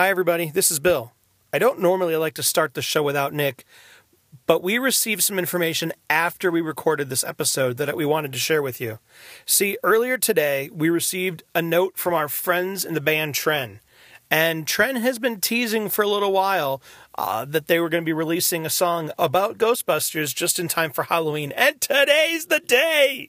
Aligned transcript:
Hi, 0.00 0.08
everybody. 0.08 0.48
This 0.48 0.70
is 0.70 0.78
Bill. 0.78 1.12
I 1.52 1.58
don't 1.58 1.78
normally 1.78 2.16
like 2.16 2.32
to 2.36 2.42
start 2.42 2.72
the 2.72 2.80
show 2.80 3.02
without 3.02 3.34
Nick, 3.34 3.66
but 4.46 4.62
we 4.62 4.78
received 4.78 5.22
some 5.22 5.38
information 5.38 5.92
after 6.08 6.50
we 6.50 6.62
recorded 6.62 7.10
this 7.10 7.22
episode 7.22 7.76
that 7.76 7.94
we 7.94 8.06
wanted 8.06 8.32
to 8.32 8.38
share 8.38 8.62
with 8.62 8.80
you. 8.80 8.98
See, 9.44 9.76
earlier 9.84 10.16
today, 10.16 10.70
we 10.72 10.88
received 10.88 11.42
a 11.54 11.60
note 11.60 11.98
from 11.98 12.14
our 12.14 12.28
friends 12.28 12.82
in 12.82 12.94
the 12.94 13.02
band 13.02 13.34
Tren. 13.34 13.80
And 14.30 14.64
Tren 14.64 15.02
has 15.02 15.18
been 15.18 15.38
teasing 15.38 15.90
for 15.90 16.00
a 16.00 16.08
little 16.08 16.32
while 16.32 16.80
uh, 17.18 17.44
that 17.44 17.66
they 17.66 17.78
were 17.78 17.90
going 17.90 18.02
to 18.02 18.08
be 18.08 18.14
releasing 18.14 18.64
a 18.64 18.70
song 18.70 19.10
about 19.18 19.58
Ghostbusters 19.58 20.34
just 20.34 20.58
in 20.58 20.66
time 20.66 20.92
for 20.92 21.02
Halloween. 21.02 21.52
And 21.52 21.78
today's 21.78 22.46
the 22.46 22.60
day! 22.60 23.28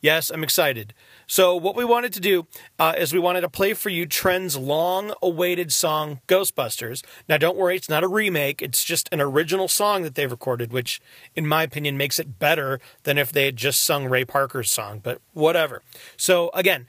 Yes, 0.00 0.30
I'm 0.30 0.44
excited. 0.44 0.94
So, 1.26 1.56
what 1.56 1.76
we 1.76 1.84
wanted 1.84 2.12
to 2.14 2.20
do 2.20 2.46
uh, 2.78 2.94
is 2.96 3.12
we 3.12 3.18
wanted 3.18 3.42
to 3.42 3.48
play 3.48 3.74
for 3.74 3.88
you 3.88 4.06
Tren's 4.06 4.56
long 4.56 5.14
awaited 5.22 5.72
song, 5.72 6.20
Ghostbusters. 6.28 7.04
Now, 7.28 7.36
don't 7.38 7.56
worry, 7.56 7.76
it's 7.76 7.88
not 7.88 8.04
a 8.04 8.08
remake, 8.08 8.62
it's 8.62 8.84
just 8.84 9.08
an 9.12 9.20
original 9.20 9.68
song 9.68 10.02
that 10.02 10.14
they've 10.14 10.30
recorded, 10.30 10.72
which, 10.72 11.00
in 11.34 11.46
my 11.46 11.62
opinion, 11.62 11.96
makes 11.96 12.18
it 12.18 12.38
better 12.38 12.80
than 13.04 13.18
if 13.18 13.32
they 13.32 13.46
had 13.46 13.56
just 13.56 13.82
sung 13.82 14.06
Ray 14.06 14.24
Parker's 14.24 14.70
song, 14.70 15.00
but 15.02 15.20
whatever. 15.32 15.82
So, 16.16 16.50
again, 16.54 16.86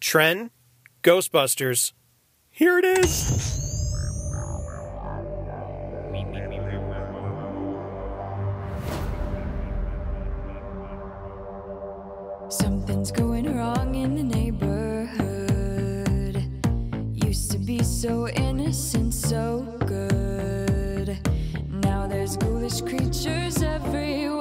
Tren, 0.00 0.50
Ghostbusters, 1.02 1.92
here 2.50 2.78
it 2.78 2.84
is. 2.84 3.67
Something's 12.98 13.20
going 13.20 13.56
wrong 13.56 13.94
in 13.94 14.16
the 14.16 14.24
neighborhood. 14.24 15.14
Used 17.14 17.52
to 17.52 17.58
be 17.58 17.80
so 17.84 18.26
innocent, 18.26 19.14
so 19.14 19.64
good. 19.86 21.16
Now 21.84 22.08
there's 22.08 22.36
ghoulish 22.36 22.80
creatures 22.80 23.62
everywhere, 23.62 24.37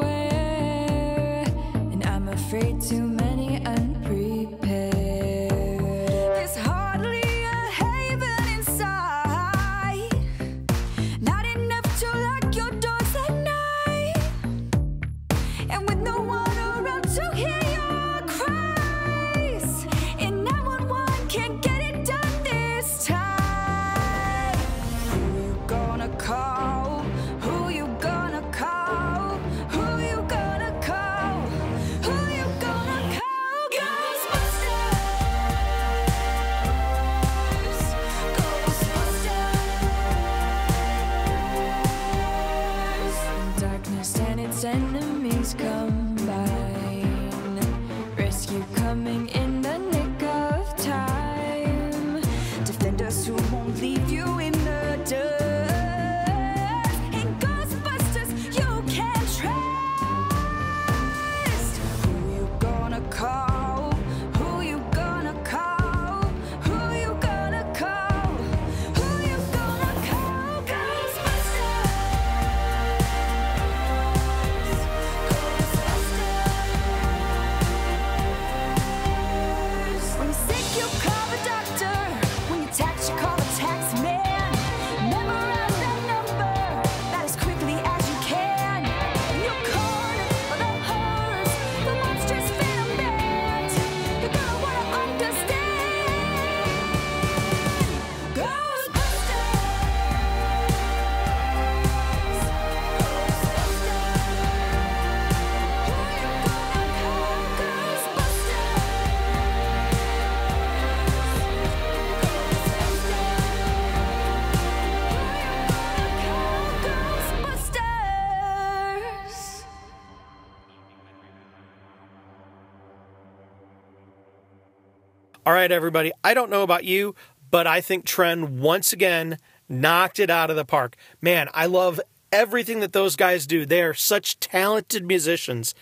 right, 125.57 125.71
everybody. 125.71 126.11
I 126.23 126.35
don't 126.35 126.51
know 126.51 126.61
about 126.61 126.83
you, 126.85 127.15
but 127.49 127.65
I 127.65 127.81
think 127.81 128.05
Tren 128.05 128.59
once 128.59 128.93
again 128.93 129.39
knocked 129.67 130.19
it 130.19 130.29
out 130.29 130.51
of 130.51 130.55
the 130.55 130.65
park. 130.65 130.95
Man, 131.19 131.49
I 131.53 131.65
love 131.65 131.99
everything 132.31 132.79
that 132.81 132.93
those 132.93 133.15
guys 133.15 133.47
do. 133.47 133.65
They 133.65 133.81
are 133.81 133.95
such 133.95 134.39
talented 134.39 135.05
musicians. 135.05 135.73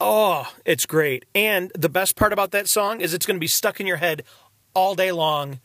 Oh, 0.00 0.50
it's 0.64 0.86
great. 0.86 1.26
And 1.34 1.70
the 1.78 1.90
best 1.90 2.16
part 2.16 2.32
about 2.32 2.52
that 2.52 2.68
song 2.68 3.02
is 3.02 3.12
it's 3.12 3.26
going 3.26 3.36
to 3.36 3.40
be 3.40 3.46
stuck 3.46 3.80
in 3.80 3.86
your 3.86 3.98
head 3.98 4.22
all 4.74 4.94
day 4.94 5.12
long. 5.12 5.60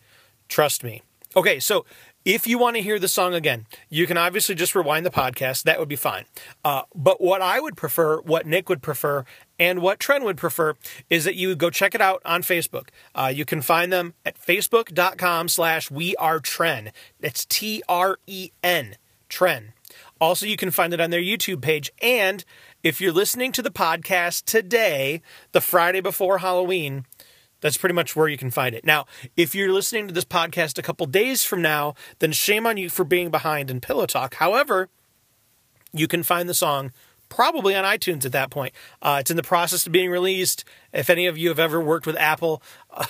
Trust 0.50 0.84
me. 0.84 1.02
Okay, 1.36 1.60
so 1.60 1.86
if 2.26 2.46
you 2.48 2.58
want 2.58 2.76
to 2.76 2.82
hear 2.82 3.00
the 3.00 3.08
song 3.08 3.34
again, 3.34 3.66
you 3.90 4.06
can 4.06 4.18
obviously 4.18 4.56
just 4.56 4.76
rewind 4.76 5.06
the 5.06 5.10
podcast. 5.10 5.64
That 5.64 5.80
would 5.80 5.88
be 5.88 5.96
fine. 5.96 6.26
Uh, 6.66 6.82
but 6.94 7.22
what 7.22 7.42
I 7.42 7.62
would 7.62 7.78
prefer, 7.78 8.20
what 8.22 8.46
Nick 8.46 8.68
would 8.68 8.82
prefer, 8.82 9.24
and 9.60 9.82
what 9.82 10.00
Tren 10.00 10.24
would 10.24 10.38
prefer 10.38 10.76
is 11.10 11.24
that 11.26 11.36
you 11.36 11.56
go 11.56 11.70
check 11.70 11.96
it 11.96 12.02
out 12.02 12.22
on 12.26 12.44
Facebook. 12.44 12.90
Uh, 13.16 13.32
you 13.34 13.46
can 13.46 13.62
find 13.62 13.92
them 13.92 14.14
at 14.26 14.40
facebook.com 14.40 15.48
slash 15.48 15.90
we 15.90 16.16
are 16.18 16.40
Tren. 16.40 16.92
It's 17.20 17.46
T 17.46 17.82
R 17.90 18.20
E 18.28 18.52
N, 18.64 18.98
Tren. 19.30 19.74
Also, 20.20 20.46
you 20.46 20.58
can 20.58 20.72
find 20.72 20.94
it 20.94 21.02
on 21.02 21.10
their 21.10 21.22
YouTube 21.22 21.62
page. 21.62 21.92
And 22.02 22.44
if 22.84 23.00
you're 23.00 23.12
listening 23.12 23.52
to 23.54 23.62
the 23.62 23.72
podcast 23.72 24.46
today, 24.46 25.22
the 25.52 25.62
Friday 25.62 26.02
before 26.02 26.40
Halloween, 26.40 27.06
that's 27.62 27.78
pretty 27.78 27.94
much 27.94 28.16
where 28.16 28.28
you 28.28 28.38
can 28.38 28.52
find 28.52 28.76
it. 28.76 28.86
Now, 28.86 29.06
if 29.36 29.56
you're 29.56 29.72
listening 29.72 30.08
to 30.08 30.14
this 30.14 30.26
podcast 30.26 30.78
a 30.78 30.84
couple 30.84 31.06
days 31.08 31.44
from 31.44 31.62
now, 31.62 31.96
then 32.20 32.32
shame 32.32 32.68
on 32.68 32.78
you 32.78 32.90
for 32.90 33.04
being 33.04 33.30
behind 33.30 33.72
in 33.72 33.82
Pillow 33.82 34.06
Talk. 34.06 34.36
However, 34.36 34.90
you 35.94 36.08
can 36.08 36.24
find 36.24 36.48
the 36.48 36.54
song 36.54 36.92
probably 37.30 37.76
on 37.76 37.84
iTunes 37.84 38.26
at 38.26 38.32
that 38.32 38.50
point. 38.50 38.74
Uh, 39.02 39.18
it's 39.20 39.32
in 39.32 39.38
the 39.38 39.44
process 39.44 39.86
of 39.86 39.92
being 39.92 40.10
released. 40.10 40.64
If 40.94 41.10
any 41.10 41.28
of 41.28 41.38
you 41.38 41.50
have 41.50 41.60
ever 41.60 41.80
worked 41.80 42.06
with 42.06 42.18
Apple, 42.18 42.62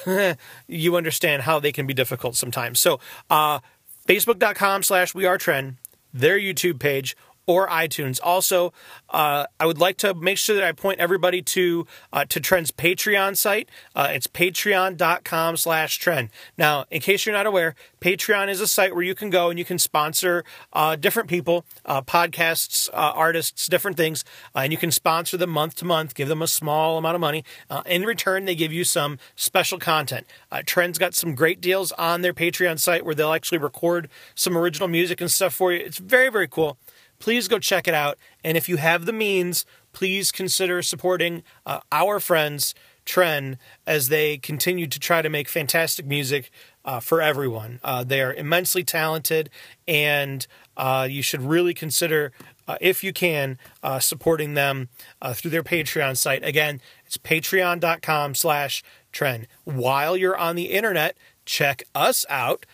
you 0.68 0.96
understand 0.96 1.44
how 1.44 1.60
they 1.60 1.72
can 1.72 1.88
be 1.88 1.94
difficult 1.94 2.36
sometimes. 2.36 2.80
So, 2.80 3.00
uh, 3.30 3.60
facebook.com 4.08 4.84
slash 4.84 5.14
we 5.14 5.26
are 5.26 5.38
tren, 5.38 5.76
their 6.14 6.40
YouTube 6.40 6.80
page, 6.80 7.16
or 7.48 7.68
iTunes. 7.70 8.20
Also, 8.22 8.74
uh, 9.10 9.46
I 9.60 9.66
would 9.66 9.80
like 9.80 9.98
to 9.98 10.14
make 10.14 10.38
sure 10.38 10.56
that 10.56 10.66
I 10.66 10.74
point 10.74 11.00
everybody 11.00 11.42
to 11.42 11.88
uh, 12.12 12.26
to 12.26 12.40
Tren's 12.42 12.72
Patreon 12.72 13.38
site. 13.38 13.70
Uh, 13.96 14.10
it's 14.12 14.28
patreon.com 14.28 15.58
slash 15.58 16.00
tren. 16.00 16.30
Now, 16.58 16.86
in 16.92 17.02
case 17.02 17.26
you're 17.26 17.34
not 17.34 17.48
aware, 17.48 17.74
Patreon 18.02 18.50
is 18.50 18.60
a 18.60 18.68
site 18.68 18.94
where 18.94 19.04
you 19.04 19.16
can 19.16 19.30
go 19.30 19.50
and 19.50 19.58
you 19.58 19.64
can 19.64 19.80
sponsor 19.80 20.44
uh, 20.74 20.98
different 20.98 21.30
people, 21.30 21.66
uh, 21.86 22.02
podcasts, 22.02 22.90
uh, 22.90 23.14
artists, 23.16 23.68
different 23.68 23.96
things, 23.96 24.26
and 24.54 24.74
you 24.74 24.78
can 24.78 24.92
sponsor 24.92 25.38
them 25.38 25.50
month 25.50 25.76
to 25.76 25.86
month, 25.86 26.14
give 26.16 26.28
them 26.28 26.42
a 26.42 26.48
small 26.48 26.98
amount 26.98 27.16
of 27.16 27.22
money. 27.22 27.46
In 27.86 28.04
return, 28.04 28.44
they 28.44 28.56
give 28.56 28.74
you 28.74 28.84
some 28.84 29.18
special 29.36 29.80
content. 29.80 30.28
Tren's 30.66 30.98
got 30.98 31.14
some 31.14 31.34
great 31.34 31.62
deals 31.62 31.94
on 31.94 32.22
their 32.22 32.34
Patreon 32.34 32.78
site 32.80 33.06
where 33.06 33.16
they'll 33.16 33.34
actually 33.34 33.58
record 33.58 34.10
some 34.36 34.58
original 34.58 34.90
music 34.90 35.22
and 35.22 35.32
stuff 35.32 35.54
for 35.54 35.72
you. 35.72 35.80
It's 35.80 35.98
very, 35.98 36.30
very 36.30 36.48
cool 36.48 36.78
please 37.20 37.48
go 37.48 37.60
check 37.60 37.88
it 37.88 37.94
out. 37.94 38.18
And 38.44 38.58
if 38.58 38.70
you 38.70 38.78
have 38.78 39.06
the 39.06 39.14
means, 39.14 39.66
please 39.94 40.32
consider 40.32 40.82
supporting 40.82 41.44
uh, 41.66 41.80
our 41.92 42.20
friends, 42.20 42.76
Tren, 43.06 43.58
as 43.86 44.10
they 44.10 44.38
continue 44.38 44.86
to 44.86 45.00
try 45.00 45.22
to 45.22 45.30
make 45.30 45.48
fantastic 45.48 46.06
music 46.06 46.52
uh, 46.86 47.00
for 47.00 47.22
everyone. 47.22 47.80
Uh, 47.84 48.04
they 48.04 48.22
are 48.22 48.34
immensely 48.34 48.84
talented, 48.84 49.50
and 49.88 50.46
uh, 50.76 51.08
you 51.10 51.22
should 51.22 51.42
really 51.42 51.74
consider, 51.74 52.32
uh, 52.68 52.78
if 52.80 53.04
you 53.04 53.14
can, 53.14 53.58
uh, 53.82 54.00
supporting 54.00 54.54
them 54.54 54.90
through 55.34 55.52
their 55.52 55.64
Patreon 55.64 56.18
site. 56.18 56.44
Again, 56.44 56.82
it's 57.06 57.18
patreon.com 57.18 58.36
slash 58.36 58.84
tren. 59.12 59.46
While 59.64 60.16
you're 60.16 60.38
on 60.38 60.56
the 60.56 60.72
internet, 60.72 61.18
check 61.46 61.84
us 61.96 62.26
out 62.30 62.66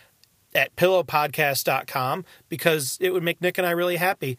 at 0.55 0.75
pillowpodcast.com 0.75 2.25
because 2.49 2.97
it 3.01 3.11
would 3.11 3.23
make 3.23 3.41
Nick 3.41 3.57
and 3.57 3.67
I 3.67 3.71
really 3.71 3.97
happy. 3.97 4.37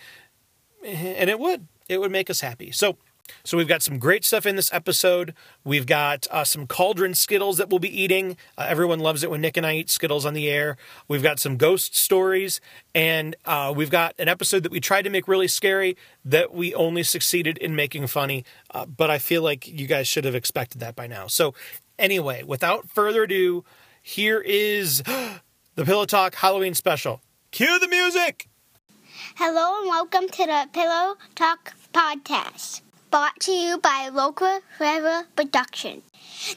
And 0.85 1.31
it 1.31 1.39
would. 1.39 1.69
It 1.89 2.01
would 2.01 2.11
make 2.11 2.31
us 2.31 2.41
happy. 2.41 2.71
So 2.71 2.97
so 3.43 3.57
we've 3.57 3.69
got 3.69 3.83
some 3.83 3.99
great 3.99 4.25
stuff 4.25 4.47
in 4.47 4.57
this 4.57 4.73
episode. 4.73 5.35
We've 5.65 5.87
got 5.87 6.27
uh, 6.31 6.45
some 6.45 6.67
cauldron 6.67 7.15
Skittles 7.15 7.57
that 7.59 7.71
we'll 7.71 7.79
be 7.79 8.03
eating. 8.03 8.37
Uh, 8.57 8.67
everyone 8.69 9.01
loves 9.01 9.23
it 9.23 9.31
when 9.31 9.41
Nick 9.41 9.57
and 9.57 9.67
I 9.67 9.77
eat 9.77 9.91
Skittles 9.91 10.27
on 10.27 10.35
the 10.35 10.49
air. 10.49 10.77
We've 11.09 11.23
got 11.23 11.39
some 11.39 11.57
ghost 11.57 11.97
stories, 11.97 12.61
and 12.95 13.37
uh, 13.45 13.73
we've 13.75 13.91
got 13.91 14.15
an 14.19 14.29
episode 14.29 14.63
that 14.63 14.73
we 14.73 14.81
tried 14.81 15.03
to 15.03 15.11
make 15.11 15.29
really 15.29 15.49
scary 15.49 15.97
that 16.25 16.55
we 16.55 16.75
only 16.75 17.03
succeeded 17.03 17.59
in 17.59 17.75
making 17.75 18.07
funny. 18.09 18.45
Uh, 18.71 18.87
but 18.87 19.11
I 19.11 19.19
feel 19.19 19.43
like 19.43 19.67
you 19.67 19.87
guys 19.87 20.07
should 20.07 20.25
have 20.25 20.35
expected 20.35 20.81
that 20.81 20.97
by 20.97 21.07
now. 21.07 21.27
So 21.27 21.55
anyway, 21.99 22.43
without 22.43 22.89
further 22.89 23.25
ado, 23.25 23.65
here 24.03 24.41
is 24.41 25.03
the 25.77 25.85
Pillow 25.85 26.05
Talk 26.05 26.37
Halloween 26.37 26.75
special. 26.75 27.21
Cue 27.51 27.79
the 27.81 27.89
music. 27.89 28.49
Hello 29.37 29.81
and 29.81 29.89
welcome 29.89 30.29
to 30.29 30.47
the 30.47 30.69
Pillow 30.73 31.17
Talk 31.35 31.73
podcast, 31.93 32.83
brought 33.11 33.41
to 33.41 33.51
you 33.51 33.79
by 33.79 34.09
Local 34.13 34.61
Forever 34.79 35.27
Production. 35.35 36.03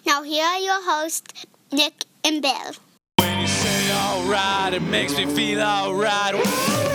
Now 0.06 0.22
here 0.22 0.46
are 0.46 0.60
your 0.60 0.84
hosts, 0.84 1.46
Nick 1.72 2.06
and 2.24 2.42
Bill. 2.42 2.74
When 3.20 3.40
you 3.42 3.48
say 3.48 3.92
alright, 3.92 4.74
it 4.74 4.84
makes 4.84 5.18
me 5.18 5.26
feel 5.26 5.62
alright. 5.62 6.87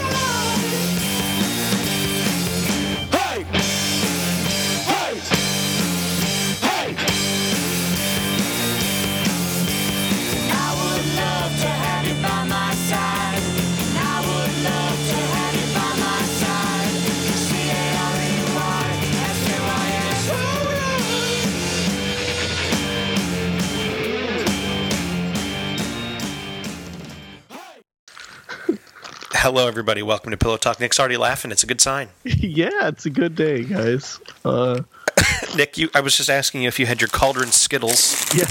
Hello, 29.42 29.66
everybody. 29.66 30.04
Welcome 30.04 30.30
to 30.30 30.36
Pillow 30.36 30.56
Talk. 30.56 30.78
Nick's 30.78 31.00
already 31.00 31.16
laughing. 31.16 31.50
It's 31.50 31.64
a 31.64 31.66
good 31.66 31.80
sign. 31.80 32.10
yeah, 32.24 32.86
it's 32.86 33.06
a 33.06 33.10
good 33.10 33.34
day, 33.34 33.64
guys. 33.64 34.20
Uh, 34.44 34.82
Nick, 35.56 35.76
you, 35.76 35.90
I 35.96 36.00
was 36.00 36.16
just 36.16 36.30
asking 36.30 36.62
you 36.62 36.68
if 36.68 36.78
you 36.78 36.86
had 36.86 37.00
your 37.00 37.08
cauldron 37.08 37.50
Skittles. 37.50 38.24
yeah, 38.36 38.46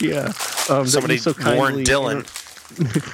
yeah. 0.00 0.32
Um, 0.74 0.86
Somebody 0.86 1.18
so 1.18 1.34
warned 1.54 1.86
Dylan. 1.86 2.24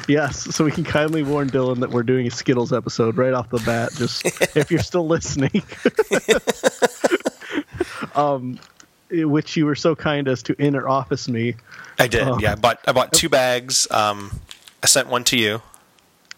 yes, 0.09 0.55
so 0.55 0.65
we 0.65 0.71
can 0.71 0.85
kindly 0.85 1.25
warn 1.25 1.51
Dylan 1.51 1.81
that 1.81 1.91
we're 1.91 2.05
doing 2.05 2.29
a 2.29 2.31
Skittles 2.31 2.73
episode 2.73 3.17
right 3.17 3.33
off 3.33 3.51
the 3.51 3.59
bat. 3.59 3.91
Just 3.97 4.25
if 4.57 4.71
you're 4.71 4.79
still 4.79 5.09
listening, 5.09 5.65
um, 8.15 8.61
which 9.11 9.57
you 9.57 9.67
were 9.67 9.75
so 9.75 9.97
kind 9.97 10.29
as 10.29 10.45
to 10.45 10.55
inner 10.61 10.89
office 10.89 11.29
me, 11.29 11.57
I 11.99 12.07
did. 12.07 12.23
Oh. 12.23 12.39
Yeah, 12.39 12.53
I 12.53 12.55
bought 12.55 12.79
I 12.87 12.93
bought 12.93 13.13
two 13.13 13.29
bags. 13.29 13.91
Um, 13.91 14.31
I 14.81 14.87
sent 14.87 15.09
one 15.09 15.25
to 15.25 15.37
you. 15.37 15.61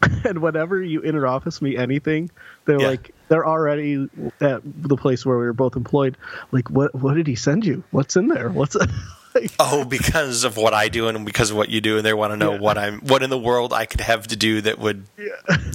and 0.25 0.40
whenever 0.43 0.82
you 0.82 1.02
inner 1.02 1.26
office 1.26 1.60
me 1.62 1.76
anything, 1.76 2.31
they're 2.64 2.81
Yeah. 2.81 2.88
like 2.88 3.14
they're 3.28 3.46
already 3.46 4.08
at 4.40 4.60
the 4.64 4.96
place 4.96 5.25
where 5.25 5.38
we 5.38 5.44
were 5.44 5.52
both 5.52 5.76
employed. 5.76 6.16
Like, 6.50 6.69
what 6.70 6.94
what 6.94 7.14
did 7.14 7.26
he 7.26 7.34
send 7.37 7.64
you? 7.64 7.84
What's 7.90 8.16
in 8.16 8.28
there? 8.28 8.50
What's 8.50 8.75
like, 9.34 9.50
Oh, 9.58 9.84
because 9.84 10.44
of 10.44 10.56
what 10.58 10.75
I 10.75 10.88
do 10.88 11.08
and 11.08 11.25
because 11.25 11.50
of 11.50 11.56
what 11.56 11.69
you 11.70 11.81
do, 11.81 11.96
and 11.96 12.04
they 12.04 12.12
want 12.12 12.32
to 12.32 12.37
know 12.37 12.52
Yeah. 12.52 12.60
what 12.60 12.76
I'm 12.78 13.00
what 13.00 13.22
in 13.22 13.31
the 13.31 13.38
world 13.38 13.72
I 13.72 13.87
could 13.87 14.00
have 14.02 14.26
to 14.28 14.37
do 14.37 14.60
that 14.62 14.78
would 14.78 15.06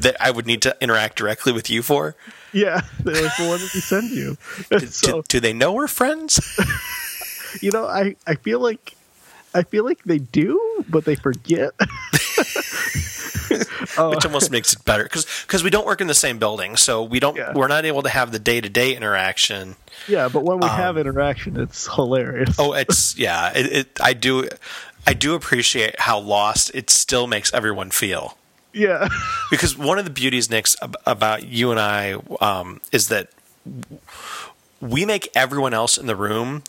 that 0.01 0.15
I 0.19 0.29
would 0.31 0.45
need 0.45 0.61
to 0.63 0.75
interact 0.81 1.17
directly 1.17 1.51
with 1.53 1.69
you 1.69 1.81
for. 1.81 2.15
yeah? 2.53 2.81
They're 2.99 3.23
like, 3.23 3.37
well, 3.39 3.49
what 3.49 3.59
did 3.59 3.69
he 3.69 3.79
send 3.81 4.11
you? 4.11 4.37
And 4.71 4.89
so 4.93 5.21
do, 5.21 5.23
do 5.27 5.39
they 5.39 5.53
know 5.53 5.73
we're 5.73 5.87
friends? 5.87 6.39
you 7.61 7.71
know, 7.71 7.85
I 7.87 8.15
I 8.27 8.35
feel 8.35 8.59
like 8.59 8.93
I 9.55 9.63
feel 9.63 9.85
like 9.85 10.03
they 10.03 10.19
do, 10.19 10.83
but 10.89 11.05
they 11.05 11.15
forget. 11.15 11.71
Which 13.49 14.25
almost 14.25 14.51
makes 14.51 14.73
it 14.73 14.83
better 14.85 15.03
because 15.03 15.25
because 15.45 15.63
we 15.63 15.69
don't 15.69 15.85
work 15.85 16.01
in 16.01 16.07
the 16.07 16.13
same 16.13 16.37
building, 16.39 16.75
so 16.77 17.03
we 17.03 17.19
don't 17.19 17.35
Yeah. 17.35 17.53
we're 17.53 17.67
not 17.67 17.85
able 17.85 18.03
to 18.03 18.09
have 18.09 18.31
the 18.31 18.39
day 18.39 18.61
to 18.61 18.69
day 18.69 18.95
interaction. 18.95 19.75
yeah, 20.07 20.29
but 20.29 20.43
when 20.43 20.59
we 20.59 20.67
Um, 20.67 20.75
have 20.75 20.97
interaction, 20.97 21.59
it's 21.59 21.87
hilarious. 21.93 22.55
Oh, 22.59 22.73
it's 22.73 23.17
yeah. 23.27 23.51
It, 23.55 23.65
it 23.71 23.87
I 24.01 24.13
do 24.13 24.47
I 25.05 25.13
do 25.13 25.35
appreciate 25.35 25.99
how 26.01 26.19
lost 26.19 26.71
it 26.73 26.89
still 26.89 27.27
makes 27.27 27.53
everyone 27.53 27.91
feel. 27.91 28.37
yeah, 28.73 29.07
because 29.49 29.77
one 29.77 29.97
of 29.97 30.05
the 30.05 30.11
beauties, 30.11 30.49
Nick's, 30.49 30.75
about 31.05 31.47
you 31.47 31.71
and 31.71 31.79
I 31.79 32.15
um, 32.41 32.81
is 32.91 33.07
that 33.07 33.29
we 34.81 35.05
make 35.05 35.29
everyone 35.33 35.73
else 35.73 35.97
in 35.97 36.05
the 36.05 36.15
room 36.15 36.61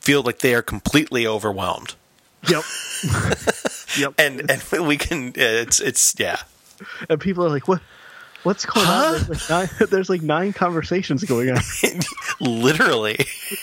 feel 0.00 0.22
like 0.22 0.38
they 0.40 0.52
are 0.54 0.62
completely 0.62 1.24
overwhelmed, 1.26 1.94
yep, 2.48 2.64
yep. 3.98 4.14
and 4.18 4.50
and 4.50 4.62
we 4.86 4.96
can. 4.96 5.32
It's 5.34 5.80
it's 5.80 6.14
yeah. 6.18 6.38
And 7.08 7.20
people 7.20 7.44
are 7.44 7.50
like, 7.50 7.68
"What? 7.68 7.80
What's 8.42 8.66
going 8.66 8.86
on?" 8.86 9.12
There's 9.12 9.28
like, 9.28 9.50
nine, 9.50 9.88
there's 9.90 10.10
like 10.10 10.22
nine 10.22 10.52
conversations 10.52 11.22
going 11.24 11.50
on. 11.50 11.58
Literally, 12.40 13.18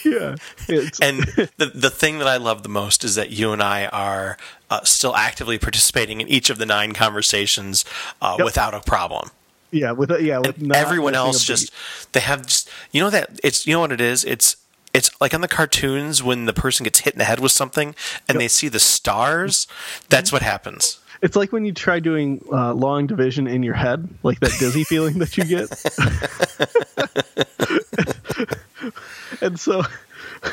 yeah, 0.05 0.35
it's, 0.67 0.99
and 1.01 1.23
the 1.57 1.71
the 1.75 1.89
thing 1.89 2.19
that 2.19 2.27
I 2.27 2.37
love 2.37 2.63
the 2.63 2.69
most 2.69 3.03
is 3.03 3.15
that 3.15 3.29
you 3.31 3.51
and 3.51 3.61
I 3.61 3.87
are 3.87 4.37
uh, 4.69 4.83
still 4.83 5.15
actively 5.15 5.57
participating 5.57 6.21
in 6.21 6.27
each 6.29 6.49
of 6.49 6.57
the 6.57 6.65
nine 6.65 6.93
conversations 6.93 7.83
uh, 8.21 8.35
Yep. 8.37 8.45
without 8.45 8.73
a 8.73 8.79
problem. 8.79 9.31
yeah, 9.71 9.91
with 9.91 10.11
yeah, 10.21 10.37
with 10.39 10.71
everyone 10.73 11.13
else 11.15 11.43
just 11.43 11.73
they 12.13 12.21
have 12.21 12.45
just 12.45 12.69
you 12.91 13.01
know 13.01 13.09
that 13.09 13.39
it's 13.43 13.67
you 13.67 13.73
know 13.73 13.81
what 13.81 13.91
it 13.91 14.01
is 14.01 14.23
it's 14.23 14.55
it's 14.99 15.09
like 15.21 15.33
on 15.33 15.39
the 15.39 15.47
cartoons 15.47 16.21
when 16.21 16.45
the 16.45 16.53
person 16.53 16.83
gets 16.83 16.99
hit 16.99 17.13
in 17.13 17.19
the 17.19 17.25
head 17.25 17.39
with 17.39 17.53
something 17.53 17.95
and 18.27 18.39
they 18.39 18.49
see 18.49 18.67
the 18.67 18.79
stars 18.79 19.65
that's 20.09 20.31
what 20.31 20.41
happens 20.41 20.99
It's 21.21 21.35
like 21.35 21.51
when 21.51 21.65
you 21.65 21.73
try 21.73 21.99
doing 21.99 22.41
uh, 22.49 22.73
long 22.73 23.05
division 23.05 23.45
in 23.45 23.61
your 23.61 23.73
head, 23.73 24.07
like 24.23 24.39
that 24.39 24.55
dizzy 24.57 24.85
feeling 24.85 25.19
that 25.19 25.35
you 25.35 25.43
get. 25.43 25.67
and 29.41 29.59
so, 29.59 29.83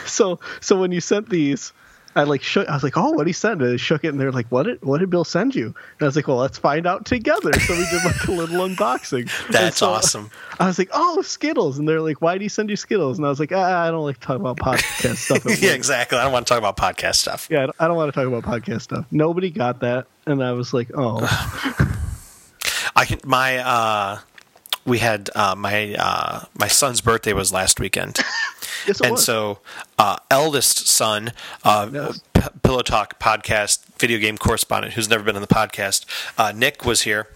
so, 0.07 0.41
so 0.61 0.81
when 0.81 0.91
you 0.91 1.01
sent 1.01 1.29
these, 1.29 1.73
I 2.17 2.23
like 2.23 2.43
shook. 2.43 2.67
I 2.69 2.75
was 2.75 2.83
like, 2.83 2.97
"Oh, 2.97 3.11
what 3.13 3.27
he 3.27 3.33
send?" 3.33 3.61
And 3.63 3.75
I 3.75 3.77
shook 3.77 4.03
it, 4.05 4.09
and 4.09 4.19
they're 4.19 4.33
like, 4.33 4.47
"What 4.51 4.63
did 4.65 4.83
What 4.83 4.99
did 4.99 5.11
Bill 5.11 5.25
send 5.25 5.55
you?" 5.55 5.67
And 5.67 5.75
I 6.01 6.05
was 6.07 6.17
like, 6.17 6.27
"Well, 6.27 6.39
let's 6.39 6.57
find 6.59 6.87
out 6.87 7.05
together." 7.05 7.53
So 7.61 7.75
we 7.75 7.87
did 7.91 8.05
like 8.05 8.25
a 8.27 8.33
little 8.33 8.67
unboxing. 8.67 9.31
That's 9.53 9.77
so 9.79 9.91
awesome 9.91 10.31
I 10.59 10.67
was 10.67 10.79
like, 10.79 10.89
"Oh, 10.93 11.21
Skittles," 11.23 11.79
and 11.79 11.87
they're 11.89 12.01
like, 12.01 12.23
"Why 12.23 12.39
do 12.39 12.45
you 12.45 12.49
send 12.49 12.71
you 12.71 12.77
Skittles?" 12.77 13.19
And 13.19 13.27
I 13.27 13.29
was 13.31 13.39
like, 13.39 13.53
ah, 13.53 13.85
"I 13.87 13.91
don't 13.91 14.05
like 14.05 14.19
to 14.19 14.27
talk 14.27 14.37
about 14.41 14.57
podcast 14.57 15.17
stuff." 15.17 15.45
yeah 15.61 15.69
work." 15.69 15.77
exactly 15.77 16.17
i 16.19 16.25
don't 16.25 16.33
want 16.33 16.47
to 16.47 16.51
talk 16.55 16.59
about 16.59 16.77
podcast 16.77 17.17
stuff 17.17 17.49
Yeah, 17.51 17.59
I 17.59 17.67
don't- 17.67 17.77
I 17.81 17.87
don't 17.89 17.97
want 17.97 18.13
to 18.15 18.19
talk 18.19 18.27
about 18.27 18.43
podcast 18.45 18.81
stuff. 18.83 19.05
Nobody 19.11 19.51
got 19.51 19.81
that, 19.81 20.07
and 20.27 20.43
I 20.43 20.53
was 20.53 20.73
like, 20.73 20.91
"Oh." 20.95 21.21
i 22.97 23.05
can 23.05 23.19
my 23.25 23.59
uh 23.59 24.19
we 24.87 24.99
had 24.99 25.29
uh 25.35 25.55
my 25.57 25.95
uh 25.99 26.45
my 26.59 26.69
son's 26.69 27.01
birthday 27.01 27.33
was 27.33 27.53
last 27.53 27.79
weekend 27.81 28.19
Yes, 28.87 29.01
and 29.01 29.13
was. 29.13 29.25
so 29.25 29.59
uh, 29.99 30.17
eldest 30.31 30.87
son 30.87 31.33
uh, 31.65 31.89
Yes. 31.93 32.21
P- 32.35 32.41
pillow 32.63 32.83
talk 32.83 33.19
podcast 33.19 33.85
video 33.99 34.19
game 34.19 34.39
correspondent 34.39 34.95
who's 34.95 35.09
never 35.11 35.25
been 35.25 35.35
on 35.37 35.43
the 35.43 35.49
podcast 35.49 36.05
uh, 36.39 36.53
nick 36.55 36.85
was 36.85 37.03
here 37.03 37.27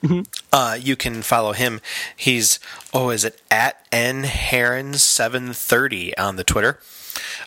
Mm-hmm. 0.00 0.20
uh, 0.52 0.78
you 0.80 0.94
can 0.94 1.22
follow 1.22 1.50
him 1.52 1.80
he's 2.16 2.60
oh 2.94 3.10
is 3.10 3.24
it 3.24 3.40
at 3.50 3.84
n 3.90 4.22
heron 4.22 4.94
730 4.94 6.16
on 6.16 6.36
the 6.36 6.44
twitter 6.44 6.78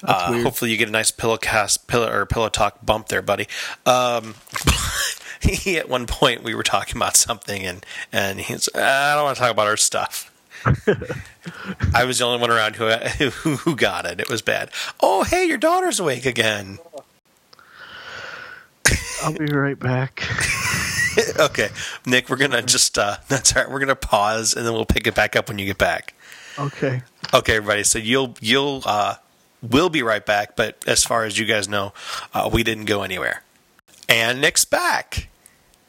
uh, 0.04 0.42
hopefully 0.44 0.70
you 0.70 0.76
get 0.76 0.90
a 0.90 0.92
nice 0.92 1.12
pillow 1.12 1.38
cast 1.38 1.88
pillow 1.88 2.12
or 2.12 2.26
pillow 2.26 2.50
talk 2.50 2.86
bump 2.86 3.08
there 3.08 3.22
buddy 3.22 3.48
um, 3.86 4.36
he 5.42 5.78
at 5.78 5.90
one 5.90 6.06
point 6.08 6.44
we 6.44 6.56
were 6.56 6.64
talking 6.64 6.98
about 6.98 7.16
something 7.16 7.64
and 7.64 7.86
and 8.12 8.40
he's 8.42 8.70
i 8.76 9.16
don't 9.16 9.26
want 9.26 9.36
to 9.36 9.42
talk 9.42 9.52
about 9.52 9.68
our 9.68 9.78
stuff 9.78 10.32
I 11.94 12.04
was 12.06 12.20
the 12.20 12.26
only 12.26 12.40
one 12.40 12.52
around 12.52 12.76
who, 12.76 12.88
who 12.88 13.56
who 13.58 13.76
got 13.76 14.06
it. 14.06 14.20
It 14.20 14.30
was 14.30 14.42
bad. 14.44 14.70
Oh, 15.00 15.24
hey, 15.24 15.46
your 15.46 15.58
daughter's 15.58 16.00
awake 16.00 16.26
again. 16.26 16.78
I'll 19.24 19.34
be 19.34 19.46
right 19.46 19.80
back. 19.80 20.24
okay, 21.40 21.70
Nick, 22.06 22.30
we're 22.30 22.38
gonna 22.38 22.62
just 22.62 23.00
uh, 23.00 23.18
that's 23.28 23.56
all 23.56 23.64
right. 23.64 23.72
We're 23.72 23.80
gonna 23.80 23.96
pause 23.96 24.56
and 24.56 24.66
then 24.66 24.74
we'll 24.74 24.86
pick 24.86 25.08
it 25.08 25.16
back 25.16 25.36
up 25.36 25.48
when 25.48 25.58
you 25.58 25.66
get 25.66 25.78
back. 25.80 26.14
Okay. 26.60 27.02
Okay, 27.34 27.56
everybody. 27.56 27.84
So 27.84 27.98
you'll 27.98 28.36
you'll 28.40 28.84
uh, 28.86 29.16
we'll 29.62 29.90
be 29.90 30.04
right 30.04 30.26
back. 30.26 30.56
But 30.56 30.84
as 30.88 31.04
far 31.04 31.26
as 31.26 31.40
you 31.40 31.46
guys 31.46 31.68
know, 31.68 31.94
uh, 32.34 32.50
we 32.52 32.64
didn't 32.64 32.86
go 32.86 33.02
anywhere. 33.02 33.44
And 34.08 34.42
Nick's 34.42 34.66
back. 34.66 35.30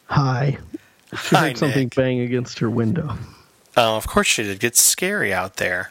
Hi. 0.06 0.58
She 1.10 1.36
Hi, 1.36 1.48
heard 1.48 1.58
something 1.58 1.84
Nick. 1.84 1.94
bang 1.94 2.20
against 2.20 2.58
her 2.60 2.70
window, 2.70 3.16
Oh, 3.76 3.96
of 3.96 4.06
course 4.06 4.26
she 4.26 4.42
did. 4.42 4.52
It 4.52 4.60
gets 4.60 4.82
scary 4.82 5.32
out 5.32 5.56
there. 5.56 5.90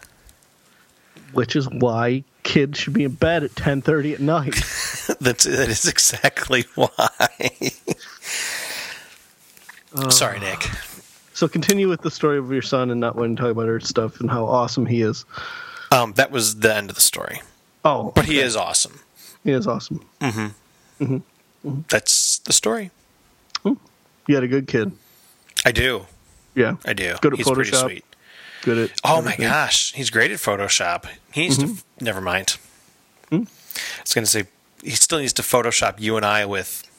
which 1.34 1.56
is 1.56 1.68
why 1.70 2.24
kids 2.44 2.77
should 2.80 2.94
be 2.94 3.03
in 3.06 3.12
bed 3.13 3.44
at 3.44 3.51
10:30 3.56 4.13
at 4.15 4.20
night. 4.20 4.53
That's 5.22 5.46
that 5.46 5.70
is 5.70 5.88
exactly 5.88 6.65
why. 6.75 6.89
Sorry, 10.10 10.39
Nick. 10.39 10.70
so 11.34 11.48
continue 11.48 11.89
with 11.89 12.01
the 12.01 12.12
story 12.12 12.38
of 12.38 12.51
your 12.51 12.62
son 12.62 12.91
and 12.91 13.00
not 13.00 13.15
wanting 13.15 13.36
to 13.36 13.41
talk 13.41 13.51
about 13.51 13.68
her 13.68 13.80
stuff 13.80 14.20
and 14.22 14.30
how 14.30 14.46
awesome 14.46 14.86
he 14.86 15.01
is. 15.01 15.25
Um, 15.91 16.13
that 16.13 16.32
was 16.32 16.60
the 16.60 16.74
end 16.75 16.89
of 16.89 16.96
the 16.96 17.01
story. 17.01 17.41
Oh, 17.84 18.12
But 18.15 18.25
he 18.25 18.39
is 18.39 18.56
awesome. 18.56 19.00
he 19.44 19.51
is 19.51 19.68
awesome. 19.68 20.06
Mm-hmm. 20.22 21.03
Mm-hmm. 21.03 21.82
That's 21.89 22.39
the 22.39 22.53
story. 22.53 22.91
You 24.31 24.35
had 24.35 24.45
a 24.45 24.47
good 24.47 24.65
kid. 24.65 24.93
I 25.65 25.73
do. 25.73 26.05
Yeah. 26.55 26.77
I 26.85 26.93
do. 26.93 27.15
Good 27.19 27.33
at 27.33 27.38
He's 27.38 27.51
pretty 27.51 27.69
Photoshop. 27.69 27.81
sweet. 27.81 28.05
Good 28.63 28.77
at 28.77 28.91
Oh 29.03 29.21
my 29.21 29.35
gosh, 29.35 29.91
he's 29.91 30.09
great 30.09 30.31
at 30.31 30.38
Photoshop. 30.38 31.05
He 31.33 31.41
needs 31.41 31.57
to. 31.57 31.65
Mm-hmm. 31.65 32.05
Never 32.05 32.21
mind. 32.21 32.57
Hmm? 33.27 33.41
I 33.43 34.01
was 34.01 34.13
going 34.13 34.23
to 34.23 34.31
say 34.31 34.45
he 34.81 34.91
still 34.91 35.19
needs 35.19 35.33
to 35.33 35.41
Photoshop 35.41 36.00
you 36.00 36.15
and 36.15 36.25
I 36.25 36.45
with 36.45 36.89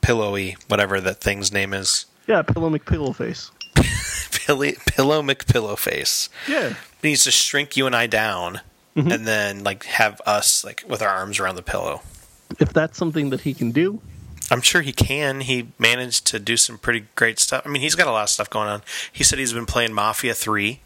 pillowy 0.00 0.56
whatever 0.68 0.98
that 0.98 1.20
thing's 1.20 1.52
name 1.52 1.74
is. 1.74 2.06
Yeah, 2.26 2.40
Pillow 2.40 2.70
McPillow 2.70 3.14
face. 3.14 3.50
Pillow, 4.46 4.72
pillow 4.86 5.20
McPillow 5.20 5.76
face. 5.76 6.30
Yeah. 6.48 6.72
He 7.02 7.08
needs 7.08 7.24
to 7.24 7.30
shrink 7.30 7.76
you 7.76 7.84
and 7.86 7.94
I 7.94 8.06
down, 8.06 8.62
mm-hmm. 8.96 9.12
and 9.12 9.26
then 9.26 9.62
like 9.62 9.84
have 9.84 10.22
us 10.24 10.64
like 10.64 10.84
with 10.88 11.02
our 11.02 11.10
arms 11.10 11.38
around 11.38 11.56
the 11.56 11.62
pillow. 11.62 12.00
If 12.58 12.72
that's 12.72 12.96
something 12.96 13.28
that 13.28 13.42
he 13.42 13.52
can 13.52 13.72
do, 13.72 14.00
I'm 14.50 14.60
sure 14.62 14.80
he 14.82 14.92
can. 14.92 15.40
He 15.42 15.68
managed 15.78 16.26
to 16.28 16.38
do 16.38 16.56
some 16.56 16.78
pretty 16.78 17.04
great 17.16 17.38
stuff. 17.38 17.62
I 17.66 17.68
mean, 17.68 17.82
he's 17.82 17.94
got 17.94 18.06
a 18.06 18.10
lot 18.12 18.22
of 18.24 18.28
stuff 18.30 18.48
going 18.50 18.68
on. 18.68 18.82
He 19.12 19.22
said 19.24 19.38
he's 19.38 19.52
been 19.52 19.66
playing 19.66 19.92
Mafia 19.92 20.34
3. 20.34 20.80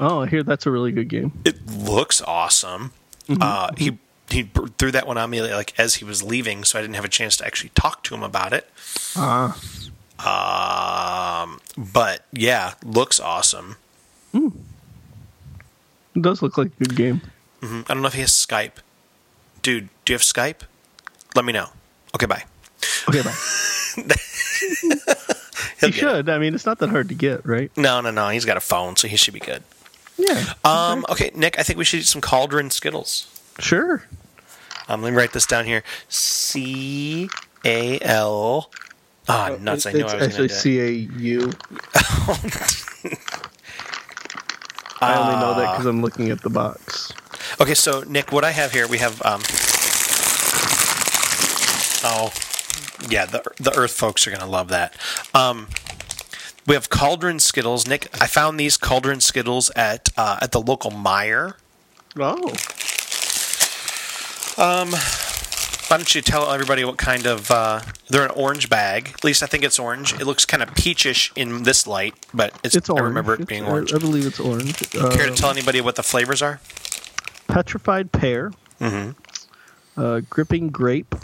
oh, 0.00 0.20
I 0.22 0.26
hear 0.26 0.42
that's 0.42 0.66
a 0.66 0.70
really 0.70 0.92
good 0.92 1.08
game. 1.08 1.32
It 1.44 1.66
looks 1.66 2.20
awesome. 2.22 2.92
Uh, 3.28 3.70
he 3.76 3.98
he 4.30 4.42
threw 4.78 4.90
that 4.90 5.06
one 5.06 5.16
on 5.18 5.30
me 5.30 5.40
like 5.42 5.72
as 5.78 5.96
he 5.96 6.04
was 6.04 6.22
leaving, 6.22 6.64
so 6.64 6.78
I 6.78 6.82
didn't 6.82 6.96
have 6.96 7.04
a 7.04 7.08
chance 7.10 7.36
to 7.38 7.46
actually 7.46 7.70
talk 7.74 8.02
to 8.04 8.14
him 8.14 8.22
about 8.22 8.52
it. 8.52 8.70
Ah. 9.16 9.56
Um, 10.20 11.60
but 11.76 12.24
yeah, 12.32 12.74
looks 12.84 13.20
awesome. 13.20 13.76
It 14.34 14.52
does 16.22 16.42
look 16.42 16.58
like 16.58 16.68
a 16.80 16.84
good 16.84 16.96
game. 16.96 17.20
Mhm. 17.62 17.82
I 17.88 17.94
don't 17.94 18.02
know 18.02 18.08
if 18.08 18.14
he 18.14 18.20
has 18.20 18.30
Skype. 18.32 18.78
Dude, 19.62 19.88
do 20.04 20.12
you 20.12 20.14
have 20.14 20.22
Skype? 20.22 20.60
Let 21.34 21.44
me 21.44 21.52
know. 21.52 21.68
Okay, 22.14 22.26
bye. 22.26 22.44
Okay, 23.08 23.22
bye. 23.22 23.34
He'll 25.80 25.90
he 25.90 25.94
get 25.94 25.94
it. 25.94 25.94
should. 25.94 26.28
I 26.28 26.38
mean, 26.38 26.54
it's 26.54 26.66
not 26.66 26.78
that 26.78 26.90
hard 26.90 27.08
to 27.08 27.14
get, 27.14 27.46
right? 27.46 27.70
No, 27.76 28.00
no, 28.00 28.10
no. 28.10 28.28
He's 28.28 28.44
got 28.44 28.56
a 28.56 28.60
phone, 28.60 28.96
so 28.96 29.08
he 29.08 29.16
should 29.16 29.34
be 29.34 29.40
good. 29.40 29.62
Yeah. 30.16 30.52
Um, 30.64 31.06
okay, 31.08 31.30
Nick, 31.34 31.58
I 31.58 31.62
think 31.62 31.78
we 31.78 31.84
should 31.84 32.00
eat 32.00 32.06
some 32.06 32.20
cauldron 32.20 32.70
Skittles. 32.70 33.28
Sure. 33.60 34.04
Um, 34.88 35.02
let 35.02 35.10
me 35.12 35.16
write 35.16 35.32
this 35.32 35.46
down 35.46 35.64
here. 35.64 35.82
C 36.08 37.28
A 37.64 38.00
L. 38.00 38.70
Ah, 39.28 39.56
nuts! 39.60 39.84
I 39.86 39.92
know 39.92 40.06
it's 40.06 40.14
I 40.14 40.16
was 40.16 40.28
going 40.28 40.30
actually 40.30 40.48
to 40.48 40.54
do. 40.54 40.60
C 40.60 40.80
A 40.80 40.90
U. 40.90 41.52
I 45.00 45.14
only 45.16 45.36
know 45.40 45.54
that 45.54 45.72
because 45.72 45.86
I'm 45.86 46.02
looking 46.02 46.30
at 46.30 46.40
the 46.42 46.50
box. 46.50 47.12
Okay, 47.60 47.74
so 47.74 48.02
Nick, 48.08 48.32
what 48.32 48.42
I 48.44 48.50
have 48.50 48.72
here, 48.72 48.88
we 48.88 48.98
have. 48.98 49.20
Um, 49.22 49.40
oh, 52.04 52.32
yeah, 53.08 53.26
the 53.26 53.42
the 53.58 53.74
Earth 53.76 53.92
folks 53.92 54.26
are 54.26 54.30
going 54.30 54.40
to 54.40 54.46
love 54.46 54.68
that. 54.68 54.94
Um, 55.34 55.68
we 56.66 56.74
have 56.74 56.90
cauldron 56.90 57.38
Skittles. 57.40 57.86
Nick, 57.86 58.08
I 58.20 58.26
found 58.26 58.58
these 58.60 58.76
cauldron 58.76 59.20
Skittles 59.20 59.70
at 59.76 60.10
uh, 60.16 60.38
at 60.42 60.52
the 60.52 60.60
local 60.60 60.90
Meijer. 60.90 61.54
Oh, 62.18 62.52
Um, 64.60 64.90
Why 64.90 65.96
don't 65.96 66.14
you 66.14 66.20
tell 66.20 66.50
everybody 66.50 66.84
what 66.84 66.98
kind 66.98 67.26
of? 67.26 67.50
Uh, 67.50 67.80
they're 68.08 68.24
an 68.24 68.32
orange 68.32 68.68
bag. 68.68 69.12
At 69.14 69.24
least 69.24 69.42
I 69.42 69.46
think 69.46 69.62
it's 69.64 69.78
orange. 69.78 70.12
It 70.14 70.24
looks 70.26 70.44
kind 70.44 70.62
of 70.62 70.74
peachish 70.74 71.32
in 71.36 71.62
this 71.62 71.86
light, 71.86 72.14
but 72.34 72.58
it's, 72.64 72.74
it's 72.74 72.90
orange. 72.90 73.02
I 73.02 73.06
remember 73.08 73.34
it 73.34 73.46
being 73.46 73.64
I- 73.64 73.68
orange. 73.70 73.94
I, 73.94 73.98
believe 73.98 74.26
it's 74.26 74.40
orange. 74.40 74.76
Care 74.90 75.26
to 75.28 75.34
tell 75.34 75.50
anybody 75.50 75.80
what 75.80 75.94
the 75.96 76.02
flavors 76.02 76.42
are? 76.42 76.60
petrified 77.46 78.12
pear, 78.12 78.52
Mm-hmm. 78.78 80.00
uh, 80.00 80.20
gripping 80.28 80.68
grape, 80.68 81.14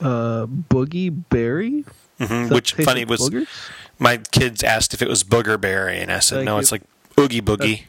uh, 0.00 0.46
boogie 0.46 1.10
berry. 1.30 1.84
hmm 2.18 2.48
Which 2.48 2.74
funny 2.74 3.00
like 3.04 3.10
was 3.10 3.20
boogers? 3.30 3.46
my 3.98 4.18
kids 4.18 4.62
asked 4.62 4.94
if 4.94 5.02
it 5.02 5.08
was 5.08 5.24
booger 5.24 5.60
berry, 5.60 6.00
and 6.00 6.10
I 6.12 6.18
said 6.20 6.36
Thank 6.36 6.46
no, 6.46 6.54
you. 6.56 6.60
it's 6.60 6.72
like 6.72 6.82
oogie 7.18 7.40
boogie. 7.42 7.82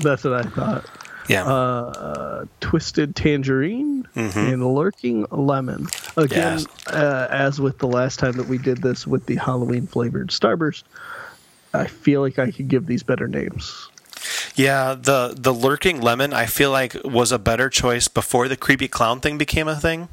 That's 0.00 0.24
what 0.24 0.32
I 0.34 0.42
thought. 0.48 0.84
Yeah, 1.28 1.44
Uh, 1.46 2.44
twisted 2.60 3.14
tangerine 3.14 4.08
Mm-hmm. 4.16 4.38
and 4.38 4.74
lurking 4.74 5.26
lemon. 5.30 5.86
Again, 6.16 6.66
uh, 6.88 7.28
as 7.30 7.60
with 7.60 7.78
the 7.78 7.86
last 7.86 8.18
time 8.18 8.32
that 8.32 8.46
we 8.48 8.58
did 8.58 8.78
this 8.82 9.06
with 9.06 9.24
the 9.26 9.36
Halloween 9.36 9.86
flavored 9.86 10.28
Starburst, 10.28 10.82
I 11.72 11.86
feel 11.86 12.20
like 12.20 12.38
I 12.38 12.50
could 12.50 12.68
give 12.68 12.86
these 12.86 13.02
better 13.04 13.26
names. 13.28 13.88
yeah. 14.56 14.94
The 14.94 15.34
the 15.36 15.54
lurking 15.54 16.00
lemon, 16.02 16.32
I 16.34 16.46
feel 16.46 16.70
like 16.72 16.96
was 17.04 17.30
a 17.32 17.38
better 17.38 17.70
choice 17.70 18.08
before 18.08 18.48
the 18.48 18.56
creepy 18.56 18.88
clown 18.88 19.20
thing 19.20 19.38
became 19.38 19.68
a 19.68 19.76
thing. 19.76 20.08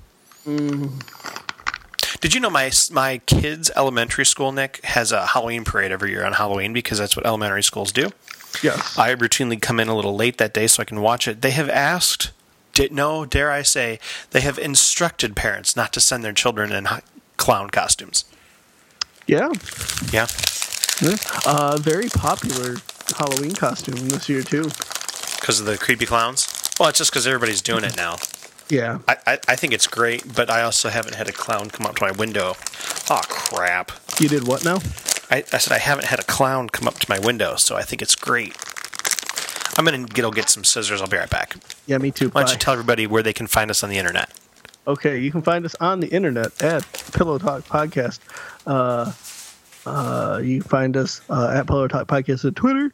Did 0.46 2.34
you 2.34 2.40
know 2.40 2.50
my 2.50 2.72
my 2.92 3.20
kids' 3.26 3.72
elementary 3.76 4.26
school, 4.26 4.52
Nick, 4.52 4.84
has 4.86 5.12
a 5.12 5.28
Halloween 5.28 5.64
parade 5.64 5.92
every 5.92 6.12
year 6.12 6.26
on 6.26 6.34
Halloween 6.34 6.74
because 6.74 6.98
that's 6.98 7.16
what 7.16 7.26
elementary 7.26 7.64
schools 7.64 7.92
do. 7.92 8.10
Yes. 8.64 8.98
I 8.98 9.14
routinely 9.16 9.62
come 9.62 9.80
in 9.80 9.88
a 9.88 9.96
little 9.96 10.16
late 10.16 10.38
that 10.40 10.54
day 10.54 10.68
so 10.68 10.82
I 10.82 10.86
can 10.86 11.02
watch 11.02 11.28
it. 11.28 11.42
They 11.42 11.52
have 11.52 11.70
asked, 11.70 12.32
did, 12.74 12.92
no, 12.92 13.24
dare 13.26 13.52
I 13.52 13.62
say, 13.62 14.00
they 14.32 14.42
have 14.42 14.58
instructed 14.58 15.36
parents 15.36 15.76
not 15.76 15.94
to 15.94 16.00
send 16.02 16.24
their 16.24 16.34
children 16.34 16.72
in 16.72 16.88
clown 17.38 17.70
costumes. 17.70 18.26
yeah. 19.28 19.54
Yeah. 20.12 20.28
Yeah. 21.02 21.16
Uh, 21.46 21.78
very 21.80 22.10
popular 22.10 22.78
Halloween 23.16 23.54
costume 23.54 24.10
this 24.10 24.28
year 24.28 24.42
too. 24.42 24.64
Because 25.40 25.60
of 25.62 25.66
the 25.66 25.78
creepy 25.78 26.06
clowns? 26.06 26.48
Well, 26.80 26.90
it's 26.90 26.98
just 26.98 27.12
because 27.12 27.26
everybody's 27.26 27.62
doing 27.62 27.86
it 27.86 27.96
now. 27.96 28.18
Yeah. 28.70 29.00
I, 29.08 29.18
I, 29.26 29.40
I 29.50 29.56
think 29.56 29.74
it's 29.74 29.88
great, 29.88 30.36
but 30.36 30.50
I 30.50 30.62
also 30.62 30.90
haven't 30.90 31.16
had 31.16 31.28
a 31.28 31.32
clown 31.32 31.70
come 31.70 31.86
up 31.86 31.96
to 31.96 32.04
my 32.04 32.12
window. 32.12 32.56
Oh, 33.10 33.22
crap. 33.28 33.92
You 34.20 34.30
did 34.30 34.48
what 34.48 34.64
now? 34.64 34.80
I, 35.32 35.44
I 35.54 35.58
said 35.58 35.74
I 35.74 35.80
haven't 35.80 36.06
had 36.06 36.20
a 36.20 36.24
clown 36.24 36.70
come 36.70 36.88
up 36.88 37.00
to 37.00 37.06
my 37.10 37.20
window, 37.20 37.56
so 37.56 37.76
I 37.76 37.82
think 37.84 38.02
it's 38.02 38.16
great. 38.16 38.56
I'm 39.78 39.86
going 39.86 40.06
to 40.06 40.22
go 40.22 40.32
get 40.32 40.50
some 40.50 40.64
scissors. 40.64 41.02
I'll 41.02 41.08
be 41.08 41.18
right 41.18 41.30
back. 41.30 41.56
Yeah, 41.88 41.98
me 41.98 42.12
too. 42.12 42.30
Why 42.30 42.42
don't 42.42 42.48
Bye. 42.50 42.54
you 42.54 42.60
tell 42.60 42.74
everybody 42.74 43.08
where 43.08 43.24
they 43.24 43.34
can 43.34 43.48
find 43.48 43.72
us 43.72 43.84
on 43.84 43.90
the 43.90 43.98
internet? 43.98 44.30
Okay, 44.88 45.20
you 45.20 45.32
can 45.32 45.42
find 45.42 45.66
us 45.66 45.76
on 45.80 46.00
the 46.00 46.08
internet 46.08 46.62
at 46.62 46.84
Pillow 47.14 47.38
Talk 47.38 47.64
Podcast. 47.64 48.20
Uh, 48.66 49.12
uh, 49.86 50.40
you 50.44 50.62
can 50.62 50.70
find 50.70 50.98
us 50.98 51.22
uh, 51.30 51.54
at 51.56 51.68
Pillow 51.68 51.88
Talk 51.88 52.08
Podcast 52.08 52.44
on 52.44 52.54
Twitter, 52.56 52.92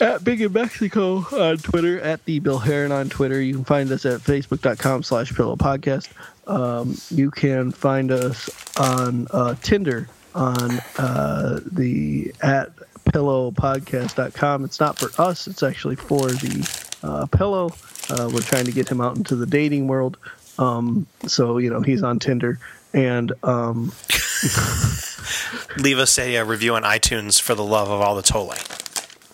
at 0.00 0.24
Big 0.24 0.40
in 0.40 0.52
Mexico 0.52 1.26
on 1.32 1.58
Twitter, 1.58 2.00
at 2.00 2.24
the 2.24 2.38
Bill 2.38 2.58
Heron 2.58 2.92
on 2.92 3.08
Twitter. 3.08 3.40
You 3.40 3.54
can 3.54 3.64
find 3.64 3.90
us 3.90 4.04
at 4.06 4.20
Facebook.com 4.20 5.02
slash 5.02 5.34
Pillow 5.34 5.56
Podcast. 5.56 6.08
Um, 6.46 6.96
you 7.10 7.30
can 7.30 7.72
find 7.72 8.10
us 8.10 8.50
on 8.78 9.26
uh, 9.30 9.54
Tinder 9.62 10.08
on 10.34 10.80
uh, 10.98 11.60
the 11.70 12.32
at 12.42 12.74
pillowpodcast.com. 13.04 14.64
It's 14.64 14.80
not 14.80 14.98
for 14.98 15.10
us, 15.20 15.46
it's 15.46 15.62
actually 15.62 15.96
for 15.96 16.28
the 16.28 16.96
uh, 17.02 17.26
pillow. 17.26 17.74
Uh, 18.08 18.28
we're 18.32 18.40
trying 18.40 18.64
to 18.66 18.72
get 18.72 18.88
him 18.88 19.00
out 19.00 19.16
into 19.16 19.36
the 19.36 19.46
dating 19.46 19.86
world. 19.88 20.16
Um, 20.58 21.06
so, 21.26 21.58
you 21.58 21.70
know, 21.70 21.80
he's 21.80 22.02
on 22.02 22.18
Tinder. 22.18 22.58
And 22.92 23.32
um, 23.44 23.92
Leave 25.76 25.98
us 25.98 26.18
a, 26.18 26.36
uh 26.38 26.44
review 26.44 26.74
on 26.74 26.82
iTunes 26.82 27.40
for 27.40 27.54
the 27.54 27.64
love 27.64 27.90
of 27.90 28.00
all 28.00 28.16
the 28.16 28.22
Tole. 28.22 28.54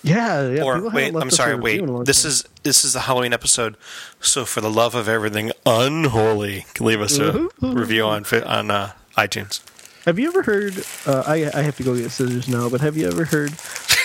Yeah, 0.06 0.48
yeah. 0.48 0.62
or 0.62 0.88
wait, 0.90 1.14
I'm 1.14 1.30
sorry, 1.30 1.54
wait. 1.56 1.80
in 1.80 1.88
a 1.88 1.92
long 1.92 2.04
This 2.04 2.22
time. 2.22 2.30
is 2.30 2.44
this 2.62 2.84
is 2.84 2.92
the 2.94 3.00
Halloween 3.00 3.32
episode. 3.32 3.76
So 4.20 4.44
for 4.44 4.60
the 4.60 4.70
love 4.70 4.94
of 4.94 5.08
everything 5.08 5.52
unholy, 5.64 6.66
leave 6.80 7.00
us 7.00 7.18
a 7.18 7.48
review 7.60 8.04
on 8.04 8.25
on 8.44 8.70
uh, 8.70 8.92
iTunes. 9.16 9.60
Have 10.04 10.18
you 10.18 10.28
ever 10.28 10.42
heard? 10.42 10.84
Uh, 11.06 11.22
I 11.26 11.50
I 11.52 11.62
have 11.62 11.76
to 11.78 11.82
go 11.82 11.96
get 11.96 12.10
scissors 12.10 12.48
now, 12.48 12.68
but 12.68 12.80
have 12.80 12.96
you 12.96 13.08
ever 13.08 13.25
heard 13.25 13.50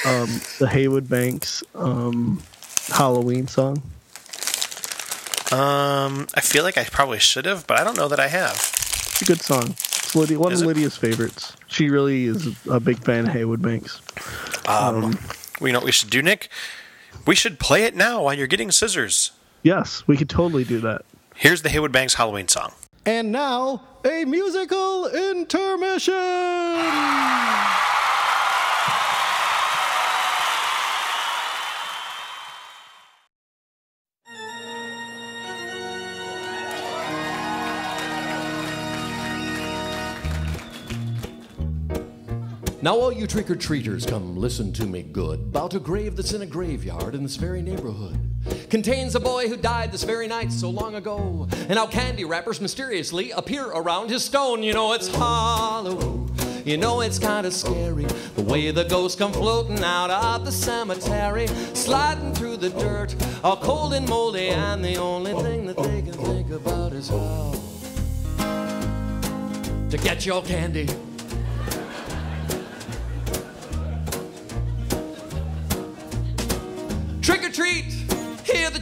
um, 0.06 0.42
the 0.60 0.68
Haywood 0.70 1.08
Banks 1.08 1.64
um, 1.76 2.42
Halloween 2.88 3.48
song? 3.48 3.82
Um, 5.52 6.28
I 6.34 6.40
feel 6.42 6.64
like 6.64 6.78
I 6.78 6.86
probably 6.86 7.20
should 7.20 7.46
have, 7.46 7.68
but 7.68 7.78
I 7.78 7.84
don't 7.84 7.98
know 7.98 8.08
that 8.08 8.20
I 8.22 8.28
have. 8.28 8.54
It's 8.54 9.22
a 9.22 9.26
good 9.26 9.42
song. 9.42 9.72
It's 9.72 10.16
Lydia, 10.16 10.40
one 10.40 10.54
Is 10.54 10.62
of 10.62 10.66
it? 10.66 10.68
Lydia's 10.70 10.96
favorites. 10.96 11.54
She 11.68 11.90
really 11.90 12.26
is 12.26 12.56
a 12.70 12.80
big 12.80 13.00
fan 13.04 13.28
of 13.28 13.34
Haywood 13.34 13.62
Banks. 13.62 14.02
Um, 14.66 15.20
we 15.62 15.72
know 15.72 15.80
what 15.80 15.86
we 15.86 15.92
should 15.92 16.10
do, 16.10 16.22
Nick. 16.22 16.50
We 17.26 17.36
should 17.36 17.60
play 17.60 17.84
it 17.84 17.96
now 17.96 18.24
while 18.24 18.34
you're 18.34 18.48
getting 18.48 18.72
scissors. 18.72 19.32
Yes, 19.64 20.04
we 20.08 20.18
could 20.18 20.30
totally 20.30 20.64
do 20.64 20.80
that. 20.80 21.04
Here's 21.36 21.62
the 21.62 21.70
Haywood 21.70 21.92
Banks 21.92 22.16
Halloween 22.16 22.48
song. 22.48 22.74
And 23.06 23.32
now, 23.32 23.84
a 24.04 24.26
musical 24.26 25.08
intermission. 25.08 26.14
Now, 42.84 42.96
all 42.96 43.12
you 43.12 43.28
trick 43.28 43.52
or 43.52 43.56
treaters, 43.56 44.08
come 44.08 44.36
listen 44.36 44.74
to 44.74 44.88
me 44.88 45.04
good. 45.04 45.40
About 45.40 45.76
a 45.76 45.80
grave 45.80 46.16
that's 46.16 46.34
in 46.34 46.42
a 46.42 46.48
graveyard 46.48 47.14
in 47.14 47.22
this 47.22 47.36
very 47.36 47.62
neighborhood. 47.62 48.18
Contains 48.72 49.14
a 49.14 49.20
boy 49.20 49.48
who 49.48 49.56
died 49.56 49.92
this 49.92 50.02
very 50.02 50.28
night 50.28 50.52
so 50.52 50.72
long 50.72 50.96
ago. 50.96 51.48
And 51.70 51.78
how 51.78 51.86
candy 51.86 52.26
wrappers 52.26 52.60
mysteriously 52.60 53.30
appear 53.32 53.68
around 53.68 54.10
his 54.10 54.24
stone. 54.24 54.64
You 54.64 54.74
know 54.74 54.94
it's 54.94 55.08
Halloween. 55.10 56.32
You 56.66 56.78
know 56.78 57.02
it's 57.02 57.20
kind 57.20 57.46
of 57.46 57.54
scary 57.54 58.06
the 58.36 58.42
way 58.42 58.72
the 58.72 58.84
ghosts 58.84 59.18
come 59.18 59.32
floating 59.32 59.84
out 59.84 60.10
of 60.10 60.44
the 60.46 60.52
cemetery, 60.52 61.46
sliding 61.76 62.34
through 62.34 62.58
the 62.58 62.70
dirt, 62.70 63.16
all 63.44 63.58
cold 63.58 63.94
and 63.94 64.10
moldy, 64.10 64.50
and 64.50 64.84
the 64.84 64.96
only 64.96 65.34
thing 65.44 65.68
that 65.68 65.78
they 65.78 66.02
can 66.02 66.14
think 66.14 66.50
about 66.50 66.94
is 66.94 67.10
how 67.10 67.52
to 69.90 69.98
get 69.98 70.26
your 70.26 70.42
candy. 70.42 70.88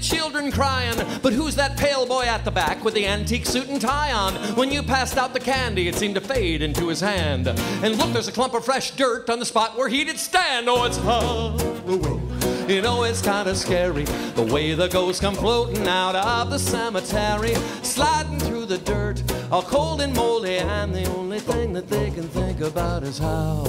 Children 0.10 0.52
crying, 0.52 0.98
but 1.22 1.34
who's 1.34 1.56
that 1.56 1.78
pale 1.78 2.06
boy 2.06 2.24
at 2.24 2.44
the 2.44 2.52
back 2.52 2.84
with 2.84 2.94
the 2.94 3.06
antique 3.06 3.46
suit 3.46 3.68
and 3.68 3.80
tie 3.80 4.12
on? 4.12 4.34
When 4.56 4.72
you 4.72 4.82
passed 4.82 5.18
out 5.18 5.34
the 5.34 5.40
candy, 5.40 5.88
it 5.88 5.96
seemed 5.96 6.16
to 6.16 6.22
fade 6.22 6.62
into 6.62 6.88
his 6.88 7.00
hand. 7.00 7.48
And 7.48 7.96
look, 7.98 8.12
there's 8.12 8.28
a 8.28 8.32
clump 8.32 8.54
of 8.56 8.66
fresh 8.66 8.92
dirt 8.92 9.30
on 9.30 9.40
the 9.40 9.46
spot 9.46 9.78
where 9.78 9.88
he 9.88 10.04
did 10.04 10.18
stand. 10.18 10.68
Oh, 10.68 10.86
it's 10.86 10.98
Halloween. 10.98 12.20
You 12.68 12.82
know 12.82 13.04
it's 13.04 13.22
kinda 13.22 13.56
scary 13.56 14.04
the 14.36 14.44
way 14.44 14.74
the 14.76 14.88
ghosts 14.88 15.20
come 15.20 15.36
floating 15.36 15.88
out 15.88 16.16
of 16.16 16.52
the 16.52 16.60
cemetery, 16.60 17.56
sliding 17.82 18.40
through 18.40 18.66
the 18.66 18.78
dirt, 18.78 19.24
all 19.52 19.64
cold 19.64 20.02
and 20.02 20.14
moldy, 20.14 20.58
and 20.58 20.94
the 20.94 21.06
only 21.16 21.40
thing 21.40 21.74
that 21.74 21.88
they 21.88 22.12
can 22.12 22.28
think 22.30 22.62
about 22.62 23.04
is 23.04 23.18
how 23.18 23.64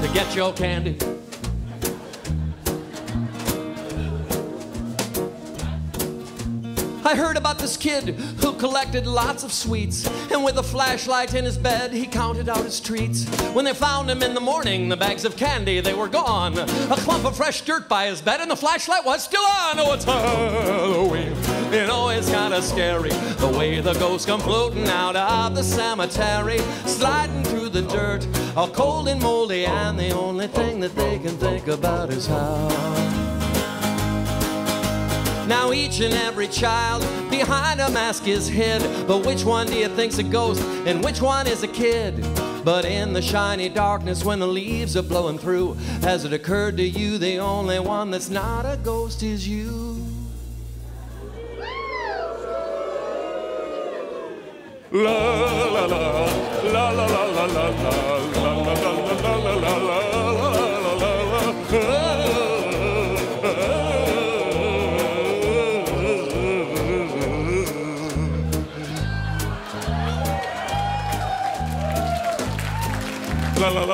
to 0.00 0.10
get 0.14 0.34
your 0.34 0.52
candy. 0.54 1.13
I 7.04 7.14
heard 7.14 7.36
about 7.36 7.58
this 7.58 7.76
kid 7.76 8.14
who 8.40 8.54
collected 8.54 9.06
lots 9.06 9.44
of 9.44 9.52
sweets, 9.52 10.06
and 10.30 10.42
with 10.42 10.56
a 10.56 10.62
flashlight 10.62 11.34
in 11.34 11.44
his 11.44 11.58
bed, 11.58 11.92
he 11.92 12.06
counted 12.06 12.48
out 12.48 12.64
his 12.64 12.80
treats. 12.80 13.26
When 13.52 13.64
they 13.66 13.74
found 13.74 14.10
him 14.10 14.22
in 14.22 14.32
the 14.32 14.40
morning, 14.40 14.88
the 14.88 14.96
bags 14.96 15.26
of 15.26 15.36
candy 15.36 15.80
they 15.80 15.92
were 15.92 16.08
gone. 16.08 16.58
A 16.58 16.96
clump 16.96 17.26
of 17.26 17.36
fresh 17.36 17.60
dirt 17.60 17.88
by 17.88 18.06
his 18.06 18.22
bed, 18.22 18.40
and 18.40 18.50
the 18.50 18.56
flashlight 18.56 19.04
was 19.04 19.22
still 19.22 19.44
on. 19.44 19.78
Oh, 19.78 19.92
it's 19.92 20.04
Halloween. 20.04 21.34
You 21.72 21.86
know 21.86 22.08
it's 22.08 22.30
kinda 22.30 22.62
scary 22.62 23.10
the 23.10 23.48
way 23.48 23.80
the 23.80 23.94
ghosts 23.94 24.26
come 24.26 24.40
floating 24.40 24.88
out 24.88 25.16
of 25.16 25.54
the 25.54 25.62
cemetery, 25.62 26.58
sliding 26.86 27.44
through 27.44 27.68
the 27.68 27.82
dirt, 27.82 28.26
all 28.56 28.68
cold 28.68 29.08
and 29.08 29.20
moldy, 29.20 29.66
and 29.66 29.98
the 29.98 30.10
only 30.10 30.46
thing 30.46 30.80
that 30.80 30.94
they 30.94 31.18
can 31.18 31.36
think 31.36 31.68
about 31.68 32.10
is 32.10 32.26
how. 32.26 33.23
Now 35.46 35.72
each 35.72 36.00
and 36.00 36.14
every 36.14 36.48
child 36.48 37.02
behind 37.30 37.80
a 37.80 37.90
mask 37.90 38.26
is 38.26 38.48
hid. 38.48 38.80
But 39.06 39.26
which 39.26 39.44
one 39.44 39.66
do 39.66 39.74
you 39.74 39.88
think's 39.88 40.18
a 40.18 40.22
ghost 40.22 40.62
and 40.86 41.04
which 41.04 41.20
one 41.20 41.46
is 41.46 41.62
a 41.62 41.68
kid? 41.68 42.14
But 42.64 42.86
in 42.86 43.12
the 43.12 43.20
shiny 43.20 43.68
darkness 43.68 44.24
when 44.24 44.38
the 44.38 44.46
leaves 44.46 44.96
are 44.96 45.02
blowing 45.02 45.36
through, 45.36 45.74
has 46.00 46.24
it 46.24 46.32
occurred 46.32 46.78
to 46.78 46.82
you 46.82 47.18
the 47.18 47.38
only 47.38 47.78
one 47.78 48.10
that's 48.10 48.30
not 48.30 48.64
a 48.64 48.78
ghost 48.78 49.22
is 49.22 49.46
you? 49.46 50.02
La 54.90 55.00
la 55.02 55.68
la 55.74 55.86
la 55.86 56.08
la. 59.88 60.13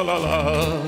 la 0.05 0.19
la 0.19 0.19
la. 0.19 0.80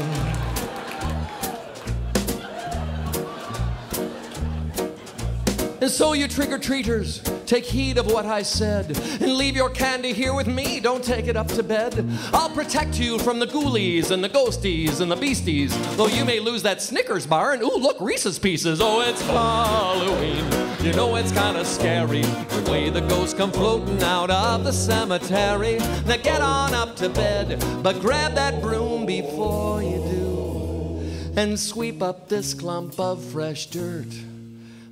And 5.82 5.90
so, 5.90 6.12
you 6.12 6.28
trick 6.28 6.52
or 6.52 6.58
treaters, 6.58 7.20
take 7.44 7.64
heed 7.64 7.98
of 7.98 8.06
what 8.06 8.24
I 8.24 8.42
said 8.42 8.96
and 9.20 9.34
leave 9.34 9.56
your 9.56 9.68
candy 9.68 10.12
here 10.12 10.32
with 10.32 10.46
me. 10.46 10.78
Don't 10.78 11.02
take 11.02 11.26
it 11.26 11.36
up 11.36 11.48
to 11.48 11.62
bed. 11.64 12.08
I'll 12.32 12.50
protect 12.50 13.00
you 13.00 13.18
from 13.18 13.40
the 13.40 13.48
ghoulies 13.48 14.12
and 14.12 14.22
the 14.22 14.28
ghosties 14.28 15.00
and 15.00 15.10
the 15.10 15.16
beasties. 15.16 15.76
Though 15.96 16.06
you 16.06 16.24
may 16.24 16.38
lose 16.38 16.62
that 16.62 16.80
Snickers 16.80 17.26
bar 17.26 17.54
and 17.54 17.64
ooh, 17.64 17.78
look, 17.78 18.00
Reese's 18.00 18.38
pieces. 18.38 18.80
Oh, 18.80 19.00
it's 19.00 19.22
Halloween. 19.22 20.44
You 20.86 20.92
know 20.92 21.16
it's 21.16 21.32
kind 21.32 21.56
of 21.56 21.66
scary 21.66 22.22
the 22.22 22.70
way 22.70 22.88
the 22.88 23.00
ghosts 23.00 23.34
come 23.34 23.50
floating 23.50 24.00
out 24.04 24.30
of 24.30 24.62
the 24.62 24.72
cemetery. 24.72 25.78
Now 26.06 26.16
get 26.18 26.42
on 26.42 26.74
up 26.74 26.94
to 26.98 27.08
bed, 27.08 27.60
but 27.82 27.98
grab 27.98 28.36
that 28.36 28.62
broom 28.62 29.04
before 29.04 29.82
you 29.82 29.96
do 29.96 31.32
and 31.36 31.58
sweep 31.58 32.02
up 32.02 32.28
this 32.28 32.54
clump 32.54 33.00
of 33.00 33.20
fresh 33.24 33.66
dirt 33.66 34.06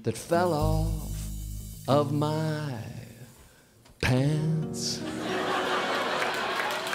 that 0.03 0.17
fell 0.17 0.53
off 0.55 1.13
of 1.89 2.13
my 2.13 2.73
pants. 4.01 5.01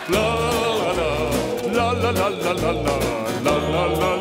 La 0.09 0.33
la 0.35 0.91
la 0.91 1.91
la 1.91 1.91
la 1.91 2.09
la 2.09 2.31
la 2.53 2.71
la 3.43 3.57
la 3.73 3.85
la 3.85 4.14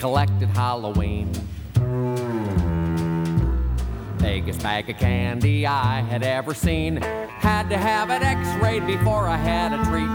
collected 0.00 0.48
Halloween. 0.48 1.30
Biggest 4.16 4.62
bag 4.62 4.88
of 4.88 4.96
candy 4.96 5.66
I 5.66 6.00
had 6.00 6.22
ever 6.22 6.54
seen. 6.54 6.96
Had 6.96 7.68
to 7.68 7.76
have 7.76 8.08
it 8.08 8.22
x-rayed 8.22 8.86
before 8.86 9.28
I 9.28 9.36
had 9.36 9.74
a 9.74 9.84
treat. 9.84 10.08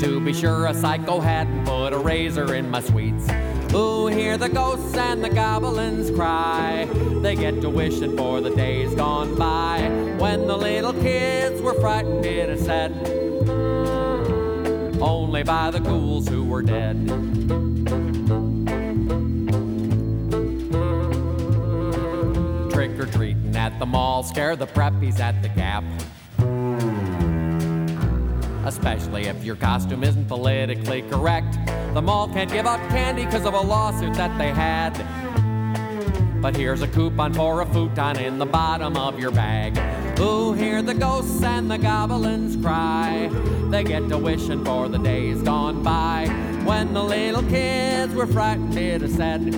To 0.00 0.18
be 0.24 0.32
sure, 0.32 0.64
a 0.64 0.72
psycho 0.72 1.20
hadn't 1.20 1.66
put 1.66 1.92
a 1.92 1.98
razor 1.98 2.54
in 2.54 2.70
my 2.70 2.80
sweets. 2.80 3.28
Ooh, 3.74 4.06
hear 4.06 4.38
the 4.38 4.48
ghosts 4.48 4.96
and 4.96 5.22
the 5.22 5.28
goblins 5.28 6.10
cry. 6.10 6.88
They 7.20 7.34
get 7.34 7.60
to 7.60 7.68
wishing 7.68 8.16
for 8.16 8.40
the 8.40 8.48
days 8.48 8.94
gone 8.94 9.34
by. 9.36 9.90
When 10.18 10.46
the 10.46 10.56
little 10.56 10.94
kids 10.94 11.60
were 11.60 11.74
frightened, 11.74 12.24
it 12.24 12.48
is 12.48 12.64
said 12.64 13.25
only 15.00 15.42
by 15.42 15.70
the 15.70 15.80
ghouls 15.80 16.28
who 16.28 16.44
were 16.44 16.62
dead. 16.62 16.96
Trick 22.70 22.98
or 22.98 23.06
treating 23.06 23.56
at 23.56 23.78
the 23.78 23.86
mall, 23.86 24.22
scare 24.22 24.56
the 24.56 24.66
preppies 24.66 25.20
at 25.20 25.42
the 25.42 25.48
gap. 25.48 25.84
Especially 28.66 29.24
if 29.26 29.44
your 29.44 29.56
costume 29.56 30.02
isn't 30.02 30.26
politically 30.26 31.02
correct. 31.02 31.58
The 31.94 32.02
mall 32.02 32.28
can't 32.28 32.50
give 32.50 32.66
out 32.66 32.80
candy 32.90 33.24
because 33.24 33.46
of 33.46 33.54
a 33.54 33.60
lawsuit 33.60 34.14
that 34.14 34.36
they 34.38 34.50
had. 34.50 34.92
But 36.42 36.56
here's 36.56 36.82
a 36.82 36.88
coupon 36.88 37.32
for 37.32 37.62
a 37.62 37.66
futon 37.66 38.18
in 38.18 38.38
the 38.38 38.46
bottom 38.46 38.96
of 38.96 39.18
your 39.18 39.30
bag. 39.30 39.76
Ooh, 40.18 40.54
hear 40.54 40.80
the 40.80 40.94
ghosts 40.94 41.42
and 41.42 41.70
the 41.70 41.76
goblins 41.76 42.56
cry. 42.56 43.28
They 43.70 43.84
get 43.84 44.08
to 44.08 44.16
wishing 44.16 44.64
for 44.64 44.88
the 44.88 44.98
days 44.98 45.42
gone 45.42 45.82
by. 45.82 46.26
When 46.64 46.94
the 46.94 47.02
little 47.02 47.42
kids 47.42 48.14
were 48.14 48.26
frightened, 48.26 48.76
it 48.76 49.02
is 49.02 49.14
said. 49.14 49.54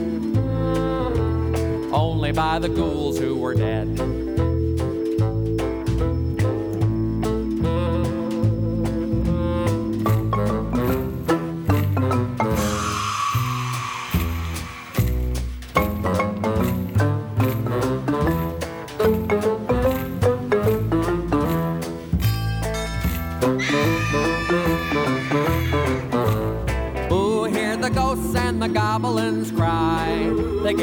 only 1.93 2.33
by 2.33 2.59
the 2.59 2.69
ghouls 2.69 3.19
who 3.19 3.37
were 3.37 3.55
dead. 3.55 4.28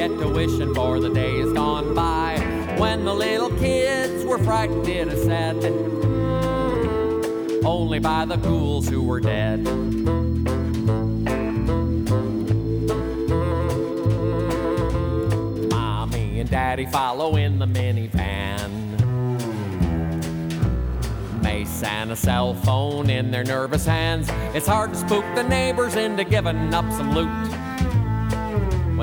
Get 0.08 0.20
to 0.20 0.28
wishing 0.28 0.74
for 0.76 1.00
the 1.00 1.10
days 1.10 1.52
gone 1.54 1.96
by. 1.96 2.38
When 2.78 3.06
the 3.06 3.14
little 3.14 3.50
kids 3.50 4.24
were 4.24 4.38
frightened, 4.38 4.88
it 4.88 5.08
is 5.08 5.24
said. 5.24 5.64
Only 7.66 7.98
by 8.00 8.26
the 8.26 8.36
ghouls 8.36 8.88
who 8.88 9.02
were 9.02 9.20
dead. 9.20 9.64
Mommy 15.72 16.40
and 16.40 16.50
Daddy 16.52 16.86
follow 16.86 17.36
in 17.38 17.58
the 17.58 17.66
minivan. 17.66 18.72
Mace 21.42 21.82
and 21.82 22.12
a 22.12 22.16
cell 22.16 22.54
phone 22.54 23.10
in 23.10 23.32
their 23.32 23.44
nervous 23.44 23.88
hands. 23.88 24.30
It's 24.54 24.68
hard 24.68 24.92
to 24.92 25.00
spook 25.00 25.26
the 25.34 25.44
neighbors 25.44 25.96
into 25.96 26.24
giving 26.24 26.76
up 26.76 26.92
some 26.92 27.16
loot. 27.16 27.55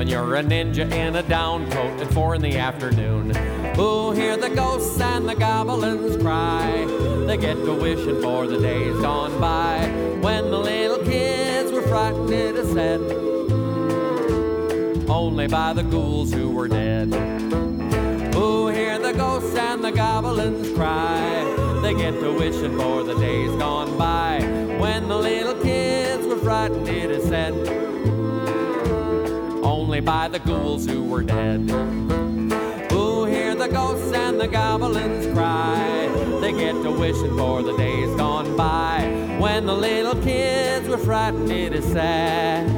When 0.03 0.09
you're 0.09 0.35
a 0.35 0.43
ninja 0.43 0.91
in 0.91 1.15
a 1.15 1.23
down 1.23 1.71
coat 1.71 2.01
at 2.01 2.11
four 2.11 2.35
in 2.35 2.41
the 2.41 2.57
afternoon. 2.57 3.31
Ooh, 3.79 4.11
hear 4.11 4.35
the 4.35 4.49
ghosts 4.49 4.99
and 4.99 5.29
the 5.29 5.33
goblins 5.33 6.21
cry. 6.21 6.83
They 7.25 7.37
get 7.37 7.55
to 7.63 7.73
wishing 7.73 8.21
for 8.21 8.45
the 8.45 8.59
days 8.59 8.99
gone 8.99 9.39
by. 9.39 9.87
When 10.19 10.51
the 10.51 10.57
little 10.57 10.97
kids 11.05 11.71
were 11.71 11.83
frightened, 11.83 12.33
is 12.33 12.73
said. 12.73 12.99
Only 15.09 15.47
by 15.47 15.71
the 15.71 15.83
ghouls 15.83 16.33
who 16.33 16.51
were 16.51 16.67
dead. 16.67 17.13
Ooh, 18.35 18.67
hear 18.67 18.99
the 18.99 19.13
ghosts 19.13 19.55
and 19.55 19.81
the 19.81 19.93
goblins 19.93 20.69
cry. 20.75 21.79
They 21.81 21.93
get 21.93 22.19
to 22.19 22.33
wishing 22.33 22.77
for 22.77 23.03
the 23.03 23.15
days 23.15 23.51
gone 23.51 23.97
by. 23.97 24.41
When 24.81 25.07
the 25.07 25.17
little 25.17 25.55
kids 25.63 26.27
were 26.27 26.39
frightened, 26.39 26.89
is 26.89 27.23
said. 27.23 27.53
Only 29.93 30.05
by 30.05 30.27
the 30.27 30.39
ghouls 30.39 30.87
who 30.87 31.03
were 31.03 31.21
dead. 31.21 31.69
Ooh, 32.91 33.25
hear 33.25 33.53
the 33.53 33.67
ghosts 33.67 34.11
and 34.11 34.41
the 34.41 34.47
goblins 34.47 35.31
cry. 35.37 36.07
They 36.41 36.51
get 36.51 36.73
to 36.81 36.89
wishing 36.89 37.37
for 37.37 37.61
the 37.61 37.77
days 37.77 38.09
gone 38.15 38.57
by. 38.57 39.37
When 39.39 39.67
the 39.67 39.75
little 39.75 40.15
kids 40.23 40.87
were 40.87 40.97
frightened, 40.97 41.51
it 41.51 41.73
is 41.73 41.85
sad. 41.85 42.71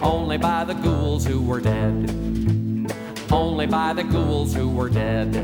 Only 0.00 0.38
by 0.38 0.62
the 0.62 0.74
ghouls 0.74 1.26
who 1.26 1.42
were 1.42 1.60
dead. 1.60 2.12
Only 3.32 3.66
by 3.66 3.92
the 3.92 4.04
ghouls 4.04 4.54
who 4.54 4.68
were 4.68 4.88
dead. 4.88 5.34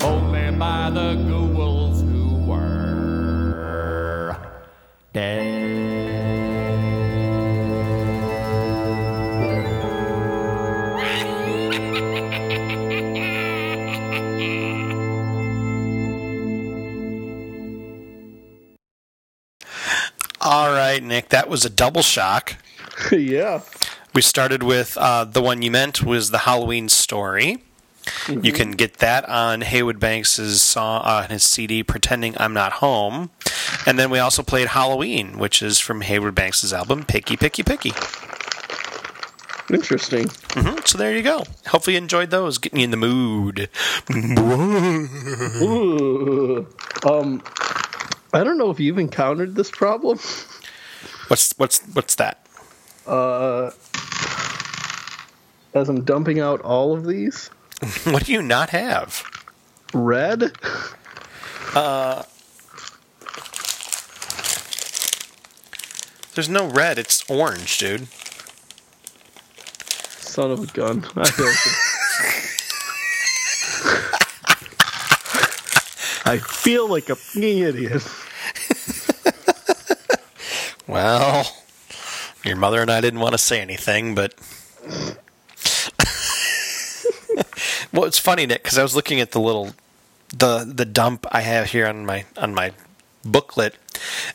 Only 0.00 0.52
by 0.56 0.90
the 0.90 1.16
ghouls 1.16 1.89
All 5.12 5.20
right, 20.70 21.02
Nick, 21.02 21.30
that 21.30 21.48
was 21.48 21.64
a 21.64 21.70
double 21.70 22.02
shock. 22.02 22.54
yeah. 23.12 23.62
We 24.14 24.22
started 24.22 24.62
with 24.62 24.96
uh, 24.96 25.24
the 25.24 25.42
one 25.42 25.62
you 25.62 25.72
meant 25.72 26.04
was 26.04 26.30
the 26.30 26.38
Halloween 26.38 26.88
story. 26.88 27.64
You 28.28 28.52
can 28.52 28.72
get 28.72 28.98
that 28.98 29.28
on 29.28 29.60
Haywood 29.60 30.00
Banks' 30.00 30.32
song, 30.62 31.02
uh, 31.04 31.28
his 31.28 31.42
CD, 31.42 31.82
"Pretending 31.82 32.34
I'm 32.38 32.54
Not 32.54 32.74
Home," 32.74 33.30
and 33.86 33.98
then 33.98 34.10
we 34.10 34.18
also 34.18 34.42
played 34.42 34.68
Halloween, 34.68 35.38
which 35.38 35.62
is 35.62 35.78
from 35.78 36.00
Haywood 36.02 36.34
Banks' 36.34 36.72
album 36.72 37.04
"Picky 37.04 37.36
Picky 37.36 37.62
Picky." 37.62 37.92
Interesting. 39.72 40.28
hmm 40.54 40.78
So 40.84 40.98
there 40.98 41.16
you 41.16 41.22
go. 41.22 41.44
Hopefully 41.68 41.94
you 41.94 41.98
enjoyed 42.02 42.30
those, 42.30 42.58
getting 42.58 42.80
you 42.80 42.84
in 42.84 42.90
the 42.90 42.96
mood. 42.96 43.68
Ooh. 45.62 46.66
Um, 47.08 47.42
I 48.32 48.42
don't 48.44 48.58
know 48.58 48.70
if 48.70 48.80
you've 48.80 48.98
encountered 48.98 49.54
this 49.54 49.70
problem. 49.70 50.18
What's 51.28 51.54
what's 51.56 51.78
what's 51.92 52.16
that? 52.16 52.44
Uh, 53.06 53.70
as 55.74 55.88
I'm 55.88 56.02
dumping 56.04 56.40
out 56.40 56.60
all 56.62 56.92
of 56.96 57.06
these, 57.06 57.48
What 58.04 58.24
do 58.24 58.32
you 58.32 58.42
not 58.42 58.70
have? 58.70 59.22
red. 59.94 60.52
There's 66.40 66.48
no 66.48 66.68
red. 66.68 66.98
It's 66.98 67.22
orange, 67.28 67.76
dude. 67.76 68.08
Son 70.20 70.50
of 70.50 70.62
a 70.62 70.66
gun. 70.68 71.04
I 71.14 71.28
feel 71.28 71.44
like 71.44 71.66
a- 76.24 76.30
I 76.30 76.38
feel 76.38 76.88
like 76.88 77.10
a 77.10 77.16
fucking 77.16 77.58
idiot. 77.58 78.02
Well, 80.86 81.54
your 82.42 82.56
mother 82.56 82.80
and 82.80 82.90
I 82.90 83.02
didn't 83.02 83.20
want 83.20 83.32
to 83.32 83.38
say 83.38 83.60
anything, 83.60 84.14
but 84.14 84.32
well, 87.92 88.04
it's 88.06 88.18
funny, 88.18 88.46
Nick, 88.46 88.62
because 88.62 88.78
I 88.78 88.82
was 88.82 88.96
looking 88.96 89.20
at 89.20 89.32
the 89.32 89.40
little 89.40 89.72
the 90.34 90.64
the 90.64 90.86
dump 90.86 91.26
I 91.30 91.42
have 91.42 91.66
here 91.66 91.86
on 91.86 92.06
my 92.06 92.24
on 92.38 92.54
my 92.54 92.72
booklet, 93.24 93.76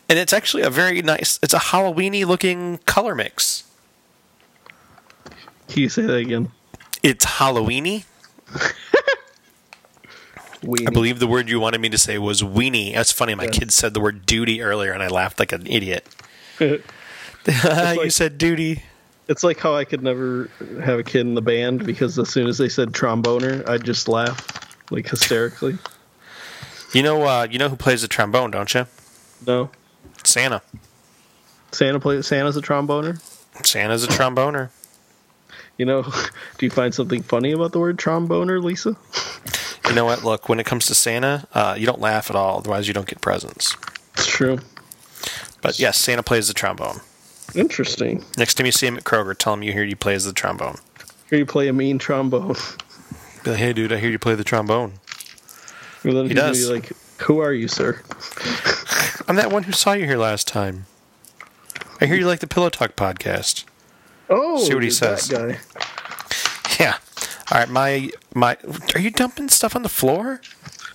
and 0.09 0.19
it's 0.19 0.33
actually 0.33 0.63
a 0.63 0.69
very 0.69 1.01
nice. 1.01 1.39
It's 1.41 1.53
a 1.53 1.59
Halloweeny 1.59 2.25
looking 2.25 2.79
color 2.85 3.15
mix. 3.15 3.63
Can 5.67 5.81
you 5.83 5.89
say 5.89 6.03
that 6.03 6.15
again? 6.15 6.51
It's 7.03 7.25
Halloweeny. 7.25 8.05
I 10.87 10.89
believe 10.91 11.19
the 11.19 11.27
word 11.27 11.49
you 11.49 11.59
wanted 11.59 11.81
me 11.81 11.89
to 11.89 11.97
say 11.97 12.17
was 12.17 12.41
weenie. 12.41 12.93
That's 12.95 13.11
funny. 13.11 13.35
My 13.35 13.47
kid 13.47 13.71
said 13.71 13.93
the 13.93 13.99
word 13.99 14.25
duty 14.25 14.61
earlier, 14.61 14.91
and 14.93 15.03
I 15.03 15.07
laughed 15.07 15.39
like 15.39 15.51
an 15.51 15.67
idiot. 15.67 16.07
you 16.59 16.81
like- 17.47 18.11
said 18.11 18.37
duty. 18.37 18.83
It's 19.27 19.43
like 19.43 19.59
how 19.59 19.75
I 19.75 19.85
could 19.85 20.03
never 20.03 20.51
have 20.83 20.99
a 20.99 21.03
kid 21.03 21.21
in 21.21 21.33
the 21.33 21.41
band 21.41 21.83
because 21.83 22.19
as 22.19 22.29
soon 22.29 22.45
as 22.45 22.59
they 22.59 22.69
said 22.69 22.89
tromboner, 22.89 23.67
I'd 23.67 23.83
just 23.83 24.07
laugh 24.07 24.47
like 24.91 25.07
hysterically. 25.07 25.79
You 26.95 27.03
know, 27.03 27.23
uh, 27.23 27.45
you 27.51 27.60
know 27.60 27.67
who 27.67 27.75
plays 27.75 28.03
the 28.03 28.08
trombone, 28.08 28.51
don't 28.51 28.73
you? 28.73 28.88
No, 29.45 29.69
Santa. 30.23 30.62
Santa 31.73 31.99
plays. 31.99 32.25
Santa's 32.25 32.55
a 32.55 32.62
tromboner. 32.62 33.19
Santa's 33.65 34.05
a 34.05 34.08
tromboner. 34.08 34.69
You 35.77 35.86
know, 35.86 36.03
do 36.58 36.65
you 36.65 36.69
find 36.69 36.95
something 36.95 37.21
funny 37.21 37.51
about 37.51 37.73
the 37.73 37.79
word 37.79 37.97
tromboner, 37.97 38.63
Lisa? 38.63 38.95
You 39.89 39.93
know 39.93 40.05
what? 40.05 40.23
Look, 40.23 40.47
when 40.47 40.58
it 40.62 40.65
comes 40.65 40.86
to 40.86 40.95
Santa, 40.95 41.45
uh, 41.53 41.75
you 41.77 41.86
don't 41.86 41.99
laugh 41.99 42.29
at 42.29 42.38
all. 42.38 42.60
Otherwise, 42.60 42.88
you 42.88 42.93
don't 42.93 43.08
get 43.08 43.19
presents. 43.19 43.75
It's 44.13 44.27
true. 44.27 44.60
But 45.62 45.77
yes, 45.77 45.97
Santa 45.97 46.23
plays 46.23 46.47
the 46.47 46.53
trombone. 46.53 47.01
Interesting. 47.53 48.23
Next 48.38 48.53
time 48.53 48.67
you 48.67 48.71
see 48.71 48.88
him 48.88 48.95
at 48.95 49.03
Kroger, 49.03 49.38
tell 49.38 49.53
him 49.53 49.63
you 49.63 49.73
hear 49.73 49.84
he 49.84 49.95
plays 49.95 50.23
the 50.23 50.31
trombone. 50.31 50.77
Here 51.29 51.39
you 51.39 51.45
play 51.45 51.67
a 51.67 51.73
mean 51.73 51.99
trombone. 51.99 52.55
Be 53.43 53.51
like, 53.51 53.60
hey, 53.60 53.73
dude, 53.73 53.91
I 53.91 53.97
hear 53.97 54.10
you 54.10 54.17
play 54.17 54.36
the 54.36 54.45
trombone. 54.45 54.93
And 56.09 56.17
then 56.17 56.27
He 56.27 56.33
does. 56.33 56.69
like, 56.69 56.91
"Who 57.23 57.39
are 57.39 57.53
you, 57.53 57.67
sir?" 57.67 58.01
I'm 59.27 59.35
that 59.37 59.51
one 59.51 59.63
who 59.63 59.71
saw 59.71 59.93
you 59.93 60.05
here 60.05 60.17
last 60.17 60.47
time. 60.47 60.85
I 61.99 62.05
hear 62.05 62.15
you 62.15 62.27
like 62.27 62.39
the 62.39 62.47
Pillow 62.47 62.69
Talk 62.69 62.95
podcast. 62.95 63.63
Oh, 64.29 64.63
See 64.63 64.73
what 64.73 64.83
he 64.83 64.91
says. 64.91 65.27
guy. 65.27 65.59
Yeah. 66.79 66.97
All 67.51 67.59
right, 67.59 67.69
my 67.69 68.09
my. 68.33 68.57
Are 68.93 68.99
you 68.99 69.09
dumping 69.11 69.49
stuff 69.49 69.75
on 69.75 69.83
the 69.83 69.89
floor? 69.89 70.41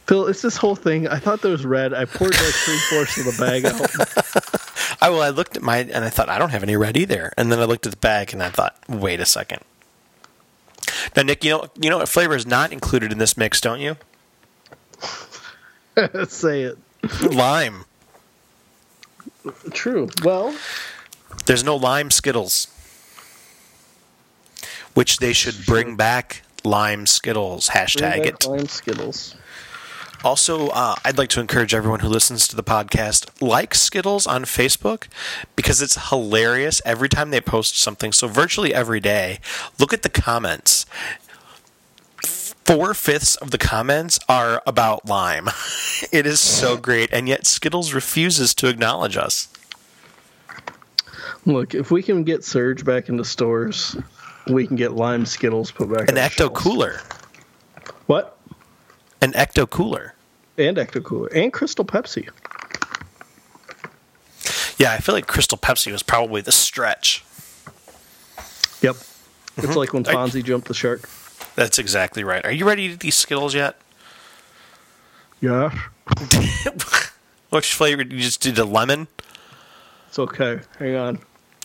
Phil, 0.06 0.26
it's 0.26 0.42
this 0.42 0.56
whole 0.56 0.74
thing. 0.76 1.06
I 1.06 1.18
thought 1.18 1.40
there 1.40 1.52
was 1.52 1.64
red. 1.64 1.94
I 1.94 2.04
poured 2.04 2.32
like 2.32 2.40
three 2.54 2.78
fourths 2.90 3.16
of 3.18 3.24
the 3.26 3.36
bag 3.44 3.64
out. 3.64 4.98
I 5.02 5.08
well, 5.08 5.22
I 5.22 5.28
looked 5.30 5.56
at 5.56 5.62
my 5.62 5.78
and 5.78 6.04
I 6.04 6.10
thought 6.10 6.28
I 6.28 6.38
don't 6.38 6.50
have 6.50 6.62
any 6.64 6.76
red 6.76 6.96
either. 6.96 7.32
And 7.36 7.50
then 7.52 7.60
I 7.60 7.64
looked 7.64 7.86
at 7.86 7.92
the 7.92 7.98
bag 7.98 8.32
and 8.32 8.42
I 8.42 8.50
thought, 8.50 8.76
wait 8.88 9.20
a 9.20 9.26
second. 9.26 9.60
Now, 11.16 11.22
Nick, 11.22 11.44
you 11.44 11.52
know 11.52 11.68
you 11.80 11.88
know 11.90 11.98
what 11.98 12.08
flavor 12.08 12.34
is 12.34 12.46
not 12.46 12.72
included 12.72 13.12
in 13.12 13.18
this 13.18 13.36
mix, 13.36 13.60
don't 13.60 13.80
you? 13.80 13.96
Say 16.28 16.62
it. 16.62 16.78
Lime. 17.22 17.84
True. 19.72 20.08
Well, 20.22 20.54
There's 21.46 21.64
no 21.64 21.76
lime 21.76 22.10
Skittles, 22.10 22.68
which 24.94 25.18
they 25.18 25.32
should 25.32 25.64
bring 25.66 25.96
back 25.96 26.42
lime 26.64 27.06
Skittles. 27.06 27.70
Hashtag 27.70 28.26
it. 28.26 28.46
lime 28.46 28.66
Skittles. 28.66 29.34
Also, 30.22 30.68
uh, 30.68 30.96
I'd 31.02 31.16
like 31.16 31.30
to 31.30 31.40
encourage 31.40 31.72
everyone 31.74 32.00
who 32.00 32.08
listens 32.08 32.46
to 32.48 32.56
the 32.56 32.62
podcast 32.62 33.30
like 33.40 33.74
Skittles 33.74 34.26
on 34.26 34.44
Facebook 34.44 35.06
because 35.56 35.80
it's 35.80 36.10
hilarious 36.10 36.82
every 36.84 37.08
time 37.08 37.30
they 37.30 37.40
post 37.40 37.78
something. 37.78 38.12
So 38.12 38.28
virtually 38.28 38.74
every 38.74 39.00
day, 39.00 39.38
look 39.78 39.94
at 39.94 40.02
the 40.02 40.10
comments. 40.10 40.84
Four 42.70 42.94
fifths 42.94 43.34
of 43.34 43.50
the 43.50 43.58
comments 43.58 44.20
are 44.28 44.62
about 44.64 45.04
lime. 45.04 45.48
It 46.12 46.24
is 46.24 46.38
so 46.38 46.76
great, 46.76 47.12
and 47.12 47.28
yet 47.28 47.46
Skittles 47.46 47.92
refuses 47.92 48.54
to 48.54 48.68
acknowledge 48.68 49.16
us. 49.16 49.48
Look, 51.44 51.74
if 51.74 51.90
we 51.90 52.02
can 52.02 52.22
get 52.22 52.44
Surge 52.44 52.84
back 52.84 53.08
into 53.08 53.24
stores, 53.24 53.96
we 54.46 54.68
can 54.68 54.76
get 54.76 54.92
lime 54.92 55.26
Skittles 55.26 55.72
put 55.72 55.92
back. 55.92 56.08
An 56.08 56.14
Ecto. 56.14 56.52
Cooler, 56.54 57.00
What? 58.06 58.38
an 59.20 59.32
Ecto 59.32 59.68
Cooler. 59.68 60.14
And 60.56 60.76
Ecto 60.76 61.02
Cooler 61.02 61.28
and 61.34 61.52
Crystal 61.52 61.84
Pepsi. 61.84 62.28
Yeah, 64.78 64.92
I 64.92 64.98
feel 64.98 65.16
like 65.16 65.26
Crystal 65.26 65.58
Pepsi 65.58 65.90
was 65.90 66.04
probably 66.04 66.40
the 66.40 66.52
stretch. 66.52 67.24
Yep. 68.80 68.94
It's 68.94 69.66
mm-hmm. 69.66 69.72
like 69.72 69.92
when 69.92 70.06
I- 70.06 70.14
Fonzie 70.14 70.44
jumped 70.44 70.68
the 70.68 70.74
shark. 70.74 71.02
That's 71.60 71.78
exactly 71.78 72.24
right. 72.24 72.42
Are 72.46 72.50
you 72.50 72.64
ready 72.66 72.88
to 72.88 72.94
eat 72.94 73.00
these 73.00 73.18
Skittles 73.18 73.54
yet? 73.54 73.78
Yeah, 75.42 75.68
Which 77.50 77.74
flavor? 77.74 78.02
Did 78.02 78.14
you 78.14 78.20
just 78.20 78.40
did 78.40 78.58
a 78.58 78.64
lemon? 78.64 79.08
it's 80.08 80.18
okay. 80.18 80.60
Hang 80.78 80.96
on. 80.96 81.16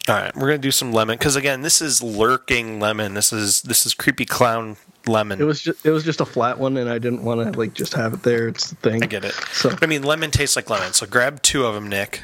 All 0.09 0.15
right, 0.15 0.35
we're 0.35 0.47
gonna 0.47 0.57
do 0.57 0.71
some 0.71 0.91
lemon 0.91 1.17
because 1.17 1.37
again, 1.37 1.61
this 1.61 1.81
is 1.81 2.03
lurking 2.03 2.81
lemon. 2.81 3.13
This 3.13 3.31
is 3.31 3.61
this 3.61 3.85
is 3.85 3.93
creepy 3.93 4.25
clown 4.25 4.75
lemon. 5.07 5.39
It 5.39 5.45
was 5.45 5.61
just 5.61 5.85
it 5.85 5.91
was 5.91 6.03
just 6.03 6.19
a 6.19 6.25
flat 6.25 6.59
one, 6.59 6.75
and 6.75 6.89
I 6.89 6.99
didn't 6.99 7.23
want 7.23 7.53
to 7.53 7.57
like 7.57 7.73
just 7.73 7.93
have 7.93 8.15
it 8.15 8.23
there. 8.23 8.49
It's 8.49 8.71
the 8.71 8.75
thing. 8.75 9.01
I 9.01 9.05
get 9.05 9.23
it. 9.23 9.33
So 9.53 9.69
But 9.69 9.81
I 9.81 9.85
mean, 9.87 10.03
lemon 10.03 10.29
tastes 10.29 10.57
like 10.57 10.69
lemon. 10.69 10.91
So 10.91 11.05
grab 11.05 11.41
two 11.41 11.65
of 11.65 11.73
them, 11.73 11.87
Nick. 11.87 12.21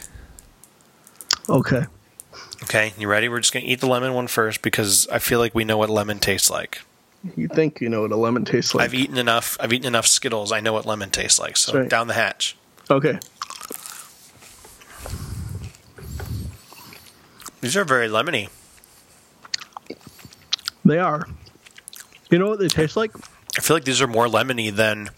okay. 1.47 1.85
Okay, 2.63 2.91
you 2.97 3.07
ready? 3.07 3.29
We're 3.29 3.39
just 3.39 3.53
gonna 3.53 3.65
eat 3.65 3.79
the 3.79 3.87
lemon 3.87 4.13
one 4.13 4.27
first 4.27 4.61
because 4.61 5.07
I 5.07 5.19
feel 5.19 5.39
like 5.39 5.55
we 5.55 5.63
know 5.63 5.77
what 5.77 5.89
lemon 5.89 6.19
tastes 6.19 6.49
like. 6.49 6.81
You 7.35 7.47
think 7.47 7.81
you 7.81 7.89
know 7.89 8.01
what 8.01 8.11
a 8.11 8.15
lemon 8.15 8.45
tastes 8.45 8.73
like? 8.73 8.85
I've 8.85 8.93
eaten 8.93 9.17
enough. 9.17 9.57
I've 9.59 9.71
eaten 9.71 9.87
enough 9.87 10.07
Skittles. 10.07 10.51
I 10.51 10.59
know 10.59 10.73
what 10.73 10.85
lemon 10.85 11.11
tastes 11.11 11.39
like. 11.39 11.55
So 11.57 11.79
right. 11.79 11.89
down 11.89 12.07
the 12.07 12.13
hatch. 12.13 12.57
Okay. 12.89 13.19
These 17.61 17.77
are 17.77 17.85
very 17.85 18.07
lemony. 18.07 18.49
They 20.83 20.97
are. 20.97 21.27
You 22.31 22.39
know 22.39 22.49
what 22.49 22.59
they 22.59 22.67
taste 22.67 22.97
like? 22.97 23.11
I 23.57 23.61
feel 23.61 23.75
like 23.75 23.83
these 23.83 24.01
are 24.01 24.07
more 24.07 24.27
lemony 24.27 24.75
than. 24.75 25.11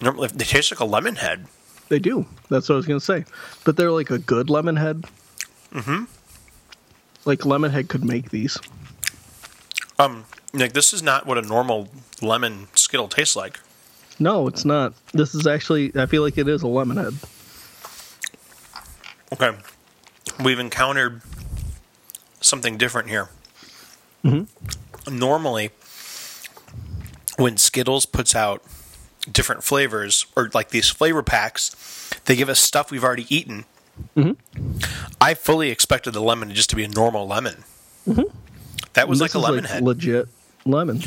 Normally, 0.00 0.28
they 0.28 0.44
taste 0.44 0.72
like 0.72 0.80
a 0.80 0.84
lemon 0.84 1.16
head. 1.16 1.46
They 1.88 2.00
do. 2.00 2.26
That's 2.48 2.68
what 2.68 2.74
I 2.74 2.76
was 2.76 2.86
gonna 2.86 3.00
say. 3.00 3.24
But 3.64 3.76
they're 3.76 3.92
like 3.92 4.10
a 4.10 4.18
good 4.18 4.50
lemon 4.50 4.76
head. 4.76 5.04
Mm-hmm. 5.72 6.04
Like 7.24 7.46
lemon 7.46 7.70
head 7.70 7.88
could 7.88 8.04
make 8.04 8.30
these. 8.30 8.58
Um, 9.98 10.24
Nick, 10.52 10.72
this 10.72 10.92
is 10.92 11.02
not 11.02 11.26
what 11.26 11.38
a 11.38 11.42
normal 11.42 11.88
lemon 12.22 12.68
Skittle 12.74 13.08
tastes 13.08 13.36
like. 13.36 13.60
No, 14.18 14.48
it's 14.48 14.64
not. 14.64 14.94
This 15.12 15.34
is 15.34 15.46
actually. 15.46 15.92
I 15.96 16.06
feel 16.06 16.22
like 16.22 16.38
it 16.38 16.48
is 16.48 16.62
a 16.62 16.66
lemon 16.68 16.96
head. 16.96 17.14
Okay. 19.32 19.56
We've 20.42 20.58
encountered 20.58 21.22
something 22.40 22.76
different 22.78 23.08
here. 23.08 23.28
Mm-hmm. 24.24 25.16
Normally, 25.16 25.70
when 27.36 27.56
Skittles 27.56 28.06
puts 28.06 28.34
out 28.34 28.62
different 29.30 29.62
flavors, 29.62 30.26
or 30.36 30.50
like 30.54 30.70
these 30.70 30.88
flavor 30.88 31.22
packs, 31.22 32.10
they 32.24 32.34
give 32.34 32.48
us 32.48 32.58
stuff 32.58 32.90
we've 32.90 33.04
already 33.04 33.26
eaten. 33.34 33.64
Mm-hmm. 34.16 34.78
I 35.20 35.34
fully 35.34 35.70
expected 35.70 36.12
the 36.12 36.20
lemon 36.22 36.52
just 36.54 36.70
to 36.70 36.76
be 36.76 36.84
a 36.84 36.88
normal 36.88 37.26
lemon. 37.26 37.64
Mm-hmm. 38.08 38.22
That 38.94 39.08
was 39.08 39.18
This 39.18 39.34
like 39.34 39.34
a 39.34 39.44
lemon 39.44 39.64
head. 39.64 39.82
legit 39.82 40.28
lemon. 40.68 40.98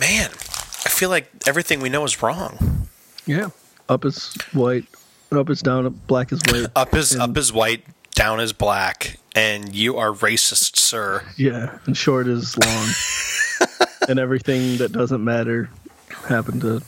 Man, 0.00 0.30
I 0.30 0.88
feel 0.88 1.10
like 1.10 1.30
everything 1.46 1.80
we 1.80 1.88
know 1.88 2.04
is 2.04 2.22
wrong. 2.22 2.88
Yeah. 3.26 3.50
Up 3.88 4.04
is 4.04 4.34
white. 4.52 4.86
Up 5.30 5.50
is 5.50 5.60
down. 5.62 5.86
Up 5.86 5.94
black 6.06 6.32
is 6.32 6.40
white. 6.50 6.66
Up 6.76 6.94
is 6.94 7.12
And- 7.12 7.22
up 7.22 7.36
is 7.36 7.52
white, 7.52 7.84
down 8.14 8.40
is 8.40 8.52
black, 8.52 9.18
and 9.34 9.74
you 9.74 9.96
are 9.98 10.12
racist, 10.12 10.76
sir. 10.76 11.22
Yeah, 11.36 11.78
and 11.86 11.96
short 11.96 12.26
is 12.26 12.56
long. 12.58 12.88
and 14.08 14.18
everything 14.18 14.78
that 14.78 14.92
doesn't 14.92 15.22
matter 15.22 15.70
happened 16.28 16.62
to 16.62 16.82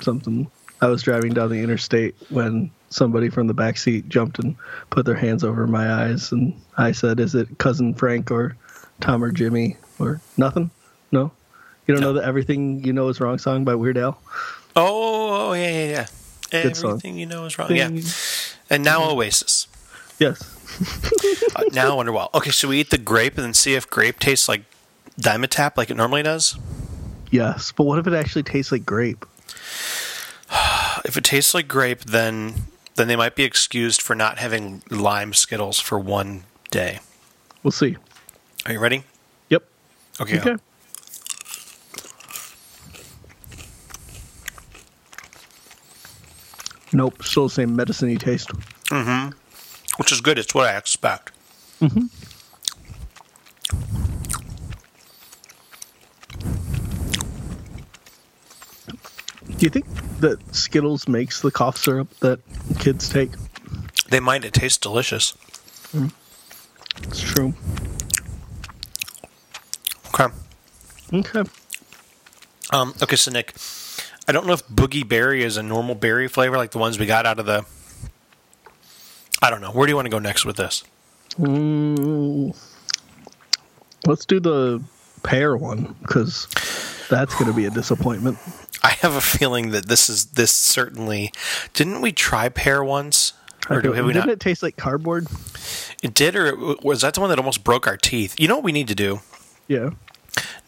something. 0.00 0.50
I 0.80 0.86
was 0.86 1.02
driving 1.02 1.34
down 1.34 1.50
the 1.50 1.60
interstate 1.62 2.14
when 2.30 2.70
somebody 2.90 3.28
from 3.28 3.46
the 3.48 3.54
back 3.54 3.76
seat 3.76 4.08
jumped 4.08 4.38
and 4.38 4.56
put 4.90 5.04
their 5.06 5.14
hands 5.16 5.44
over 5.44 5.66
my 5.66 5.92
eyes, 5.92 6.32
and 6.32 6.54
I 6.78 6.92
said, 6.92 7.18
"Is 7.20 7.34
it 7.34 7.58
cousin 7.58 7.94
Frank 7.94 8.30
or 8.30 8.56
Tom 9.00 9.22
or 9.24 9.30
Jimmy 9.32 9.76
or 9.98 10.20
nothing?" 10.36 10.70
No, 11.92 11.96
you 11.96 12.02
don't 12.02 12.14
know 12.14 12.20
the 12.20 12.26
"Everything 12.26 12.84
You 12.84 12.92
Know 12.92 13.08
Is 13.08 13.20
Wrong" 13.20 13.38
song 13.38 13.64
by 13.64 13.74
Weird 13.74 13.98
Al. 13.98 14.20
Oh, 14.76 15.50
oh 15.50 15.52
yeah, 15.52 15.70
yeah, 15.70 15.90
yeah. 15.90 16.06
Good 16.62 16.76
song. 16.76 16.90
Everything 16.90 17.18
you 17.18 17.26
know 17.26 17.44
is 17.44 17.58
wrong. 17.58 17.74
Yeah. 17.74 17.90
And 18.68 18.84
now 18.84 19.10
Oasis. 19.10 19.66
Yes. 20.18 20.56
Uh, 21.56 21.64
now 21.72 21.96
Wonderwall. 21.96 22.32
Okay, 22.32 22.50
so 22.52 22.68
we 22.68 22.78
eat 22.78 22.90
the 22.90 22.96
grape 22.96 23.34
and 23.36 23.44
then 23.44 23.54
see 23.54 23.74
if 23.74 23.90
grape 23.90 24.20
tastes 24.20 24.48
like 24.48 24.62
Dimetapp 25.20 25.76
like 25.76 25.90
it 25.90 25.96
normally 25.96 26.22
does. 26.22 26.56
Yes, 27.32 27.72
but 27.72 27.84
what 27.84 27.98
if 27.98 28.06
it 28.06 28.12
actually 28.14 28.44
tastes 28.44 28.70
like 28.70 28.86
grape? 28.86 29.26
If 31.04 31.16
it 31.16 31.24
tastes 31.24 31.54
like 31.54 31.66
grape, 31.66 32.02
then 32.02 32.54
then 32.94 33.08
they 33.08 33.16
might 33.16 33.34
be 33.34 33.42
excused 33.42 34.00
for 34.00 34.14
not 34.14 34.38
having 34.38 34.82
lime 34.90 35.32
Skittles 35.32 35.80
for 35.80 35.98
one 35.98 36.44
day. 36.70 37.00
We'll 37.62 37.72
see. 37.72 37.96
Are 38.66 38.72
you 38.72 38.78
ready? 38.78 39.04
Yep. 39.48 39.64
Okay. 40.20 40.38
Okay. 40.38 40.56
Nope, 46.92 47.22
still 47.22 47.44
the 47.44 47.54
same 47.54 47.76
medicine-y 47.76 48.16
taste. 48.16 48.48
Mm-hmm. 48.88 49.30
Which 49.98 50.12
is 50.12 50.20
good. 50.20 50.38
It's 50.38 50.54
what 50.54 50.66
I 50.66 50.76
expect. 50.76 51.32
Mm-hmm. 51.80 52.06
Do 59.56 59.66
you 59.66 59.70
think 59.70 59.86
that 60.20 60.38
Skittles 60.54 61.06
makes 61.06 61.42
the 61.42 61.50
cough 61.50 61.76
syrup 61.76 62.08
that 62.20 62.40
kids 62.78 63.08
take? 63.08 63.30
They 64.08 64.20
might. 64.20 64.44
It 64.44 64.54
tastes 64.54 64.78
delicious. 64.78 65.32
Mm. 65.92 66.12
It's 67.04 67.20
true. 67.20 67.54
Okay. 70.14 70.34
Okay. 71.12 71.50
Um, 72.72 72.94
okay, 73.02 73.16
so 73.16 73.30
Nick, 73.30 73.52
I 74.28 74.32
don't 74.32 74.46
know 74.46 74.52
if 74.52 74.66
Boogie 74.68 75.06
Berry 75.06 75.42
is 75.42 75.56
a 75.56 75.62
normal 75.62 75.94
berry 75.94 76.28
flavor 76.28 76.56
like 76.56 76.70
the 76.70 76.78
ones 76.78 76.98
we 76.98 77.06
got 77.06 77.26
out 77.26 77.38
of 77.38 77.46
the. 77.46 77.64
I 79.42 79.50
don't 79.50 79.60
know. 79.60 79.70
Where 79.72 79.86
do 79.86 79.90
you 79.90 79.96
want 79.96 80.06
to 80.06 80.10
go 80.10 80.18
next 80.18 80.44
with 80.44 80.56
this? 80.56 80.84
Mm, 81.38 82.56
let's 84.06 84.26
do 84.26 84.38
the 84.40 84.82
pear 85.22 85.56
one 85.56 85.94
because 86.02 86.46
that's 87.08 87.34
going 87.34 87.50
to 87.50 87.56
be 87.56 87.64
a 87.66 87.70
disappointment. 87.70 88.38
I 88.82 88.90
have 89.00 89.14
a 89.14 89.20
feeling 89.20 89.70
that 89.70 89.86
this 89.86 90.08
is 90.08 90.26
this 90.26 90.54
certainly. 90.54 91.32
Didn't 91.74 92.00
we 92.00 92.12
try 92.12 92.48
pear 92.48 92.84
once? 92.84 93.32
Or 93.68 93.80
do, 93.82 93.92
have 93.92 94.04
we 94.06 94.12
Didn't 94.12 94.26
not? 94.26 94.32
it 94.34 94.40
taste 94.40 94.62
like 94.62 94.76
cardboard? 94.76 95.26
It 96.02 96.14
did, 96.14 96.34
or 96.34 96.46
it- 96.46 96.82
was 96.84 97.02
that 97.02 97.14
the 97.14 97.20
one 97.20 97.28
that 97.30 97.38
almost 97.38 97.62
broke 97.62 97.86
our 97.86 97.96
teeth? 97.96 98.34
You 98.38 98.48
know 98.48 98.56
what 98.56 98.64
we 98.64 98.72
need 98.72 98.88
to 98.88 98.94
do, 98.94 99.20
Yeah. 99.68 99.90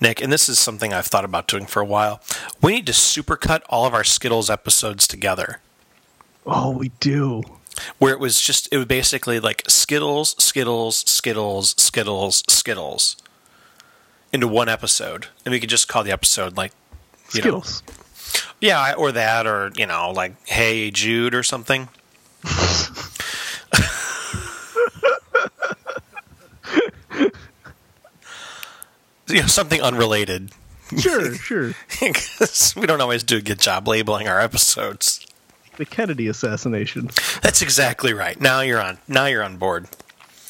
Nick, 0.01 0.20
and 0.20 0.33
this 0.33 0.48
is 0.48 0.59
something 0.59 0.92
I've 0.92 1.07
thought 1.07 1.25
about 1.25 1.46
doing 1.48 1.66
for 1.66 1.81
a 1.81 1.85
while. 1.85 2.20
We 2.61 2.72
need 2.72 2.87
to 2.87 2.92
supercut 2.92 3.62
all 3.68 3.87
of 3.87 3.94
our 3.94 4.05
Skittles 4.05 4.51
episodes 4.51 5.07
together. 5.07 5.61
Oh, 6.44 6.70
we 6.70 6.88
do. 7.01 7.42
where 7.98 8.12
it 8.12 8.18
was 8.20 8.40
just 8.40 8.68
it 8.72 8.77
was 8.77 8.87
basically 8.87 9.38
like 9.40 9.62
Skittles, 9.68 10.35
Skittles, 10.42 11.05
Skittles, 11.11 11.75
Skittles, 11.81 12.42
Skittles 12.48 13.16
into 14.33 14.48
one 14.48 14.68
episode, 14.68 15.27
and 15.44 15.53
we 15.53 15.61
could 15.61 15.70
just 15.70 15.88
call 15.88 16.03
the 16.03 16.11
episode 16.11 16.57
like 16.57 16.72
you 17.33 17.40
Skittles. 17.40 17.83
know, 17.87 17.94
yeah, 18.61 18.94
or 18.94 19.12
that, 19.12 19.46
or 19.46 19.70
you 19.77 19.87
know, 19.87 20.11
like 20.11 20.35
Hey 20.48 20.90
Jude 20.90 21.35
or 21.35 21.42
something. 21.42 21.88
you 29.32 29.40
know, 29.40 29.46
something 29.46 29.80
unrelated. 29.80 30.52
Sure, 30.98 31.34
sure. 31.36 31.72
Because 32.00 32.74
we 32.76 32.86
don't 32.86 33.00
always 33.00 33.22
do 33.22 33.38
a 33.38 33.42
good 33.42 33.60
job 33.60 33.88
labeling 33.88 34.28
our 34.28 34.40
episodes. 34.40 35.26
The 35.76 35.86
Kennedy 35.86 36.28
assassination. 36.28 37.10
That's 37.40 37.62
exactly 37.62 38.12
right. 38.12 38.38
Now 38.40 38.60
you're 38.60 38.80
on. 38.80 38.98
Now 39.08 39.26
you're 39.26 39.42
on 39.42 39.56
board. 39.56 39.88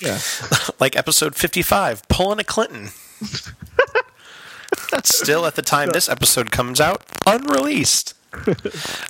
Yeah. 0.01 0.19
like 0.81 0.97
episode 0.97 1.37
55, 1.37 2.09
pulling 2.09 2.41
a 2.41 2.45
Clinton. 2.45 2.89
That's 4.91 5.17
still, 5.17 5.47
at 5.47 5.55
the 5.55 5.63
time 5.63 5.91
this 5.93 6.09
episode 6.09 6.51
comes 6.51 6.81
out, 6.81 7.05
unreleased. 7.27 8.15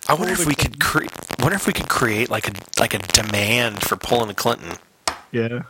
I 0.07 0.13
wonder 0.13 0.33
if 0.33 0.45
we 0.45 0.53
could 0.55 0.79
create. 0.79 1.11
Wonder 1.39 1.55
if 1.55 1.65
we 1.65 1.73
could 1.73 1.87
create 1.87 2.29
like 2.29 2.49
a 2.49 2.53
like 2.79 2.93
a 2.93 2.99
demand 2.99 3.81
for 3.81 3.95
pulling 3.95 4.29
a 4.29 4.33
Clinton. 4.33 4.77
Yeah. 5.31 5.63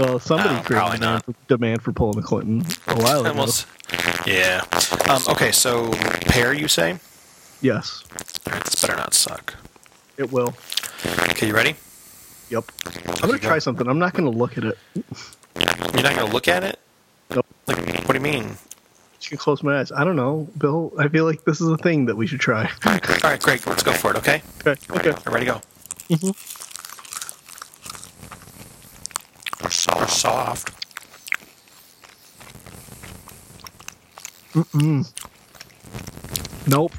Well, 0.00 0.18
somebody 0.18 0.54
No, 0.54 0.62
created 0.62 0.86
a 0.86 0.92
demand 0.96 1.00
not. 1.02 1.24
for, 1.26 1.34
demand 1.48 1.82
for 1.82 1.92
pulling 1.92 2.18
a 2.18 2.22
Clinton 2.22 2.64
a 2.88 2.96
while 3.02 3.20
ago. 3.20 3.28
Almost. 3.30 3.66
Yeah. 4.26 4.64
Um, 5.10 5.22
okay, 5.28 5.52
so 5.52 5.90
pair, 5.92 6.54
you 6.54 6.68
say? 6.68 6.98
Yes, 7.60 8.04
All 8.46 8.54
right, 8.54 8.64
this 8.64 8.80
better 8.80 8.96
not 8.96 9.12
suck. 9.12 9.54
it 10.16 10.32
will. 10.32 10.54
Okay, 11.30 11.48
you 11.48 11.54
ready? 11.54 11.74
Yep. 12.48 12.64
I'm 13.22 13.28
gonna 13.28 13.38
try 13.38 13.58
something. 13.58 13.86
I'm 13.86 13.98
not 13.98 14.14
gonna 14.14 14.30
look 14.30 14.56
at 14.56 14.64
it. 14.64 14.78
You're 14.94 16.02
not 16.02 16.16
gonna 16.16 16.32
look 16.32 16.48
at 16.48 16.64
it? 16.64 16.78
Nope. 17.34 17.44
Like, 17.66 17.76
what 18.08 18.08
do 18.08 18.14
you 18.14 18.20
mean? 18.20 18.56
Just 19.18 19.30
gonna 19.30 19.38
close 19.38 19.62
my 19.62 19.80
eyes. 19.80 19.92
I 19.92 20.04
don't 20.04 20.16
know, 20.16 20.48
Bill. 20.56 20.92
I 20.98 21.08
feel 21.08 21.26
like 21.26 21.44
this 21.44 21.60
is 21.60 21.68
a 21.68 21.76
thing 21.76 22.06
that 22.06 22.16
we 22.16 22.26
should 22.26 22.40
try. 22.40 22.62
All 22.86 22.92
right, 22.92 23.02
great. 23.02 23.22
All 23.24 23.30
right, 23.30 23.42
great. 23.42 23.66
Let's 23.66 23.82
go 23.82 23.92
for 23.92 24.12
it. 24.12 24.16
Okay. 24.16 24.42
Okay. 24.66 24.76
Okay. 24.96 25.10
All 25.10 25.16
right, 25.16 25.26
ready? 25.28 25.46
To 25.46 25.52
go. 25.52 26.32
They're 29.86 30.08
soft. 30.08 30.66
They're 34.54 34.64
soft. 34.68 35.10
Nope. 36.66 36.92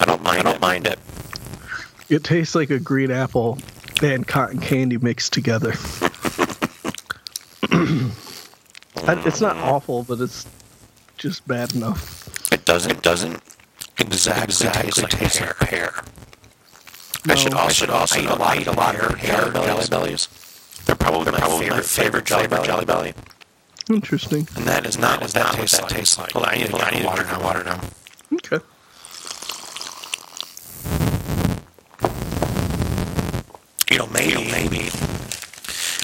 I 0.00 0.04
don't 0.04 0.22
mind. 0.22 0.38
I 0.38 0.42
don't 0.42 0.60
mind 0.60 0.86
it. 0.86 0.98
It 2.08 2.24
tastes 2.24 2.54
like 2.54 2.70
a 2.70 2.78
green 2.78 3.10
apple 3.10 3.58
and 4.02 4.26
cotton 4.26 4.60
candy 4.60 4.98
mixed 4.98 5.32
together. 5.32 5.74
It's 9.10 9.40
not 9.40 9.56
mm. 9.56 9.62
awful, 9.62 10.02
but 10.02 10.20
it's 10.20 10.46
just 11.16 11.46
bad 11.48 11.74
enough. 11.74 12.17
It 12.68 12.72
doesn't. 12.72 12.90
It 12.90 13.02
doesn't 13.02 13.42
exactly, 13.98 14.42
exactly 14.44 14.90
taste 15.18 15.40
like 15.40 15.56
pear. 15.56 15.94
I 17.26 17.34
should 17.34 17.54
also, 17.54 17.66
I 17.66 17.72
should 17.72 17.90
also 17.90 18.20
eat 18.20 18.26
a 18.26 18.34
lot, 18.34 18.58
eat 18.60 18.66
a 18.66 18.72
lot 18.72 18.94
of 18.94 19.16
pear 19.16 19.50
jelly 19.50 19.86
bellies. 19.88 20.28
They're 20.84 20.94
probably, 20.94 21.32
my, 21.32 21.38
probably 21.38 21.70
my 21.70 21.80
favorite 21.80 22.26
jelly 22.26 22.46
belly. 22.46 22.66
Jelly 22.66 22.84
belly. 22.84 23.14
Interesting. 23.90 24.46
And 24.54 24.66
that 24.66 24.86
is 24.86 24.98
not 24.98 25.22
what 25.22 25.30
that 25.32 25.54
tastes 25.54 25.80
like. 25.80 25.90
Tastes 25.90 26.18
like. 26.18 26.32
Hold 26.32 26.44
on, 26.44 26.52
I 26.52 26.56
need, 26.58 26.74
I 26.74 26.90
need 26.90 27.04
water 27.06 27.24
now. 27.24 27.42
Water 27.42 27.64
now. 27.64 27.80
Okay. 28.34 28.60
You 33.90 33.98
know, 33.98 34.06
maybe, 34.08 34.44
maybe, 34.52 34.90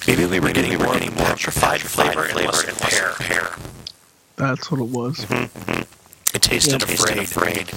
maybe 0.07 0.27
we 0.27 0.41
were 0.41 0.53
getting, 0.53 0.71
we 0.71 0.77
were 0.79 0.93
getting 0.95 1.13
petrified 1.13 1.83
flavor, 1.83 2.25
flavor 2.25 2.67
and 2.67 2.77
pear. 2.79 3.13
pear. 3.19 3.51
That's 4.37 4.71
what 4.71 4.81
it 4.81 4.89
was. 4.89 5.19
Mm-hmm, 5.27 5.71
mm-hmm. 5.71 5.83
It 6.35 6.43
tasted 6.43 6.83
Yeah. 6.83 6.95
afraid. 6.95 7.19
afraid. 7.23 7.69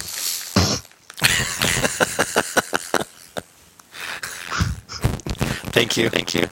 Thank 5.72 5.96
you. 5.96 6.08
Thank 6.10 6.34
you. 6.34 6.46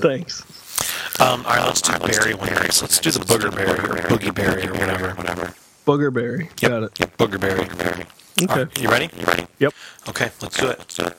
Thanks. 0.00 0.42
Um, 1.20 1.44
all 1.46 1.56
right, 1.56 1.66
let's 1.66 1.80
do 1.80 1.98
berry 1.98 2.34
one 2.34 2.48
next. 2.50 2.82
Let's 2.82 2.98
do 3.00 3.10
the 3.10 3.20
booger 3.20 3.52
berry 3.54 3.70
or 3.70 4.02
boogie 4.08 4.34
berry 4.34 4.66
or 4.68 4.72
whatever. 4.72 5.10
Whatever. 5.14 5.54
Boogerberry. 5.86 6.42
Yep. 6.60 6.70
Got 6.70 6.82
it. 6.84 7.00
Yep. 7.00 7.16
Booger 7.16 7.40
berry. 7.40 7.60
Okay. 7.62 8.04
All 8.48 8.56
right, 8.56 8.78
you 8.80 8.88
ready? 8.88 9.08
You 9.18 9.24
ready? 9.24 9.46
Yep. 9.58 9.74
Okay, 10.10 10.30
let's 10.40 10.56
do 10.56 10.68
it. 10.68 10.78
Let's 10.78 10.94
do 10.96 11.06
it. 11.06 11.16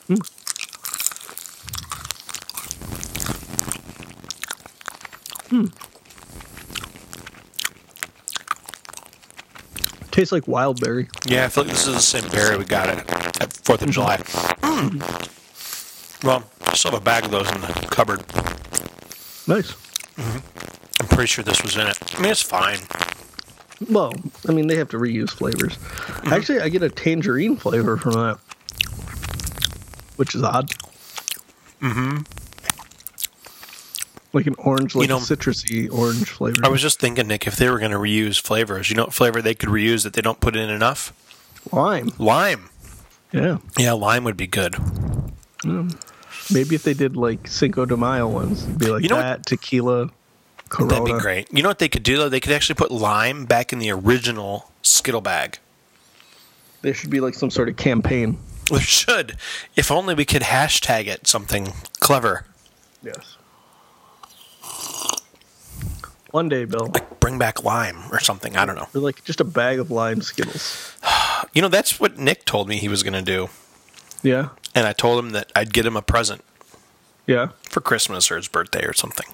Tastes 10.10 10.32
like 10.32 10.48
wild 10.48 10.80
berry. 10.80 11.08
Yeah, 11.26 11.44
I 11.44 11.48
feel 11.48 11.64
like 11.64 11.72
this 11.72 11.86
is 11.86 11.94
the 11.94 12.00
same 12.00 12.28
berry 12.30 12.56
we 12.56 12.64
got 12.64 12.88
at, 12.88 13.42
at 13.42 13.52
Fourth 13.52 13.82
of 13.82 13.90
July. 13.90 14.16
Mm. 14.16 15.00
Well, 16.24 16.44
I 16.62 16.74
still 16.74 16.90
have 16.90 17.00
a 17.00 17.04
bag 17.04 17.24
of 17.24 17.30
those 17.30 17.50
in 17.50 17.60
the 17.60 17.68
cupboard. 17.90 18.24
Nice. 19.46 19.74
I'm 21.00 21.08
pretty 21.08 21.26
sure 21.26 21.44
this 21.44 21.62
was 21.62 21.76
in 21.76 21.86
it. 21.86 21.96
I 22.16 22.20
mean, 22.20 22.30
it's 22.30 22.42
fine. 22.42 22.78
Well, 23.88 24.12
I 24.48 24.52
mean, 24.52 24.66
they 24.66 24.76
have 24.76 24.90
to 24.90 24.98
reuse 24.98 25.30
flavors. 25.30 25.78
Actually, 26.30 26.60
I 26.60 26.68
get 26.68 26.82
a 26.82 26.90
tangerine 26.90 27.56
flavor 27.56 27.96
from 27.96 28.12
that, 28.12 28.38
which 30.16 30.34
is 30.34 30.42
odd. 30.42 30.70
Mm-hmm. 31.80 32.18
Like 34.32 34.46
an 34.46 34.54
orange, 34.58 34.94
like 34.94 35.08
know- 35.08 35.16
a 35.16 35.20
citrusy 35.20 35.90
orange 35.92 36.28
flavor. 36.30 36.60
I 36.64 36.68
was 36.68 36.80
just 36.80 37.00
thinking, 37.00 37.26
Nick, 37.26 37.46
if 37.48 37.56
they 37.56 37.68
were 37.68 37.78
going 37.80 37.90
to 37.90 37.96
reuse 37.98 38.40
flavors, 38.40 38.88
you 38.88 38.94
know 38.96 39.04
what 39.04 39.14
flavor 39.14 39.42
they 39.42 39.54
could 39.54 39.68
reuse 39.70 40.04
that 40.04 40.12
they 40.12 40.22
don't 40.22 40.38
put 40.40 40.54
in 40.56 40.70
enough? 40.70 41.12
lime. 41.72 42.12
Lime. 42.18 42.70
Yeah. 43.32 43.58
Yeah, 43.78 43.92
lime 43.92 44.24
would 44.24 44.36
be 44.36 44.46
good. 44.46 44.74
Hmm. 45.62 45.88
Maybe 46.52 46.74
if 46.74 46.82
they 46.84 46.94
did 46.94 47.16
like 47.16 47.46
Cinco 47.48 47.84
de 47.84 47.96
Mayo 47.96 48.26
ones, 48.28 48.64
it'd 48.64 48.78
be 48.78 48.86
like 48.86 49.02
You 49.02 49.08
know 49.08 49.16
what- 49.16 49.22
that, 49.22 49.46
tequila, 49.46 50.10
Corona. 50.68 50.90
That'd 51.00 51.04
be 51.16 51.20
great. 51.20 51.48
You 51.52 51.62
know 51.64 51.68
what 51.68 51.80
they 51.80 51.88
could 51.88 52.02
do 52.04 52.16
though? 52.16 52.28
They 52.28 52.38
could 52.40 52.52
actually 52.52 52.76
put 52.76 52.90
lime 52.92 53.44
back 53.44 53.72
in 53.72 53.78
the 53.80 53.90
original 53.90 54.70
Skittle 54.82 55.20
bag. 55.20 55.58
There 56.82 56.94
should 56.94 57.10
be 57.10 57.20
like 57.20 57.34
some 57.34 57.50
sort 57.50 57.68
of 57.68 57.76
campaign. 57.76 58.38
There 58.70 58.80
should. 58.80 59.36
If 59.74 59.90
only 59.90 60.14
we 60.14 60.24
could 60.24 60.42
hashtag 60.42 61.06
it 61.08 61.26
something 61.26 61.72
clever. 61.98 62.44
Yes. 63.02 63.36
One 66.30 66.48
day, 66.48 66.64
Bill. 66.64 66.86
Like 66.86 67.20
bring 67.20 67.38
back 67.38 67.64
lime 67.64 67.98
or 68.12 68.20
something. 68.20 68.56
I 68.56 68.64
don't 68.64 68.76
know. 68.76 68.86
Or 68.94 69.00
like 69.00 69.24
just 69.24 69.40
a 69.40 69.44
bag 69.44 69.78
of 69.78 69.90
lime 69.90 70.22
Skittles. 70.22 70.96
You 71.52 71.62
know, 71.62 71.68
that's 71.68 71.98
what 71.98 72.16
Nick 72.18 72.44
told 72.44 72.68
me 72.68 72.76
he 72.76 72.86
was 72.88 73.02
going 73.02 73.14
to 73.14 73.22
do. 73.22 73.48
Yeah. 74.22 74.50
And 74.74 74.86
I 74.86 74.92
told 74.92 75.18
him 75.24 75.30
that 75.30 75.50
I'd 75.56 75.72
get 75.72 75.84
him 75.86 75.96
a 75.96 76.02
present 76.02 76.44
Yeah. 77.26 77.48
for 77.62 77.80
Christmas 77.80 78.30
or 78.30 78.36
his 78.36 78.46
birthday 78.46 78.84
or 78.84 78.92
something. 78.92 79.26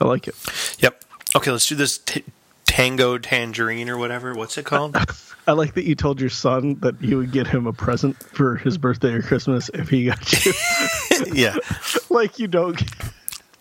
I 0.00 0.04
like 0.04 0.26
it. 0.28 0.34
Yep. 0.80 1.04
Okay, 1.36 1.50
let's 1.50 1.66
do 1.66 1.74
this 1.76 1.96
t- 1.98 2.24
tango 2.66 3.16
tangerine 3.18 3.88
or 3.88 3.96
whatever. 3.96 4.34
What's 4.34 4.58
it 4.58 4.66
called? 4.66 4.96
I 5.46 5.52
like 5.52 5.74
that 5.74 5.84
you 5.84 5.94
told 5.94 6.20
your 6.20 6.28
son 6.28 6.74
that 6.80 7.00
you 7.00 7.16
would 7.16 7.30
get 7.32 7.46
him 7.46 7.66
a 7.66 7.72
present 7.72 8.20
for 8.22 8.56
his 8.56 8.76
birthday 8.76 9.12
or 9.14 9.22
Christmas 9.22 9.70
if 9.72 9.88
he 9.88 10.04
got 10.06 10.44
you. 10.44 10.52
yeah. 11.32 11.56
like 12.10 12.38
you 12.38 12.48
don't. 12.48 12.82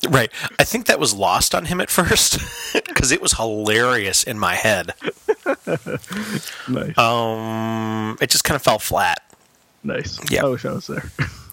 Right. 0.09 0.31
I 0.59 0.63
think 0.63 0.85
that 0.85 0.99
was 0.99 1.13
lost 1.13 1.55
on 1.55 1.65
him 1.65 1.81
at 1.81 1.89
first 1.89 2.39
because 2.87 3.11
it 3.11 3.21
was 3.21 3.33
hilarious 3.33 4.23
in 4.23 4.37
my 4.39 4.55
head. 4.55 4.93
Nice. 6.69 6.97
Um, 6.97 8.17
it 8.21 8.29
just 8.29 8.43
kind 8.43 8.55
of 8.55 8.61
fell 8.61 8.79
flat. 8.79 9.23
nice. 9.83 10.19
yeah. 10.29 10.43
I 10.45 10.49
wish 10.49 10.65
I 10.65 10.73
was 10.73 10.87
there. 10.87 11.09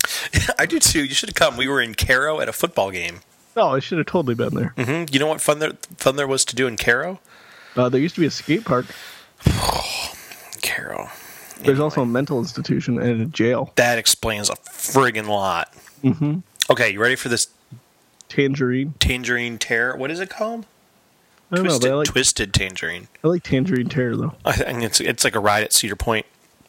I 0.59 0.67
do 0.67 0.79
too. 0.81 1.05
You 1.05 1.15
should 1.15 1.29
have 1.29 1.35
come. 1.37 1.57
We 1.57 1.69
were 1.69 1.81
in 1.81 1.95
Caro 1.95 2.41
at 2.41 2.49
a 2.49 2.53
football 2.53 2.91
game. 2.91 3.21
No, 3.57 3.69
I 3.69 3.79
should 3.79 3.99
have 3.99 4.07
totally 4.09 4.35
been 4.35 4.55
there. 4.55 4.75
hmm 4.77 5.05
You 5.11 5.21
know 5.21 5.27
what 5.29 5.41
fun 5.41 5.61
there 5.61 5.73
fun 5.97 6.17
there 6.17 6.27
was 6.27 6.45
to 6.47 6.57
do 6.57 6.67
in 6.67 6.77
Caro? 6.77 7.21
Uh, 7.77 7.89
there 7.89 8.01
used 8.01 8.17
to 8.17 8.21
be 8.21 8.27
a 8.27 8.31
skate 8.31 8.65
park. 8.65 8.87
Caro. 10.63 11.09
There's 11.61 11.81
also 11.81 12.03
a 12.03 12.07
mental 12.07 12.39
institution 12.41 12.99
and 13.01 13.23
a 13.23 13.27
jail. 13.27 13.73
That 13.77 13.99
explains 13.99 14.51
a 14.51 14.55
friggin' 14.55 15.29
lot. 15.29 15.73
Mm-hmm. 16.03 16.39
Okay, 16.71 16.91
you 16.93 17.01
ready 17.01 17.17
for 17.17 17.29
this 17.29 17.49
Tangerine. 18.35 18.95
tangerine 18.99 19.59
tear? 19.59 19.97
What 19.97 20.11
is 20.11 20.19
it 20.19 20.29
called? 20.29 20.67
I 21.53 21.57
don't 21.57 21.65
Twisted, 21.67 21.83
but 21.83 21.91
I 21.93 21.95
like 21.95 22.09
twisted 22.09 22.53
tangerine. 22.53 23.07
I 23.23 23.29
like 23.29 23.43
tangerine 23.45 23.89
tear 23.89 24.17
though. 24.17 24.33
I 24.45 24.53
think 24.53 24.83
it's 24.83 25.01
it's 25.01 25.23
like 25.23 25.37
a 25.37 25.41
ride 25.41 25.63
at 25.63 25.73
Cedar 25.73 25.95
Point. 25.95 26.27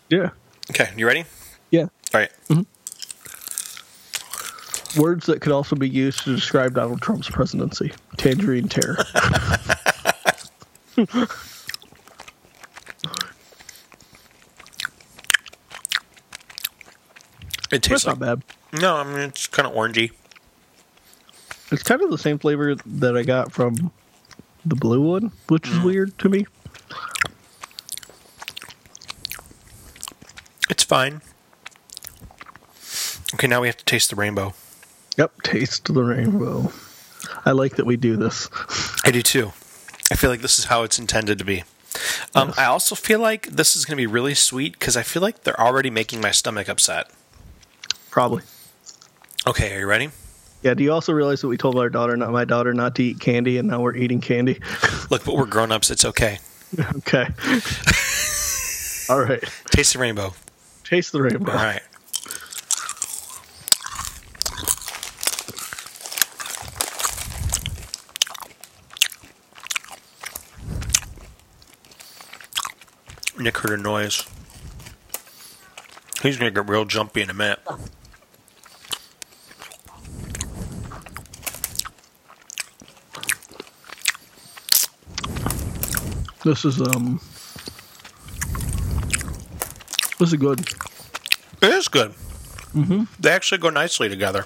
Yeah. 0.09 0.29
Okay, 0.69 0.89
you 0.95 1.07
ready? 1.07 1.25
Yeah. 1.71 1.83
All 1.83 1.89
right. 2.13 2.29
Mm-hmm. 2.49 2.61
Words 5.01 5.25
that 5.25 5.41
could 5.41 5.51
also 5.51 5.75
be 5.75 5.89
used 5.89 6.23
to 6.25 6.35
describe 6.35 6.75
Donald 6.75 7.01
Trump's 7.01 7.29
presidency. 7.29 7.91
Tangerine 8.17 8.67
tear. 8.67 8.97
It 17.71 17.81
That's 17.81 17.87
tastes 17.87 18.05
not 18.05 18.19
like 18.19 18.39
bad. 18.39 18.81
no. 18.81 18.95
I 18.97 19.03
mean 19.03 19.17
it's 19.19 19.47
kind 19.47 19.67
of 19.67 19.73
orangey. 19.73 20.11
It's 21.75 21.83
kind 21.83 22.01
of 22.01 22.09
the 22.09 22.17
same 22.17 22.39
flavor 22.39 22.75
that 22.75 23.17
I 23.17 23.23
got 23.23 23.51
from 23.51 23.91
the 24.65 24.75
blue 24.75 25.01
one, 25.01 25.33
which 25.49 25.63
Mm. 25.63 25.71
is 25.73 25.79
weird 25.83 26.17
to 26.19 26.29
me. 26.29 26.45
It's 30.69 30.83
fine. 30.85 31.19
Okay, 33.33 33.47
now 33.47 33.59
we 33.59 33.67
have 33.67 33.75
to 33.75 33.83
taste 33.83 34.09
the 34.09 34.15
rainbow. 34.15 34.53
Yep, 35.17 35.41
taste 35.43 35.93
the 35.93 36.01
rainbow. 36.01 36.71
I 37.43 37.51
like 37.51 37.75
that 37.75 37.85
we 37.85 37.97
do 37.97 38.15
this. 38.15 38.49
I 39.03 39.11
do 39.11 39.21
too. 39.21 39.47
I 40.09 40.15
feel 40.15 40.29
like 40.29 40.41
this 40.41 40.57
is 40.57 40.65
how 40.65 40.83
it's 40.83 40.97
intended 40.97 41.37
to 41.39 41.43
be. 41.45 41.65
Um, 42.33 42.53
I 42.57 42.65
also 42.65 42.95
feel 42.95 43.19
like 43.19 43.47
this 43.47 43.75
is 43.75 43.83
going 43.83 43.97
to 43.97 44.01
be 44.01 44.07
really 44.07 44.33
sweet 44.33 44.79
because 44.79 44.95
I 44.95 45.03
feel 45.03 45.21
like 45.21 45.43
they're 45.43 45.59
already 45.59 45.89
making 45.89 46.21
my 46.21 46.31
stomach 46.31 46.69
upset. 46.69 47.11
Probably. 48.11 48.43
Okay, 49.45 49.75
are 49.75 49.79
you 49.81 49.87
ready? 49.87 50.11
Yeah. 50.65 50.73
Do 50.73 50.83
you 50.83 50.91
also 50.91 51.13
realize 51.13 51.41
that 51.41 51.47
we 51.47 51.57
told 51.57 51.77
our 51.77 51.89
daughter, 51.89 52.17
not 52.17 52.31
my 52.31 52.43
daughter, 52.43 52.73
not 52.73 52.95
to 52.95 53.03
eat 53.03 53.19
candy, 53.19 53.59
and 53.59 53.67
now 53.67 53.81
we're 53.81 53.95
eating 53.95 54.19
candy? 54.19 54.59
Look, 55.11 55.23
but 55.23 55.35
we're 55.35 55.45
grown 55.45 55.71
ups. 55.71 55.91
It's 55.91 56.03
okay. 56.03 56.39
okay. 56.97 57.27
All 59.07 59.21
right. 59.21 59.43
Taste 59.69 59.93
the 59.93 59.99
rainbow. 59.99 60.33
Taste 60.83 61.11
the 61.11 61.21
rainbow. 61.21 61.51
All 61.51 61.57
right. 61.57 61.83
Nick 73.37 73.55
heard 73.59 73.79
a 73.79 73.83
noise. 73.83 74.25
He's 76.23 76.37
gonna 76.37 76.49
get 76.49 76.67
real 76.67 76.85
jumpy 76.85 77.21
in 77.21 77.29
a 77.29 77.35
minute. 77.35 77.59
This 86.45 86.63
is 86.63 86.79
um. 86.79 87.19
This 90.19 90.31
is 90.31 90.35
good. 90.35 90.59
It 90.59 91.71
is 91.71 91.87
good. 91.87 92.11
Mm-hmm. 92.11 93.05
They 93.19 93.31
actually 93.31 93.57
go 93.57 93.71
nicely 93.71 94.09
together. 94.09 94.45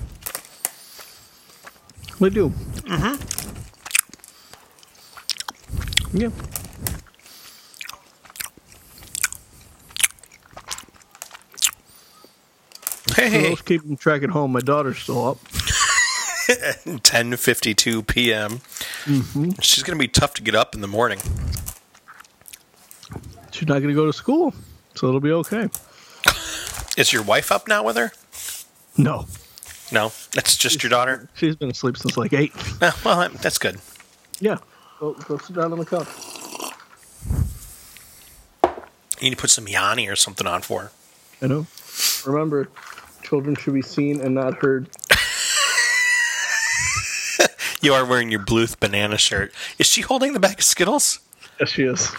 They 2.22 2.30
do. 2.30 2.52
Mm-hmm. 2.88 3.16
Yeah. 6.18 6.30
Hey. 13.14 13.30
For 13.44 13.50
those 13.50 13.62
keeping 13.64 13.98
track 13.98 14.24
at 14.24 14.30
home, 14.30 14.54
my 14.54 14.62
daughter's 14.62 15.00
still 15.00 15.28
up. 15.28 15.38
10:52 16.48 18.08
p.m. 18.08 18.62
Mhm. 19.04 19.62
She's 19.62 19.84
gonna 19.84 20.00
be 20.00 20.08
tough 20.08 20.34
to 20.36 20.42
get 20.42 20.56
up 20.56 20.74
in 20.74 20.80
the 20.80 20.88
morning. 20.88 21.20
She's 23.70 23.76
not 23.76 23.82
going 23.84 23.94
to 23.94 24.02
go 24.02 24.08
to 24.08 24.14
school, 24.14 24.52
so 24.96 25.10
it'll 25.10 25.20
be 25.20 25.32
okay. 25.32 25.70
Is 26.98 27.14
your 27.14 27.22
wife 27.22 27.52
up 27.52 27.68
now 27.68 27.84
with 27.84 27.98
her? 27.98 28.12
No, 28.98 29.28
No, 29.92 30.12
that's 30.34 30.58
just 30.58 30.82
your 30.82 30.90
daughter. 30.90 31.30
she's 31.36 31.56
been 31.56 31.70
asleep 31.70 31.96
since 31.96 32.18
like 32.18 32.34
eight. 32.34 32.52
Eh, 32.82 32.92
well, 33.06 33.30
that's 33.30 33.60
good. 33.60 33.78
Yeah. 34.40 34.58
Go, 35.00 35.14
go 35.14 35.38
sit 35.38 35.56
down 35.56 35.72
on 35.72 35.78
the 35.78 35.86
couch. 35.86 36.08
You 39.22 39.30
need 39.30 39.36
to 39.36 39.38
put 39.40 39.52
some 39.52 39.68
Yanni 39.68 40.08
or 40.08 40.16
something 40.16 40.48
on 40.48 40.64
for 40.64 40.82
her. 40.86 40.92
I 41.40 41.46
know. 41.46 41.68
Remember, 42.26 42.70
children 43.22 43.56
should 43.56 43.76
be 43.76 43.84
seen 43.84 44.20
and 44.20 44.34
not 44.34 44.56
heard. 44.56 44.90
You 47.82 47.94
are 47.94 48.04
wearing 48.04 48.30
your 48.32 48.42
Bluth 48.42 48.80
banana 48.80 49.18
shirt. 49.20 49.54
Is 49.78 49.86
she 49.86 50.02
holding 50.02 50.34
the 50.34 50.40
bag 50.40 50.58
of 50.58 50.66
Skittles? 50.66 51.20
Yes, 51.60 51.70
she 51.70 51.84
is. 51.84 52.12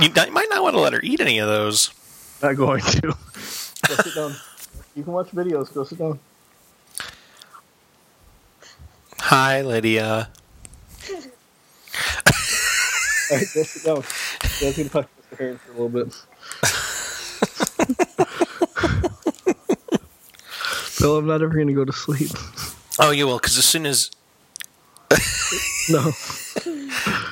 You, 0.00 0.08
you 0.08 0.32
might 0.32 0.48
not 0.50 0.62
want 0.62 0.74
to 0.74 0.80
let 0.80 0.92
her 0.92 1.00
eat 1.02 1.20
any 1.20 1.38
of 1.38 1.48
those. 1.48 1.92
Not 2.42 2.56
going 2.56 2.82
to. 2.82 3.00
Go 3.02 3.14
sit 3.96 4.14
down. 4.14 4.34
You 4.94 5.02
can 5.02 5.12
watch 5.12 5.28
videos. 5.30 5.72
Go 5.72 5.84
sit 5.84 5.98
down. 5.98 6.18
Hi, 9.18 9.62
Lydia. 9.62 10.28
All 13.30 13.38
right, 13.38 13.46
go 13.54 13.62
sit 13.62 13.84
down. 13.84 14.02
Dad's 14.60 14.76
gonna 14.76 14.88
talk 14.90 15.08
to 15.08 15.34
Mr. 15.34 15.38
Heron 15.38 15.58
for 15.58 15.70
a 15.70 15.74
little 15.74 15.88
bit. 15.88 16.14
Bill, 21.00 21.16
I'm 21.16 21.26
not 21.26 21.42
ever 21.42 21.56
gonna 21.56 21.72
go 21.72 21.84
to 21.84 21.92
sleep. 21.92 22.30
Oh, 22.98 23.10
you 23.10 23.26
will, 23.26 23.38
because 23.38 23.56
as 23.56 23.64
soon 23.64 23.86
as 23.86 24.10
No. 25.88 26.12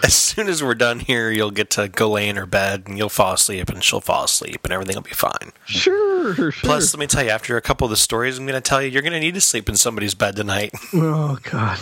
as 0.05 0.14
soon 0.14 0.48
as 0.48 0.62
we're 0.62 0.74
done 0.74 1.01
here, 1.01 1.30
you'll 1.30 1.51
get 1.51 1.70
to 1.70 1.88
go 1.88 2.11
lay 2.11 2.28
in 2.28 2.36
her 2.36 2.46
bed, 2.46 2.84
and 2.86 2.96
you'll 2.98 3.09
fall 3.09 3.34
asleep, 3.34 3.68
and 3.68 3.82
she'll 3.82 4.01
fall 4.01 4.24
asleep, 4.24 4.61
and 4.64 4.72
everything 4.72 4.96
will 4.96 5.03
be 5.03 5.11
fine. 5.11 5.53
Sure, 5.66 6.34
sure. 6.34 6.53
Plus, 6.53 6.94
let 6.94 7.01
me 7.01 7.07
tell 7.07 7.24
you, 7.24 7.30
after 7.30 7.57
a 7.57 7.61
couple 7.61 7.84
of 7.86 7.90
the 7.90 7.96
stories 7.96 8.38
I'm 8.38 8.46
going 8.46 8.61
to 8.61 8.66
tell 8.66 8.82
you, 8.82 8.88
you're 8.88 9.03
going 9.03 9.12
to 9.12 9.20
need 9.20 9.34
to 9.34 9.40
sleep 9.40 9.68
in 9.68 9.76
somebody's 9.76 10.14
bed 10.14 10.36
tonight. 10.36 10.72
oh 10.94 11.38
God. 11.51 11.78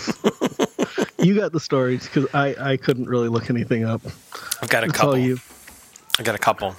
you 1.19 1.35
got 1.35 1.53
the 1.53 1.61
stories 1.61 2.05
because 2.07 2.27
I 2.35 2.55
I 2.59 2.77
couldn't 2.77 3.09
really 3.09 3.29
look 3.29 3.51
anything 3.51 3.85
up. 3.85 4.03
I've 4.63 4.69
got 4.69 4.85
a 4.85 4.89
couple. 4.89 5.19
you. 5.19 5.39
I 6.19 6.23
got 6.23 6.35
a 6.35 6.39
couple. 6.39 6.75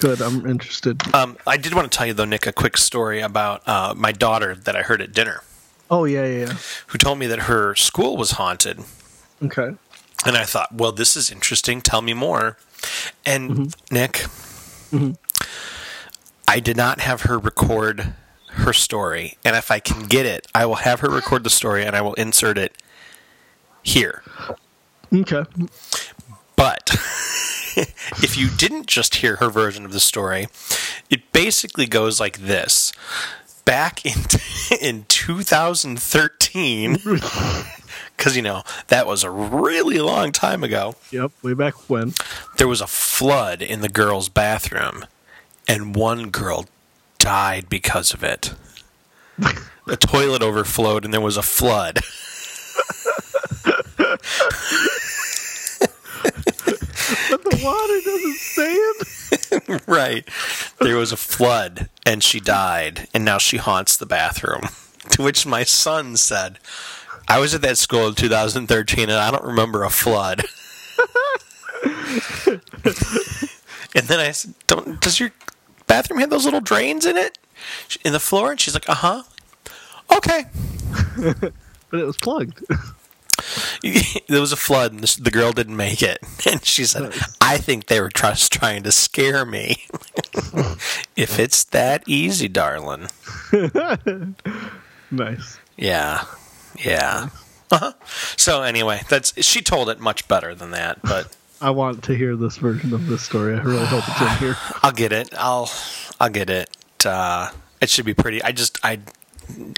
Good. 0.00 0.20
I'm 0.22 0.46
interested. 0.46 1.02
Um, 1.14 1.36
I 1.46 1.56
did 1.58 1.74
want 1.74 1.90
to 1.90 1.96
tell 1.96 2.06
you 2.06 2.14
though, 2.14 2.24
Nick, 2.24 2.46
a 2.46 2.52
quick 2.52 2.76
story 2.78 3.20
about 3.20 3.62
uh, 3.68 3.94
my 3.96 4.12
daughter 4.12 4.54
that 4.54 4.74
I 4.74 4.82
heard 4.82 5.02
at 5.02 5.12
dinner, 5.12 5.42
Oh 5.90 6.04
yeah, 6.04 6.24
yeah, 6.24 6.46
yeah. 6.46 6.54
who 6.88 6.98
told 6.98 7.18
me 7.18 7.26
that 7.26 7.40
her 7.40 7.74
school 7.74 8.16
was 8.16 8.32
haunted, 8.32 8.80
Okay. 9.42 9.72
And 10.26 10.36
I 10.36 10.44
thought, 10.44 10.74
well, 10.74 10.92
this 10.92 11.16
is 11.16 11.30
interesting. 11.30 11.80
Tell 11.80 12.02
me 12.02 12.14
more. 12.14 12.56
And 13.24 13.50
mm-hmm. 13.50 13.94
Nick, 13.94 14.12
mm-hmm. 14.92 15.12
I 16.46 16.60
did 16.60 16.76
not 16.76 17.00
have 17.00 17.22
her 17.22 17.38
record 17.38 18.14
her 18.52 18.72
story, 18.72 19.38
and 19.44 19.54
if 19.56 19.70
I 19.70 19.78
can 19.78 20.06
get 20.06 20.26
it, 20.26 20.46
I 20.54 20.66
will 20.66 20.76
have 20.76 21.00
her 21.00 21.08
record 21.08 21.44
the 21.44 21.50
story, 21.50 21.84
and 21.84 21.94
I 21.94 22.02
will 22.02 22.14
insert 22.14 22.58
it 22.58 22.76
here. 23.82 24.22
Okay. 25.12 25.44
But 26.56 26.90
if 28.22 28.36
you 28.36 28.48
didn't 28.50 28.86
just 28.86 29.16
hear 29.16 29.36
her 29.36 29.50
version 29.50 29.84
of 29.84 29.92
the 29.92 30.00
story, 30.00 30.48
it 31.08 31.32
basically 31.32 31.86
goes 31.86 32.20
like 32.20 32.38
this. 32.38 32.92
Back 33.64 34.04
in 34.04 34.24
in 34.80 35.04
2013, 35.08 36.98
because 38.20 38.36
you 38.36 38.42
know 38.42 38.62
that 38.88 39.06
was 39.06 39.24
a 39.24 39.30
really 39.30 39.98
long 39.98 40.30
time 40.30 40.62
ago. 40.62 40.94
Yep. 41.10 41.32
Way 41.42 41.54
back 41.54 41.88
when. 41.88 42.12
There 42.58 42.68
was 42.68 42.82
a 42.82 42.86
flood 42.86 43.62
in 43.62 43.80
the 43.80 43.88
girls' 43.88 44.28
bathroom, 44.28 45.06
and 45.66 45.96
one 45.96 46.28
girl 46.28 46.66
died 47.18 47.70
because 47.70 48.12
of 48.12 48.22
it. 48.22 48.52
The 49.86 49.96
toilet 49.96 50.42
overflowed, 50.42 51.06
and 51.06 51.14
there 51.14 51.20
was 51.22 51.38
a 51.38 51.42
flood. 51.42 52.00
But 57.30 57.42
the 57.42 57.60
water 57.64 58.00
doesn't 58.04 58.36
stand. 58.36 59.80
Right. 59.86 60.28
There 60.80 60.96
was 60.96 61.12
a 61.12 61.16
flood 61.16 61.88
and 62.06 62.22
she 62.22 62.40
died 62.40 63.08
and 63.14 63.24
now 63.24 63.38
she 63.38 63.56
haunts 63.56 63.96
the 63.96 64.06
bathroom. 64.06 64.62
To 65.10 65.22
which 65.22 65.46
my 65.46 65.64
son 65.64 66.16
said, 66.16 66.58
I 67.28 67.38
was 67.38 67.54
at 67.54 67.62
that 67.62 67.78
school 67.78 68.08
in 68.08 68.14
2013 68.14 69.08
and 69.08 69.12
I 69.18 69.30
don't 69.30 69.44
remember 69.44 69.84
a 69.84 69.90
flood. 69.90 70.44
and 72.46 72.60
then 74.06 74.20
I 74.20 74.30
said, 74.32 74.54
don't, 74.66 75.00
Does 75.00 75.20
your 75.20 75.30
bathroom 75.86 76.20
have 76.20 76.30
those 76.30 76.44
little 76.44 76.60
drains 76.60 77.06
in 77.06 77.16
it? 77.16 77.38
In 78.04 78.12
the 78.12 78.20
floor? 78.20 78.50
And 78.52 78.60
she's 78.60 78.74
like, 78.74 78.88
Uh 78.88 78.94
huh. 78.94 79.22
Okay. 80.16 80.44
But 81.90 81.98
it 81.98 82.04
was 82.06 82.16
plugged. 82.18 82.64
there 84.28 84.40
was 84.40 84.52
a 84.52 84.56
flood 84.56 84.92
and 84.92 85.02
the 85.02 85.30
girl 85.32 85.52
didn't 85.52 85.76
make 85.76 86.02
it. 86.02 86.18
And 86.48 86.64
she 86.64 86.84
said, 86.84 87.12
I 87.40 87.58
think 87.58 87.86
they 87.86 88.00
were 88.00 88.10
just 88.10 88.52
trying 88.52 88.84
to 88.84 88.92
scare 88.92 89.44
me. 89.44 89.86
if 91.16 91.38
it's 91.38 91.64
that 91.64 92.04
easy, 92.06 92.46
darling. 92.46 93.08
nice. 95.10 95.58
Yeah. 95.76 96.24
Yeah. 96.84 97.28
Uh-huh. 97.70 97.92
So 98.36 98.62
anyway, 98.62 99.02
that's 99.08 99.32
she 99.44 99.62
told 99.62 99.88
it 99.90 100.00
much 100.00 100.26
better 100.28 100.54
than 100.54 100.70
that, 100.72 101.00
but 101.02 101.36
I 101.60 101.70
want 101.70 102.02
to 102.04 102.14
hear 102.16 102.34
this 102.36 102.56
version 102.56 102.92
of 102.94 103.06
this 103.06 103.22
story. 103.22 103.54
I 103.54 103.62
really 103.62 103.86
hope 103.86 104.02
it's 104.08 104.20
in 104.20 104.28
here. 104.38 104.56
I'll 104.82 104.92
get 104.92 105.12
it. 105.12 105.28
I'll 105.38 105.70
I'll 106.18 106.30
get 106.30 106.50
it. 106.50 106.70
Uh, 107.04 107.50
it 107.80 107.88
should 107.90 108.06
be 108.06 108.14
pretty. 108.14 108.42
I 108.42 108.52
just 108.52 108.78
I 108.84 109.00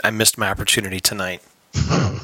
I 0.03 0.11
missed 0.11 0.39
my 0.39 0.49
opportunity 0.51 1.01
tonight. 1.01 1.43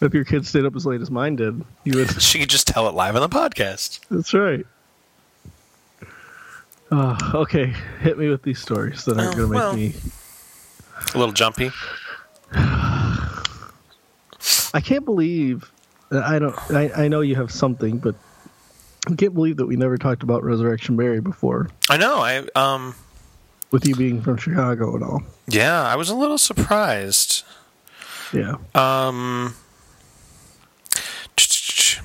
If 0.00 0.14
your 0.14 0.22
kid 0.24 0.46
stayed 0.46 0.64
up 0.64 0.76
as 0.76 0.86
late 0.86 1.00
as 1.00 1.10
mine 1.10 1.34
did, 1.34 1.64
you 1.82 1.98
would. 1.98 2.08
She 2.22 2.38
could 2.38 2.48
just 2.48 2.68
tell 2.68 2.88
it 2.88 2.94
live 2.94 3.16
on 3.16 3.20
the 3.20 3.28
podcast. 3.28 3.98
That's 4.08 4.32
right. 4.32 4.64
Uh, 6.90 7.16
okay, 7.34 7.74
hit 8.00 8.16
me 8.16 8.28
with 8.28 8.42
these 8.44 8.60
stories 8.60 9.04
that 9.06 9.18
aren't 9.18 9.34
Oh, 9.34 9.48
going 9.48 9.48
to 9.48 9.52
make 9.52 9.60
well. 9.60 9.74
me. 9.74 9.94
A 11.14 11.18
little 11.18 11.32
jumpy. 11.32 11.70
I 12.52 13.42
can't 14.82 15.04
believe. 15.04 15.70
I 16.10 16.38
don't. 16.38 16.56
I, 16.70 16.90
I 17.04 17.08
know 17.08 17.20
you 17.20 17.36
have 17.36 17.50
something, 17.50 17.98
but 17.98 18.14
I 19.06 19.14
can't 19.14 19.34
believe 19.34 19.56
that 19.58 19.66
we 19.66 19.76
never 19.76 19.98
talked 19.98 20.22
about 20.22 20.42
Resurrection 20.42 20.96
Mary 20.96 21.20
before. 21.20 21.68
I 21.88 21.96
know. 21.96 22.18
I 22.18 22.46
um 22.54 22.94
With 23.70 23.86
you 23.86 23.94
being 23.94 24.22
from 24.22 24.36
Chicago 24.36 24.94
and 24.94 25.04
all. 25.04 25.22
yeah, 25.46 25.82
I 25.82 25.96
was 25.96 26.10
a 26.10 26.14
little 26.14 26.38
surprised. 26.38 27.44
Yeah. 28.32 28.56
Um 28.74 29.54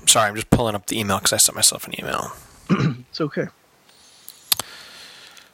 sorry, 0.05 0.29
I'm 0.29 0.35
just 0.35 0.49
pulling 0.51 0.75
up 0.75 0.87
the 0.87 0.99
email 0.99 1.17
because 1.17 1.33
I 1.33 1.37
sent 1.37 1.55
myself 1.55 1.87
an 1.87 1.99
email. 1.99 2.33
It's 3.09 3.21
okay. 3.21 3.45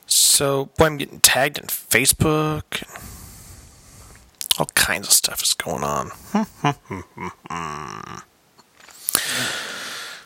So, 0.06 0.68
boy, 0.78 0.86
I'm 0.86 0.98
getting 0.98 1.20
tagged 1.20 1.58
in 1.58 1.66
Facebook. 1.66 2.84
All 4.60 4.66
kinds 4.76 5.08
of 5.08 5.14
stuff 5.14 5.42
is 5.42 5.54
going 5.54 5.84
on. 5.84 6.12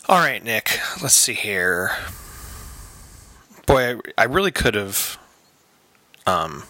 All 0.10 0.20
right, 0.20 0.44
Nick. 0.44 0.80
Let's 1.02 1.14
see 1.14 1.34
here. 1.34 1.92
Boy, 3.66 3.96
I, 3.96 4.00
I 4.18 4.24
really 4.26 4.52
could 4.52 4.76
have 4.76 5.18
um, 6.28 6.64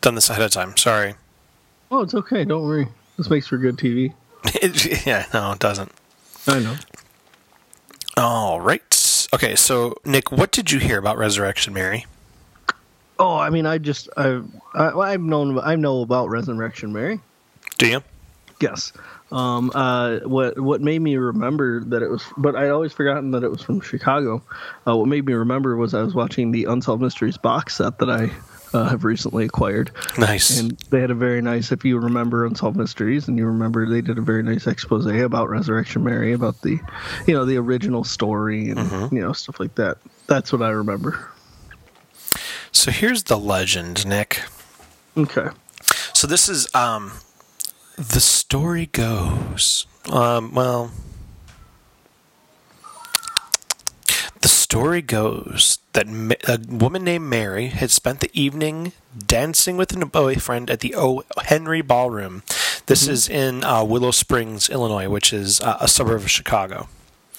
done 0.00 0.14
this 0.14 0.30
ahead 0.30 0.42
of 0.42 0.50
time. 0.52 0.76
Sorry. 0.76 1.14
Oh, 1.90 2.00
it's 2.02 2.14
okay. 2.14 2.44
Don't 2.44 2.62
worry. 2.62 2.86
This 3.18 3.28
makes 3.28 3.46
for 3.48 3.58
good 3.58 3.76
TV. 3.76 4.12
It- 4.44 5.06
yeah, 5.06 5.26
no, 5.32 5.52
it 5.52 5.58
doesn't. 5.60 5.92
I 6.46 6.58
know. 6.60 6.76
All 8.16 8.60
right. 8.60 9.28
Okay, 9.32 9.54
so 9.56 9.96
Nick, 10.04 10.30
what 10.32 10.50
did 10.52 10.70
you 10.72 10.78
hear 10.78 10.98
about 10.98 11.16
Resurrection 11.16 11.72
Mary? 11.72 12.06
Oh, 13.22 13.36
I 13.36 13.50
mean, 13.50 13.66
I 13.66 13.78
just 13.78 14.08
I, 14.16 14.42
I 14.74 14.88
I've 14.98 15.20
known 15.20 15.56
I 15.60 15.76
know 15.76 16.00
about 16.02 16.28
Resurrection 16.28 16.92
Mary. 16.92 17.20
Do 17.78 17.86
you? 17.86 18.02
Yes. 18.60 18.92
Um, 19.30 19.70
uh, 19.76 20.18
what 20.24 20.58
what 20.58 20.80
made 20.80 21.00
me 21.00 21.16
remember 21.16 21.84
that 21.84 22.02
it 22.02 22.10
was, 22.10 22.24
but 22.36 22.56
I'd 22.56 22.70
always 22.70 22.92
forgotten 22.92 23.30
that 23.30 23.44
it 23.44 23.48
was 23.48 23.62
from 23.62 23.80
Chicago. 23.80 24.42
Uh, 24.88 24.96
what 24.96 25.06
made 25.06 25.24
me 25.24 25.34
remember 25.34 25.76
was 25.76 25.94
I 25.94 26.02
was 26.02 26.16
watching 26.16 26.50
the 26.50 26.64
Unsolved 26.64 27.00
Mysteries 27.00 27.38
box 27.38 27.76
set 27.76 27.98
that 28.00 28.10
I 28.10 28.30
uh, 28.76 28.88
have 28.88 29.04
recently 29.04 29.44
acquired, 29.44 29.92
Nice. 30.18 30.58
and 30.58 30.72
they 30.90 31.00
had 31.00 31.12
a 31.12 31.14
very 31.14 31.40
nice. 31.42 31.70
If 31.70 31.84
you 31.84 31.98
remember 31.98 32.44
Unsolved 32.44 32.76
Mysteries, 32.76 33.28
and 33.28 33.38
you 33.38 33.46
remember 33.46 33.88
they 33.88 34.00
did 34.00 34.18
a 34.18 34.22
very 34.22 34.42
nice 34.42 34.66
expose 34.66 35.06
about 35.06 35.48
Resurrection 35.48 36.02
Mary, 36.02 36.32
about 36.32 36.60
the, 36.62 36.80
you 37.28 37.34
know, 37.34 37.44
the 37.44 37.56
original 37.56 38.02
story 38.02 38.70
and 38.70 39.12
you 39.12 39.20
know 39.20 39.32
stuff 39.32 39.60
like 39.60 39.76
that. 39.76 39.98
That's 40.26 40.52
what 40.52 40.60
I 40.62 40.70
remember. 40.70 41.28
So 42.72 42.90
here's 42.90 43.24
the 43.24 43.38
legend, 43.38 44.06
Nick. 44.06 44.42
Okay. 45.16 45.48
So 46.12 46.26
this 46.26 46.48
is 46.48 46.72
um 46.74 47.12
the 47.96 48.20
story 48.20 48.86
goes 48.86 49.86
um 50.10 50.54
well 50.54 50.90
the 54.40 54.48
story 54.48 55.02
goes 55.02 55.78
that 55.92 56.06
a 56.48 56.58
woman 56.68 57.04
named 57.04 57.28
Mary 57.28 57.68
had 57.68 57.90
spent 57.90 58.20
the 58.20 58.30
evening 58.32 58.92
dancing 59.26 59.76
with 59.76 59.94
a 59.94 60.06
boyfriend 60.06 60.70
at 60.70 60.80
the 60.80 60.94
O. 60.96 61.22
Henry 61.44 61.82
Ballroom. 61.82 62.42
This 62.86 63.06
is 63.06 63.28
in 63.28 63.62
uh, 63.62 63.84
Willow 63.84 64.10
Springs, 64.10 64.68
Illinois, 64.68 65.08
which 65.08 65.32
is 65.32 65.60
uh, 65.60 65.76
a 65.80 65.86
suburb 65.86 66.22
of 66.22 66.30
Chicago. 66.30 66.88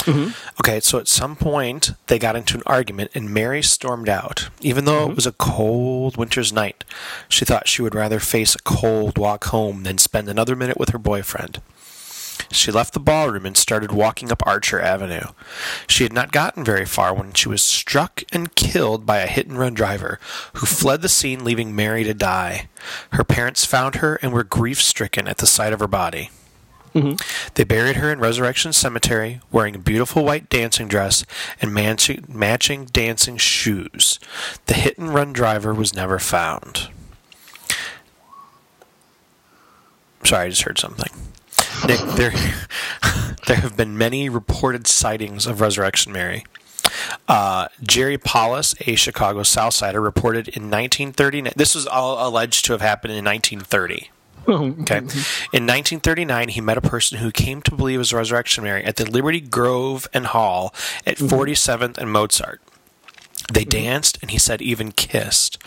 Mm-hmm. 0.06 0.32
Okay, 0.62 0.80
so 0.80 1.00
at 1.00 1.08
some 1.08 1.36
point 1.36 1.92
they 2.08 2.20
got 2.20 2.36
into 2.36 2.58
an 2.58 2.64
argument 2.66 3.12
and 3.14 3.34
Mary 3.34 3.62
stormed 3.62 4.10
out. 4.10 4.50
Even 4.62 4.86
though 4.86 5.04
it 5.04 5.08
mm-hmm. 5.08 5.16
was 5.16 5.28
a 5.28 5.32
cold 5.34 6.18
winter's 6.18 6.52
night, 6.54 6.84
she 7.30 7.46
thought 7.46 7.68
she 7.68 7.82
would 7.82 7.96
rather 7.96 8.20
face 8.20 8.56
a 8.56 8.60
cold 8.60 9.18
walk 9.18 9.46
home 9.46 9.84
than 9.84 9.98
spend 9.98 10.28
another 10.30 10.56
minute 10.56 10.78
with 10.78 10.90
her 10.90 10.98
boyfriend. 10.98 11.62
She 12.52 12.72
left 12.72 12.94
the 12.94 13.00
ballroom 13.00 13.46
and 13.46 13.56
started 13.56 13.92
walking 13.92 14.32
up 14.32 14.46
Archer 14.46 14.80
Avenue. 14.80 15.28
She 15.88 16.04
had 16.04 16.14
not 16.14 16.32
gotten 16.32 16.64
very 16.64 16.86
far 16.86 17.14
when 17.14 17.34
she 17.34 17.50
was 17.50 17.62
struck 17.62 18.24
and 18.32 18.54
killed 18.56 19.06
by 19.06 19.20
a 19.20 19.28
hit 19.28 19.48
and 19.48 19.58
run 19.58 19.74
driver 19.74 20.20
who 20.54 20.66
fled 20.66 21.02
the 21.02 21.10
scene, 21.10 21.44
leaving 21.44 21.76
Mary 21.76 22.04
to 22.04 22.14
die. 22.14 22.68
Her 23.12 23.24
parents 23.24 23.66
found 23.66 23.96
her 23.96 24.16
and 24.22 24.32
were 24.34 24.44
grief 24.44 24.82
stricken 24.82 25.28
at 25.28 25.38
the 25.38 25.48
sight 25.48 25.74
of 25.74 25.80
her 25.80 25.88
body. 25.88 26.30
They 27.56 27.64
buried 27.64 27.96
her 27.98 28.12
in 28.12 28.20
Resurrection 28.20 28.72
Cemetery, 28.72 29.42
wearing 29.52 29.76
a 29.76 29.80
beautiful 29.80 30.24
white 30.24 30.50
dancing 30.50 30.88
dress 30.88 31.26
and 31.62 31.74
matching, 31.74 32.26
matching 32.28 32.86
dancing 32.86 33.38
shoes. 33.38 34.20
The 34.68 34.76
hit 34.76 34.98
and 34.98 35.14
run 35.14 35.34
driver 35.34 35.74
was 35.74 35.96
never 35.96 36.20
found. 36.20 36.90
Sorry, 40.24 40.46
I 40.46 40.50
just 40.50 40.62
heard 40.62 40.80
something. 40.80 41.12
Nick, 41.88 42.00
there, 42.16 42.32
there 43.48 43.58
have 43.58 43.76
been 43.76 43.98
many 43.98 44.30
reported 44.30 44.88
sightings 44.88 45.46
of 45.46 45.62
Resurrection 45.62 46.14
Mary. 46.14 46.46
Uh, 47.28 47.68
Jerry 47.82 48.18
Palus, 48.18 48.76
a 48.88 48.96
Chicago 48.96 49.42
Southsider, 49.42 50.02
reported 50.02 50.48
in 50.48 50.64
1939. 50.64 51.54
This 51.56 51.76
was 51.76 51.88
all 51.88 52.26
alleged 52.26 52.66
to 52.66 52.74
have 52.74 52.82
happened 52.82 53.14
in 53.14 53.26
1930. 53.26 54.10
Okay. 54.48 54.98
In 55.54 55.66
1939, 55.66 56.50
he 56.50 56.62
met 56.62 56.78
a 56.78 56.82
person 56.82 57.20
who 57.20 57.32
came 57.32 57.62
to 57.62 57.76
believe 57.76 58.00
was 58.00 58.14
Resurrection 58.14 58.64
Mary 58.64 58.84
at 58.84 58.98
the 58.98 59.10
Liberty 59.10 59.42
Grove 59.42 60.08
and 60.14 60.28
Hall 60.28 60.74
at 61.06 61.18
mm-hmm. 61.18 61.34
47th 61.34 61.98
and 61.98 62.12
Mozart. 62.12 62.62
They 63.52 63.62
mm-hmm. 63.62 63.70
danced 63.70 64.18
and 64.22 64.32
he 64.32 64.38
said 64.38 64.62
even 64.62 64.92
kissed. 64.92 65.58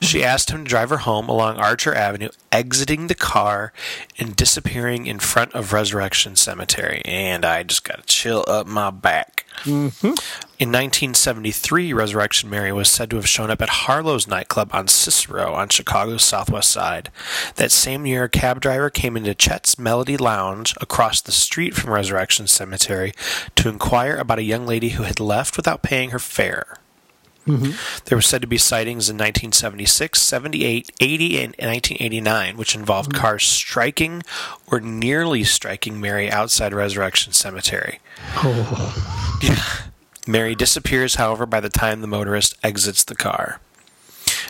She 0.00 0.18
mm-hmm. 0.18 0.26
asked 0.26 0.50
him 0.50 0.64
to 0.64 0.68
drive 0.68 0.90
her 0.90 0.98
home 0.98 1.28
along 1.28 1.56
Archer 1.56 1.94
Avenue, 1.94 2.28
exiting 2.52 3.06
the 3.06 3.14
car 3.14 3.72
and 4.18 4.36
disappearing 4.36 5.06
in 5.06 5.18
front 5.18 5.52
of 5.54 5.72
Resurrection 5.72 6.36
Cemetery. 6.36 7.02
And 7.04 7.44
I 7.44 7.62
just 7.62 7.84
got 7.84 8.00
a 8.00 8.06
chill 8.06 8.44
up 8.46 8.66
my 8.66 8.90
back. 8.90 9.46
Mm-hmm. 9.62 10.14
In 10.58 10.68
1973, 10.70 11.92
Resurrection 11.92 12.48
Mary 12.48 12.72
was 12.72 12.88
said 12.88 13.10
to 13.10 13.16
have 13.16 13.28
shown 13.28 13.50
up 13.50 13.62
at 13.62 13.68
Harlow's 13.68 14.26
nightclub 14.26 14.70
on 14.72 14.88
Cicero 14.88 15.52
on 15.52 15.68
Chicago's 15.68 16.24
southwest 16.24 16.70
side. 16.70 17.10
That 17.56 17.72
same 17.72 18.06
year, 18.06 18.24
a 18.24 18.28
cab 18.28 18.60
driver 18.60 18.90
came 18.90 19.16
into 19.16 19.34
Chet's 19.34 19.78
Melody 19.78 20.16
Lounge 20.16 20.74
across 20.80 21.20
the 21.20 21.32
street 21.32 21.74
from 21.74 21.92
Resurrection 21.92 22.46
Cemetery 22.46 23.12
to 23.56 23.68
inquire 23.68 24.16
about 24.16 24.38
a 24.38 24.44
young 24.44 24.66
lady 24.66 24.90
who 24.90 25.02
had 25.02 25.20
left 25.20 25.56
without 25.56 25.82
paying 25.82 26.10
her 26.10 26.18
fare. 26.18 26.78
Mm-hmm. 27.46 28.04
There 28.06 28.16
were 28.16 28.22
said 28.22 28.40
to 28.42 28.48
be 28.48 28.58
sightings 28.58 29.10
in 29.10 29.16
1976, 29.16 30.20
78, 30.20 30.92
80, 31.00 31.36
and 31.36 31.54
1989, 31.58 32.56
which 32.56 32.74
involved 32.74 33.12
mm-hmm. 33.12 33.20
cars 33.20 33.44
striking 33.44 34.22
or 34.66 34.80
nearly 34.80 35.44
striking 35.44 36.00
Mary 36.00 36.30
outside 36.30 36.72
Resurrection 36.72 37.32
Cemetery. 37.32 38.00
Oh. 38.36 39.38
Yeah. 39.42 39.62
Mary 40.26 40.54
disappears, 40.54 41.16
however, 41.16 41.44
by 41.44 41.60
the 41.60 41.68
time 41.68 42.00
the 42.00 42.06
motorist 42.06 42.56
exits 42.62 43.04
the 43.04 43.14
car. 43.14 43.60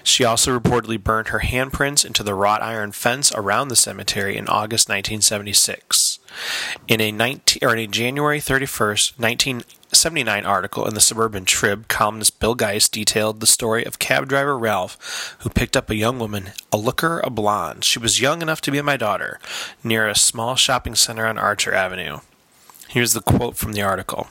She 0.05 0.23
also 0.23 0.57
reportedly 0.57 1.03
burned 1.03 1.29
her 1.29 1.41
handprints 1.41 2.05
into 2.05 2.23
the 2.23 2.35
wrought 2.35 2.63
iron 2.63 2.93
fence 2.93 3.33
around 3.33 3.69
the 3.69 3.77
cemetery 3.77 4.37
in 4.37 4.47
August 4.47 4.89
1976. 4.89 6.19
In 6.87 7.01
a, 7.01 7.11
19, 7.11 7.67
or 7.67 7.73
in 7.75 7.79
a 7.81 7.87
January 7.87 8.39
31st, 8.39 9.19
1979 9.95 10.45
article 10.45 10.89
in 10.89 10.95
the 10.95 11.01
Suburban 11.01 11.45
Trib, 11.45 11.87
columnist 11.87 12.41
Bill 12.41 12.57
Geist 12.57 12.91
detailed 12.91 13.39
the 13.39 13.47
story 13.47 13.85
of 13.85 14.01
cab 14.01 14.27
driver 14.27 14.59
Ralph, 14.59 15.37
who 15.43 15.51
picked 15.51 15.77
up 15.77 15.89
a 15.89 15.95
young 15.95 16.19
woman, 16.19 16.51
a 16.73 16.77
looker, 16.77 17.21
a 17.21 17.31
blonde. 17.31 17.85
She 17.85 18.01
was 18.01 18.21
young 18.21 18.43
enough 18.43 18.61
to 18.63 18.73
be 18.73 18.83
my 18.83 18.97
daughter, 18.97 19.39
near 19.85 20.09
a 20.09 20.17
small 20.17 20.57
shopping 20.57 20.97
center 20.97 21.27
on 21.27 21.39
Archer 21.39 21.73
Avenue. 21.73 22.19
Here's 22.89 23.13
the 23.13 23.21
quote 23.21 23.57
from 23.57 23.75
the 23.75 23.83
article. 23.83 24.27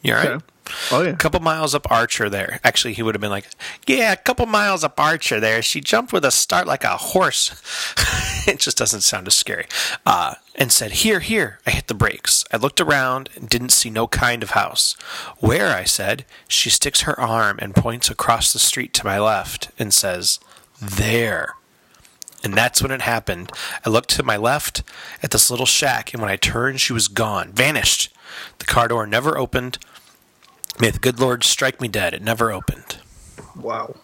You 0.00 0.14
all 0.14 0.20
right? 0.20 0.28
Okay. 0.28 0.44
Oh 0.90 1.02
yeah. 1.02 1.10
A 1.10 1.16
couple 1.16 1.40
miles 1.40 1.74
up 1.74 1.90
Archer 1.90 2.28
there. 2.28 2.60
Actually, 2.64 2.94
he 2.94 3.02
would 3.02 3.14
have 3.14 3.20
been 3.20 3.30
like, 3.30 3.46
Yeah, 3.86 4.12
a 4.12 4.16
couple 4.16 4.46
miles 4.46 4.84
up 4.84 4.98
Archer 4.98 5.40
there. 5.40 5.62
She 5.62 5.80
jumped 5.80 6.12
with 6.12 6.24
a 6.24 6.30
start 6.30 6.66
like 6.66 6.84
a 6.84 6.96
horse. 6.96 7.50
it 8.48 8.58
just 8.58 8.76
doesn't 8.76 9.02
sound 9.02 9.26
as 9.26 9.34
scary. 9.34 9.66
Uh, 10.06 10.34
and 10.54 10.72
said, 10.72 10.92
Here, 10.92 11.20
here. 11.20 11.58
I 11.66 11.70
hit 11.70 11.86
the 11.86 11.94
brakes. 11.94 12.44
I 12.52 12.56
looked 12.56 12.80
around 12.80 13.30
and 13.36 13.48
didn't 13.48 13.70
see 13.70 13.90
no 13.90 14.06
kind 14.06 14.42
of 14.42 14.50
house. 14.50 14.94
Where? 15.38 15.74
I 15.74 15.84
said. 15.84 16.24
She 16.48 16.70
sticks 16.70 17.02
her 17.02 17.18
arm 17.18 17.58
and 17.60 17.74
points 17.74 18.10
across 18.10 18.52
the 18.52 18.58
street 18.58 18.92
to 18.94 19.06
my 19.06 19.18
left 19.18 19.70
and 19.78 19.92
says, 19.92 20.40
There. 20.80 21.54
And 22.42 22.54
that's 22.54 22.82
when 22.82 22.90
it 22.90 23.02
happened. 23.02 23.52
I 23.84 23.90
looked 23.90 24.10
to 24.10 24.22
my 24.22 24.36
left 24.36 24.82
at 25.22 25.30
this 25.30 25.50
little 25.50 25.66
shack, 25.66 26.12
and 26.12 26.22
when 26.22 26.30
I 26.30 26.36
turned, 26.36 26.80
she 26.80 26.92
was 26.92 27.08
gone, 27.08 27.52
vanished. 27.52 28.14
The 28.58 28.64
car 28.64 28.88
door 28.88 29.06
never 29.06 29.36
opened. 29.36 29.78
May 30.78 30.90
the 30.90 30.98
good 30.98 31.18
Lord 31.20 31.44
strike 31.44 31.80
me 31.80 31.88
dead. 31.88 32.14
It 32.14 32.22
never 32.22 32.52
opened. 32.52 32.98
Wow. 33.56 33.96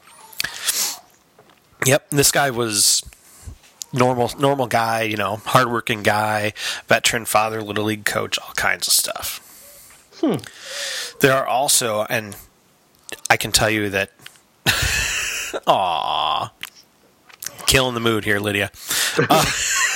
Yep, 1.84 2.10
this 2.10 2.32
guy 2.32 2.50
was 2.50 3.02
normal, 3.92 4.30
normal 4.38 4.66
guy. 4.66 5.02
You 5.02 5.16
know, 5.16 5.36
hardworking 5.44 6.02
guy, 6.02 6.52
veteran 6.88 7.24
father, 7.24 7.62
little 7.62 7.84
league 7.84 8.04
coach, 8.04 8.38
all 8.38 8.52
kinds 8.54 8.88
of 8.88 8.92
stuff. 8.92 9.40
Hmm. 10.20 10.36
There 11.20 11.32
are 11.32 11.46
also, 11.46 12.06
and 12.08 12.36
I 13.30 13.36
can 13.36 13.52
tell 13.52 13.70
you 13.70 13.90
that. 13.90 14.12
Aw, 15.66 16.52
killing 17.66 17.94
the 17.94 18.00
mood 18.00 18.24
here, 18.24 18.38
Lydia. 18.38 18.70
Uh, 19.18 19.44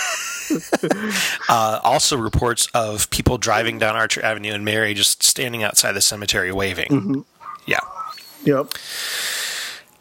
uh, 1.48 1.80
also, 1.82 2.16
reports 2.16 2.68
of 2.74 3.08
people 3.10 3.38
driving 3.38 3.78
down 3.78 3.96
Archer 3.96 4.24
Avenue 4.24 4.52
and 4.52 4.64
Mary 4.64 4.94
just 4.94 5.22
standing 5.22 5.62
outside 5.62 5.92
the 5.92 6.00
cemetery 6.00 6.52
waving. 6.52 7.24
Yeah. 7.66 7.80
Yep. 8.44 8.74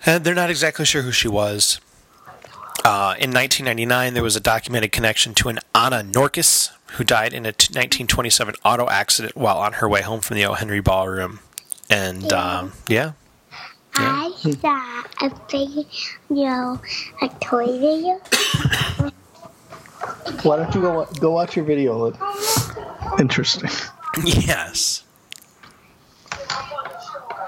And 0.06 0.24
they're 0.24 0.36
not 0.36 0.50
exactly 0.50 0.86
sure 0.86 1.02
who 1.02 1.12
she 1.12 1.28
was. 1.28 1.80
Uh, 2.86 3.14
in 3.20 3.32
1999, 3.32 4.14
there 4.14 4.24
was 4.24 4.36
a 4.38 4.40
documented 4.40 4.92
connection 4.92 5.34
to 5.36 5.50
an 5.50 5.60
Anna 5.76 6.02
Norkus, 6.02 6.72
who 6.94 7.04
died 7.04 7.34
in 7.34 7.46
a 7.46 7.52
t- 7.52 7.72
1927 7.74 8.56
auto 8.64 8.88
accident 8.90 9.36
while 9.36 9.58
on 9.58 9.74
her 9.74 9.90
way 9.90 10.02
home 10.02 10.22
from 10.22 10.38
the 10.38 10.46
O. 10.46 10.54
Henry 10.54 10.80
Ballroom. 10.80 11.40
And 11.90 12.32
um, 12.32 12.74
yeah, 12.88 13.14
I 13.96 14.32
saw 14.38 15.04
a 15.22 15.30
video, 15.52 16.80
a 17.22 17.30
toy 17.42 17.66
video. 17.80 19.12
Why 20.44 20.58
don't 20.58 20.74
you 20.76 20.82
go 20.82 21.06
go 21.20 21.32
watch 21.32 21.56
your 21.56 21.66
video? 21.66 22.14
Interesting. 23.20 23.70
yes. 24.24 25.04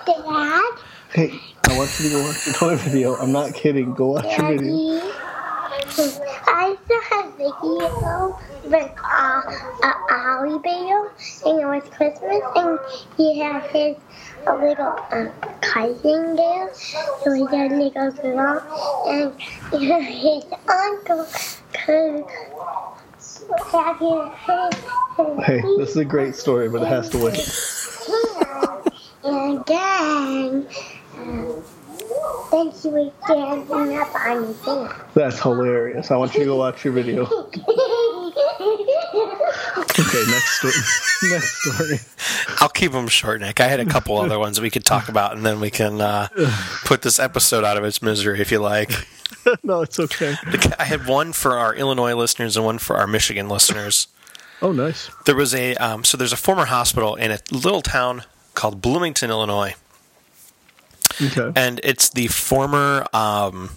Dad, 0.05 0.71
Hey, 1.13 1.39
I 1.67 1.77
want 1.77 1.91
you 1.99 2.09
to 2.09 2.15
go 2.15 2.23
watch 2.25 2.45
your 2.47 2.55
toy 2.55 2.75
video. 2.77 3.15
I'm 3.15 3.32
not 3.32 3.53
kidding. 3.53 3.93
Go 3.93 4.07
watch 4.07 4.38
your 4.38 4.47
video. 4.57 4.99
Daddy. 4.99 5.11
I 6.47 6.75
saw 6.88 6.93
a 6.93 7.01
video 7.41 8.39
with 8.65 8.91
uh, 9.03 9.41
a 9.83 9.93
Ollie 10.11 10.59
video, 10.59 11.09
and 11.45 11.59
it 11.59 11.65
was 11.65 11.83
Christmas, 11.95 12.41
and 12.55 12.79
he 13.17 13.39
had 13.39 13.63
his 13.71 13.97
a 14.47 14.53
little 14.55 14.95
um, 15.11 15.31
cousin 15.61 16.35
there, 16.35 16.69
so 16.73 17.31
he 17.31 17.45
had 17.45 17.71
a 17.71 17.75
little 17.75 18.11
girl, 18.11 18.61
and 19.07 19.41
his 19.81 20.43
uncle 20.69 21.27
could 21.73 22.25
have 23.71 23.97
his, 23.99 24.29
his, 24.45 25.45
Hey, 25.45 25.61
this 25.77 25.91
is 25.91 25.97
a 25.97 26.05
great 26.05 26.35
story, 26.35 26.69
but 26.69 26.81
it 26.83 26.87
has 26.87 27.09
to 27.09 27.17
wait. 27.17 27.39
and 29.23 29.63
then, 29.65 30.67
um, 31.17 31.63
then 32.51 32.72
she 32.72 32.88
was 32.89 33.11
dancing 33.28 33.97
up 33.97 34.15
on 34.15 34.41
the 34.47 34.53
thing. 34.53 34.89
That's 35.13 35.39
hilarious. 35.39 36.11
I 36.11 36.17
want 36.17 36.34
you 36.36 36.45
to 36.45 36.55
watch 36.55 36.84
your 36.86 36.93
video. 36.93 37.26
Okay, 39.99 40.24
next 40.32 40.57
story. 40.57 41.32
next 41.34 41.61
story. 41.61 41.99
I'll 42.59 42.69
keep 42.69 42.91
them 42.91 43.07
short, 43.07 43.41
Nick. 43.41 43.59
I 43.59 43.67
had 43.67 43.80
a 43.80 43.86
couple 43.86 44.17
other 44.17 44.39
ones 44.39 44.59
we 44.59 44.69
could 44.69 44.86
talk 44.86 45.09
about, 45.09 45.36
and 45.36 45.45
then 45.45 45.59
we 45.59 45.69
can 45.69 45.99
uh, 46.01 46.28
put 46.86 47.01
this 47.01 47.19
episode 47.19 47.63
out 47.63 47.78
of 47.78 47.84
its 47.84 48.01
misery 48.01 48.39
if 48.41 48.51
you 48.51 48.59
like. 48.59 48.91
No, 49.63 49.82
it's 49.82 49.99
okay. 49.99 50.36
I 50.78 50.84
had 50.84 51.07
one 51.07 51.34
for 51.34 51.57
our 51.57 51.74
Illinois 51.74 52.13
listeners 52.13 52.55
and 52.57 52.63
one 52.63 52.78
for 52.78 52.97
our 52.97 53.07
Michigan 53.07 53.49
listeners. 53.49 54.07
Oh, 54.61 54.72
nice. 54.72 55.09
There 55.26 55.36
was 55.36 55.55
a 55.55 55.74
um, 55.78 56.03
so 56.03 56.15
there's 56.15 56.34
a 56.34 56.38
former 56.38 56.65
hospital 56.65 57.15
in 57.15 57.32
a 57.32 57.39
little 57.49 57.82
town 57.82 58.24
called 58.53 58.82
Bloomington, 58.84 59.32
Illinois, 59.32 59.74
Okay. 61.22 61.51
and 61.55 61.80
it's 61.84 62.09
the 62.09 62.28
former 62.28 63.05
um, 63.13 63.69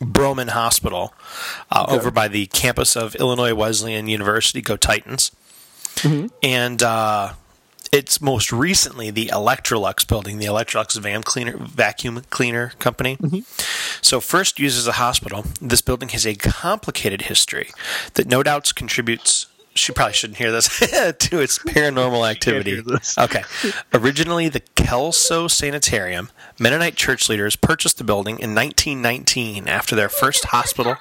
Broman 0.00 0.48
Hospital 0.50 1.14
uh, 1.70 1.84
Okay. 1.88 1.96
over 1.96 2.10
by 2.10 2.28
the 2.28 2.46
campus 2.46 2.96
of 2.96 3.14
Illinois 3.16 3.54
Wesleyan 3.54 4.08
University. 4.08 4.60
Go 4.62 4.76
Titans! 4.76 5.30
And 6.42 6.82
uh, 6.82 7.32
it's 7.92 8.20
most 8.20 8.52
recently 8.52 9.10
the 9.10 9.26
Electrolux 9.26 10.06
building, 10.06 10.38
the 10.38 10.46
Electrolux 10.46 10.98
vacuum 10.98 11.22
cleaner, 11.22 11.56
vacuum 11.56 12.22
cleaner 12.30 12.72
company. 12.78 13.16
So, 14.02 14.20
first 14.20 14.58
used 14.58 14.76
as 14.76 14.86
a 14.86 14.92
hospital, 14.92 15.44
this 15.60 15.80
building 15.80 16.08
has 16.10 16.26
a 16.26 16.34
complicated 16.34 17.22
history 17.22 17.70
that 18.14 18.26
no 18.26 18.42
doubts 18.42 18.72
contributes. 18.72 19.46
She 19.76 19.92
probably 19.92 20.12
shouldn't 20.14 20.38
hear 20.38 20.52
this 20.52 20.68
to 20.78 21.40
its 21.40 21.58
paranormal 21.58 22.28
activity. 22.30 22.82
Okay. 23.18 23.42
Originally, 23.92 24.48
the 24.48 24.60
Kelso 24.60 25.48
Sanitarium, 25.48 26.30
Mennonite 26.58 26.96
church 26.96 27.28
leaders 27.28 27.56
purchased 27.56 27.98
the 27.98 28.04
building 28.04 28.38
in 28.38 28.54
1919 28.54 29.66
after 29.66 29.96
their 29.96 30.08
first 30.08 30.46
hospital 30.46 30.96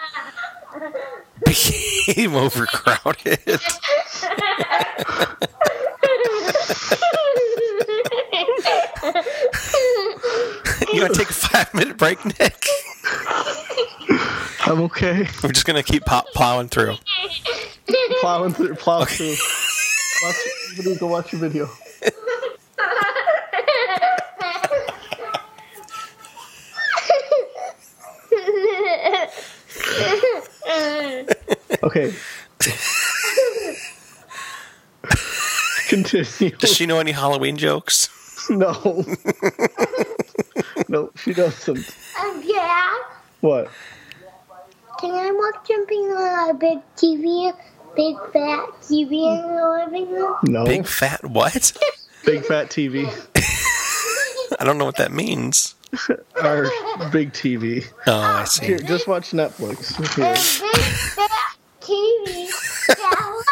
became 1.46 2.36
overcrowded. 2.36 3.40
you 10.92 11.02
want 11.02 11.14
to 11.14 11.20
take 11.20 11.30
a 11.30 11.34
five 11.34 11.74
minute 11.74 11.98
break, 11.98 12.24
Nick? 12.26 12.66
I'm 14.66 14.82
okay. 14.84 15.28
We're 15.44 15.52
just 15.52 15.66
going 15.66 15.82
to 15.82 15.84
keep 15.84 16.06
pop- 16.06 16.28
plowing 16.34 16.70
through. 16.70 16.96
Plowing 18.22 18.54
through. 18.54 18.76
Plow 18.76 19.06
through. 19.06 19.36
Watch, 20.24 20.36
video, 20.76 20.96
go 20.96 21.08
watch 21.08 21.34
your 21.34 21.42
video. 21.42 21.70
Okay. 31.96 32.12
Continue. 35.90 36.56
Does 36.58 36.74
she 36.74 36.88
know 36.88 36.98
any 36.98 37.12
Halloween 37.12 37.56
jokes? 37.56 38.10
No. 38.50 39.06
no, 40.90 41.12
she 41.16 41.34
doesn't. 41.34 41.96
Um, 42.20 42.42
yeah. 42.44 42.96
What? 43.42 43.70
Can 45.00 45.12
I 45.12 45.32
watch 45.32 45.68
jumping 45.68 46.00
on 46.00 46.50
a 46.50 46.54
big 46.56 46.80
TV, 46.98 47.56
big 47.96 48.16
fat 48.34 48.70
TV 48.82 49.12
in 49.12 49.56
the 49.56 49.86
living 49.86 50.12
room? 50.12 50.36
No. 50.44 50.66
Big 50.66 50.88
fat 50.88 51.24
what? 51.24 51.74
Big 52.26 52.44
fat 52.44 52.72
TV. 52.72 53.06
I 54.60 54.66
don't 54.66 54.80
know 54.80 54.86
what 54.86 54.98
that 54.98 55.12
means. 55.12 55.76
Our 56.42 56.64
big 57.12 57.34
TV. 57.34 57.86
Oh, 58.08 58.20
I 58.20 58.46
see. 58.46 58.66
Here, 58.66 58.80
just 58.80 59.08
watch 59.08 59.30
Netflix. 59.30 59.96
Here. 60.16 60.26
A 60.26 60.34
big 60.34 60.82
fat 60.82 61.44
TV 61.84 62.50
that 62.88 63.44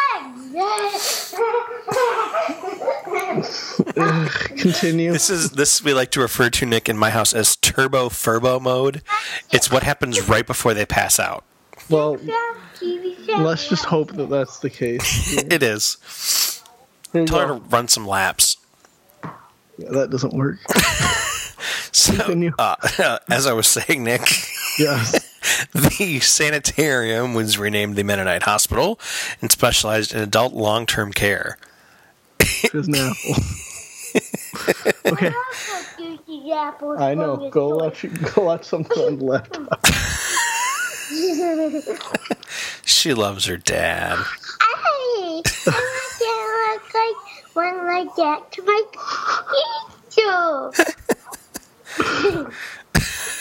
Continue. 4.56 5.12
This 5.12 5.30
is 5.30 5.50
this 5.50 5.82
we 5.82 5.92
like 5.94 6.10
to 6.12 6.20
refer 6.20 6.50
to 6.50 6.66
Nick 6.66 6.88
in 6.88 6.96
my 6.96 7.10
house 7.10 7.34
as 7.34 7.56
turbo 7.56 8.08
furbo 8.08 8.60
mode. 8.60 9.02
It's 9.52 9.70
what 9.70 9.82
happens 9.82 10.28
right 10.28 10.46
before 10.46 10.74
they 10.74 10.86
pass 10.86 11.18
out. 11.18 11.44
Well, 11.88 12.18
let's 13.28 13.68
just 13.68 13.84
hope 13.84 14.12
that 14.12 14.28
that's 14.30 14.58
the 14.60 14.70
case. 14.70 15.42
It 15.52 15.62
is. 15.62 16.62
Here 17.12 17.22
you 17.22 17.26
Tell 17.26 17.40
her 17.40 17.46
to 17.48 17.54
run 17.54 17.88
some 17.88 18.06
laps. 18.06 18.56
Yeah, 19.78 19.88
that 19.90 20.10
doesn't 20.10 20.34
work. 20.34 20.58
So, 21.94 22.14
Continue. 22.14 22.52
uh, 22.58 22.74
as 23.30 23.46
I 23.46 23.52
was 23.52 23.66
saying, 23.66 24.02
Nick, 24.02 24.22
Yes. 24.78 25.21
The 25.72 26.20
sanitarium 26.20 27.34
was 27.34 27.58
renamed 27.58 27.96
the 27.96 28.04
Mennonite 28.04 28.44
Hospital 28.44 28.98
and 29.40 29.50
specialized 29.50 30.14
in 30.14 30.20
adult 30.20 30.52
long-term 30.52 31.12
care. 31.12 31.58
There's 32.72 32.88
an 32.88 32.94
apple. 32.94 33.34
okay, 35.06 35.32
I 36.98 37.14
know. 37.14 37.48
Go 37.50 37.76
watch. 37.76 38.04
Go 38.34 38.44
watch 38.44 38.64
something 38.64 38.98
on 38.98 39.18
the 39.18 39.24
laptop. 39.24 39.86
She 42.84 43.14
loves 43.14 43.46
her 43.46 43.56
dad. 43.56 44.16
Hey, 44.16 45.42
I 45.66 45.70
want 45.70 46.18
to 46.18 46.24
look 46.72 46.94
like 46.94 47.16
one 47.54 47.86
like 47.86 48.14
that 48.16 48.52
to 48.52 48.62
my 48.62 48.82
picture. 50.08 50.72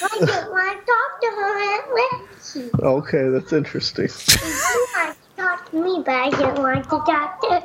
I 0.03 0.07
don't 0.19 0.51
want 0.51 0.79
to 0.79 0.85
talk 0.85 1.21
to 1.21 1.27
her 1.37 1.53
at 1.75 1.83
Lexi. 1.89 2.79
Okay, 2.81 3.29
that's 3.29 3.53
interesting. 3.53 4.07
You 4.07 4.87
want 4.95 5.17
to 5.17 5.41
talk 5.41 5.71
to 5.71 5.81
me, 5.81 6.03
but 6.05 6.15
I 6.15 6.29
don't 6.31 6.57
want 6.59 6.83
to 6.83 6.89
talk 6.89 7.41
to 7.41 7.47
her. 7.49 7.61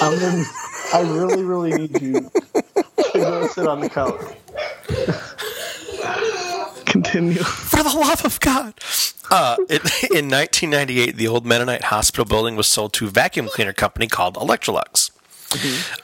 I'm 0.00 0.18
gonna, 0.18 0.44
I 0.94 1.00
really, 1.02 1.44
really 1.44 1.72
need 1.76 2.00
you 2.00 2.30
to 2.72 2.82
go 3.14 3.46
sit 3.48 3.66
on 3.66 3.80
the 3.80 3.88
couch. 3.88 4.20
Continue. 6.86 7.42
For 7.42 7.82
the 7.82 7.90
love 7.90 8.24
of 8.24 8.40
God. 8.40 8.74
Uh, 9.30 9.56
in, 9.68 9.80
in 10.10 10.28
1998, 10.28 11.16
the 11.16 11.28
old 11.28 11.46
Mennonite 11.46 11.84
hospital 11.84 12.24
building 12.24 12.56
was 12.56 12.66
sold 12.66 12.92
to 12.94 13.06
a 13.06 13.10
vacuum 13.10 13.48
cleaner 13.48 13.72
company 13.72 14.08
called 14.08 14.34
Electrolux. 14.34 15.09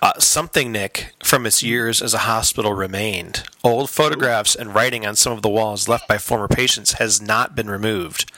Uh, 0.03 0.13
something, 0.19 0.73
Nick, 0.73 1.15
from 1.23 1.47
its 1.47 1.63
years 1.63 2.03
as 2.03 2.15
a 2.15 2.19
hospital 2.19 2.73
remained. 2.73 3.45
Old 3.63 3.91
photographs 3.91 4.57
and 4.57 4.75
writing 4.75 5.07
on 5.07 5.15
some 5.15 5.33
of 5.33 5.43
the 5.43 5.49
walls 5.49 5.89
left 5.89 6.09
by 6.09 6.19
former 6.19 6.49
patients 6.49 6.95
has 6.95 7.21
not 7.21 7.55
been 7.55 7.71
removed. 7.71 8.31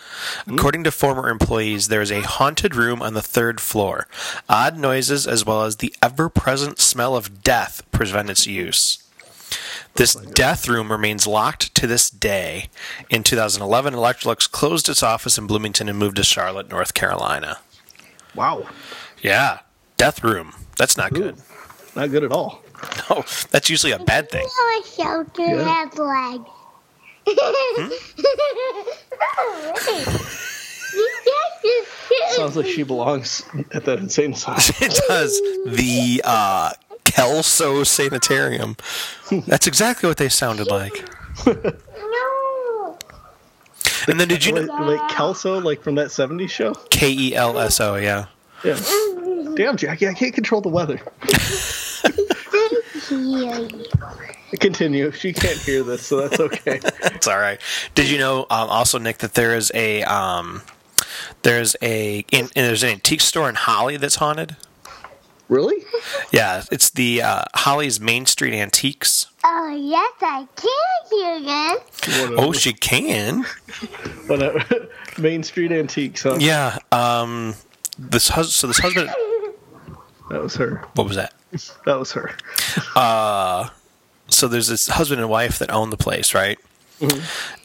According 0.46 0.84
to 0.84 0.90
former 0.90 1.30
employees, 1.30 1.88
there 1.88 2.02
is 2.02 2.12
a 2.12 2.20
haunted 2.20 2.74
room 2.74 3.00
on 3.00 3.14
the 3.14 3.22
third 3.22 3.60
floor. 3.60 4.06
Odd 4.48 4.78
noises, 4.78 5.26
as 5.26 5.46
well 5.46 5.62
as 5.64 5.76
the 5.76 5.94
ever 6.02 6.28
present 6.28 6.78
smell 6.78 7.16
of 7.16 7.42
death, 7.42 7.82
prevent 7.90 8.28
its 8.28 8.46
use. 8.46 9.02
This 9.94 10.14
death 10.14 10.68
room 10.68 10.92
remains 10.92 11.26
locked 11.26 11.74
to 11.76 11.86
this 11.86 12.10
day. 12.10 12.68
In 13.08 13.22
2011, 13.22 13.94
Electrolux 13.94 14.48
closed 14.50 14.88
its 14.88 15.02
office 15.02 15.38
in 15.38 15.46
Bloomington 15.46 15.88
and 15.88 15.98
moved 15.98 16.16
to 16.16 16.22
Charlotte, 16.22 16.68
North 16.68 16.92
Carolina. 16.94 17.58
Wow, 18.34 18.66
Yeah, 19.22 19.60
death 19.96 20.22
room. 20.22 20.52
That's 20.78 20.96
not 20.96 21.12
Ooh. 21.12 21.16
good. 21.20 21.36
not 21.94 22.10
good 22.10 22.24
at 22.24 22.32
all. 22.32 22.62
No, 23.10 23.24
that's 23.50 23.68
usually 23.68 23.90
a 23.92 23.98
bad 23.98 24.30
thing. 24.30 24.46
You 24.46 24.48
know 24.48 24.80
a 24.80 24.84
shelter 24.86 25.42
Yeah. 25.56 25.84
has 25.90 25.98
legs. 25.98 26.48
Sounds 32.30 32.56
like 32.56 32.66
she 32.66 32.82
belongs 32.82 33.42
at 33.72 33.84
that 33.84 33.98
insane 33.98 34.32
asylum. 34.34 34.60
It 34.80 35.00
does. 35.08 35.40
The 35.66 36.20
uh, 36.24 36.72
Kelso 37.04 37.82
Sanitarium. 37.84 38.76
That's 39.46 39.66
exactly 39.66 40.08
what 40.08 40.16
they 40.18 40.28
sounded 40.28 40.68
like. 40.68 40.92
no. 41.46 42.98
And 44.06 44.18
then 44.20 44.28
did 44.28 44.44
you 44.44 44.52
know 44.52 44.62
like 44.62 45.10
Kelso, 45.10 45.60
like 45.60 45.82
from 45.82 45.96
that 45.96 46.08
'70s 46.08 46.50
show? 46.50 46.74
K 46.90 47.10
E 47.12 47.34
L 47.34 47.58
S 47.58 47.80
O? 47.80 47.96
Yeah. 47.96 48.26
Yeah. 48.64 48.78
Damn, 49.58 49.76
Jackie, 49.76 50.06
I 50.06 50.14
can't 50.14 50.32
control 50.32 50.60
the 50.60 50.68
weather. 50.68 51.00
Continue. 54.60 55.10
She 55.10 55.32
can't 55.32 55.58
hear 55.58 55.82
this, 55.82 56.06
so 56.06 56.28
that's 56.28 56.38
okay. 56.38 56.78
It's 57.02 57.26
all 57.26 57.38
right. 57.40 57.60
Did 57.96 58.08
you 58.08 58.18
know 58.18 58.42
um, 58.50 58.68
also, 58.68 59.00
Nick, 59.00 59.18
that 59.18 59.34
there 59.34 59.56
is 59.56 59.72
a 59.74 60.04
um, 60.04 60.62
there's 61.42 61.74
a 61.82 62.24
in, 62.30 62.50
there's 62.54 62.84
an 62.84 62.90
antique 62.90 63.20
store 63.20 63.48
in 63.48 63.56
Holly 63.56 63.96
that's 63.96 64.14
haunted. 64.14 64.54
really? 65.48 65.82
Yeah, 66.30 66.62
it's 66.70 66.90
the 66.90 67.22
uh, 67.22 67.42
Holly's 67.56 67.98
Main 68.00 68.26
Street 68.26 68.54
Antiques. 68.54 69.26
Oh, 69.42 69.74
yes, 69.76 70.12
I 70.20 70.46
can 70.54 71.08
hear 71.10 71.40
this. 71.40 72.38
Oh, 72.38 72.52
she 72.52 72.74
can. 72.74 73.42
Whatever. 74.28 74.88
Main 75.18 75.42
Street 75.42 75.72
Antiques, 75.72 76.22
huh? 76.22 76.36
Yeah. 76.38 76.78
Um, 76.92 77.56
this 77.98 78.28
hus- 78.28 78.54
so 78.54 78.68
this 78.68 78.78
husband. 78.78 79.10
That 80.30 80.42
was 80.42 80.54
her. 80.56 80.84
What 80.94 81.06
was 81.06 81.16
that? 81.16 81.32
That 81.86 81.98
was 81.98 82.12
her. 82.12 82.36
So 84.30 84.46
there's 84.46 84.66
this 84.66 84.88
husband 84.88 85.22
and 85.22 85.30
wife 85.30 85.58
that 85.58 85.70
own 85.70 85.88
the 85.88 85.96
place, 85.96 86.34
right? 86.34 86.58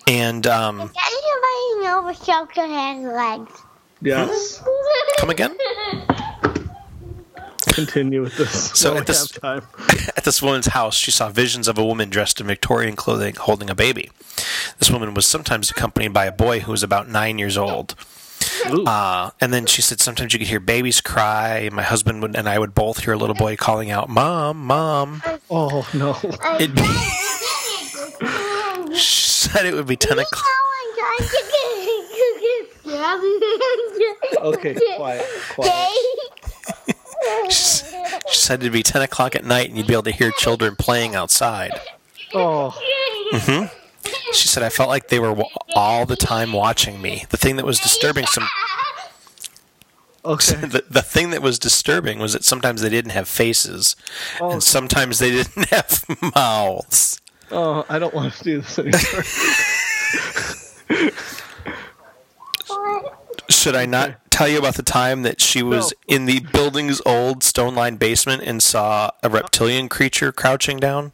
And 0.07 0.47
um, 0.47 0.78
Does 0.78 0.89
anybody 0.95 1.86
know 1.86 2.03
the 2.07 2.14
shelter 2.24 2.66
has 2.66 3.03
legs? 3.03 3.61
Yes. 4.01 4.64
come 5.18 5.30
again. 5.30 5.57
Continue 7.68 8.22
with 8.22 8.38
this. 8.38 8.72
So 8.72 8.95
at 8.95 9.07
this- 9.07 9.30
time. 9.30 9.64
At 10.16 10.24
this 10.26 10.41
woman's 10.41 10.68
house, 10.68 10.95
she 10.95 11.11
saw 11.11 11.28
visions 11.30 11.68
of 11.68 11.78
a 11.78 11.84
woman 11.86 12.09
dressed 12.09 12.39
in 12.39 12.47
Victorian 12.47 12.95
clothing 12.95 13.36
holding 13.36 13.70
a 13.70 13.76
baby. 13.76 14.09
This 14.80 14.89
woman 14.89 15.14
was 15.14 15.26
sometimes 15.26 15.70
accompanied 15.70 16.14
by 16.14 16.26
a 16.28 16.32
boy 16.32 16.61
who 16.61 16.72
was 16.72 16.82
about 16.84 17.09
nine 17.09 17.39
years 17.39 17.57
old. 17.57 17.95
Ooh. 18.72 18.86
Uh, 18.86 19.32
and 19.41 19.53
then 19.53 19.66
she 19.66 19.82
said 19.82 19.99
sometimes 19.99 20.34
you 20.34 20.39
could 20.39 20.47
hear 20.47 20.59
babies 20.59 21.01
cry. 21.01 21.57
and 21.59 21.76
My 21.76 21.84
husband 21.84 22.22
would, 22.22 22.36
and 22.36 22.47
I 22.47 22.59
would 22.59 22.74
both 22.74 23.03
hear 23.03 23.14
a 23.14 23.18
little 23.18 23.36
boy 23.36 23.55
calling 23.55 23.91
out, 23.91 24.09
"Mom, 24.09 24.66
mom!" 24.66 25.22
oh 25.49 25.88
no. 25.93 26.16
It'd 26.59 26.76
be, 26.76 26.84
she 28.95 29.49
said 29.49 29.66
it 29.66 29.74
would 29.74 29.88
be 29.88 29.97
ten 29.97 30.20
o'clock. 30.20 30.45
Okay, 34.41 34.76
quiet, 34.97 35.26
quiet. 35.55 35.89
She 37.49 38.36
said 38.36 38.59
it'd 38.61 38.74
be 38.74 38.84
ten 38.84 39.01
o'clock 39.01 39.36
at 39.36 39.45
night, 39.45 39.70
and 39.70 39.78
you'd 39.78 39.88
be 39.88 39.93
able 39.93 40.03
to 40.03 40.11
hear 40.11 40.32
children 40.32 40.76
playing 40.76 41.16
outside. 41.16 41.72
Oh, 42.34 42.78
She 44.33 44.47
said 44.47 44.63
I 44.63 44.69
felt 44.69 44.89
like 44.89 45.07
they 45.09 45.19
were 45.19 45.35
all 45.75 46.05
the 46.05 46.15
time 46.15 46.53
watching 46.53 47.01
me. 47.01 47.25
The 47.29 47.37
thing 47.37 47.55
that 47.57 47.65
was 47.65 47.79
disturbing 47.79 48.25
some 48.27 48.47
okay. 50.25 50.55
the, 50.65 50.83
the 50.89 51.01
thing 51.01 51.29
that 51.31 51.41
was 51.41 51.59
disturbing 51.59 52.19
was 52.19 52.33
that 52.33 52.43
sometimes 52.43 52.81
they 52.81 52.89
didn't 52.89 53.11
have 53.11 53.27
faces 53.27 53.95
Oh. 54.41 54.51
and 54.51 54.63
sometimes 54.63 55.19
they 55.19 55.31
didn't 55.31 55.69
have 55.69 56.05
mouths. 56.35 57.21
Oh, 57.51 57.85
I 57.89 57.99
don't 57.99 58.13
want 58.13 58.33
to 58.33 58.43
do 58.43 58.61
this 58.61 58.79
anymore. 58.79 59.23
Should 63.49 63.75
I 63.75 63.85
not 63.85 64.15
tell 64.31 64.47
you 64.47 64.57
about 64.57 64.75
the 64.75 64.83
time 64.83 65.23
that 65.23 65.41
she 65.41 65.61
was 65.61 65.93
No. 66.07 66.15
in 66.15 66.25
the 66.25 66.39
building's 66.39 67.01
old 67.05 67.43
stone 67.43 67.75
lined 67.75 67.99
basement 67.99 68.41
and 68.43 68.63
saw 68.63 69.11
a 69.21 69.29
reptilian 69.29 69.89
creature 69.89 70.31
crouching 70.31 70.77
down? 70.77 71.11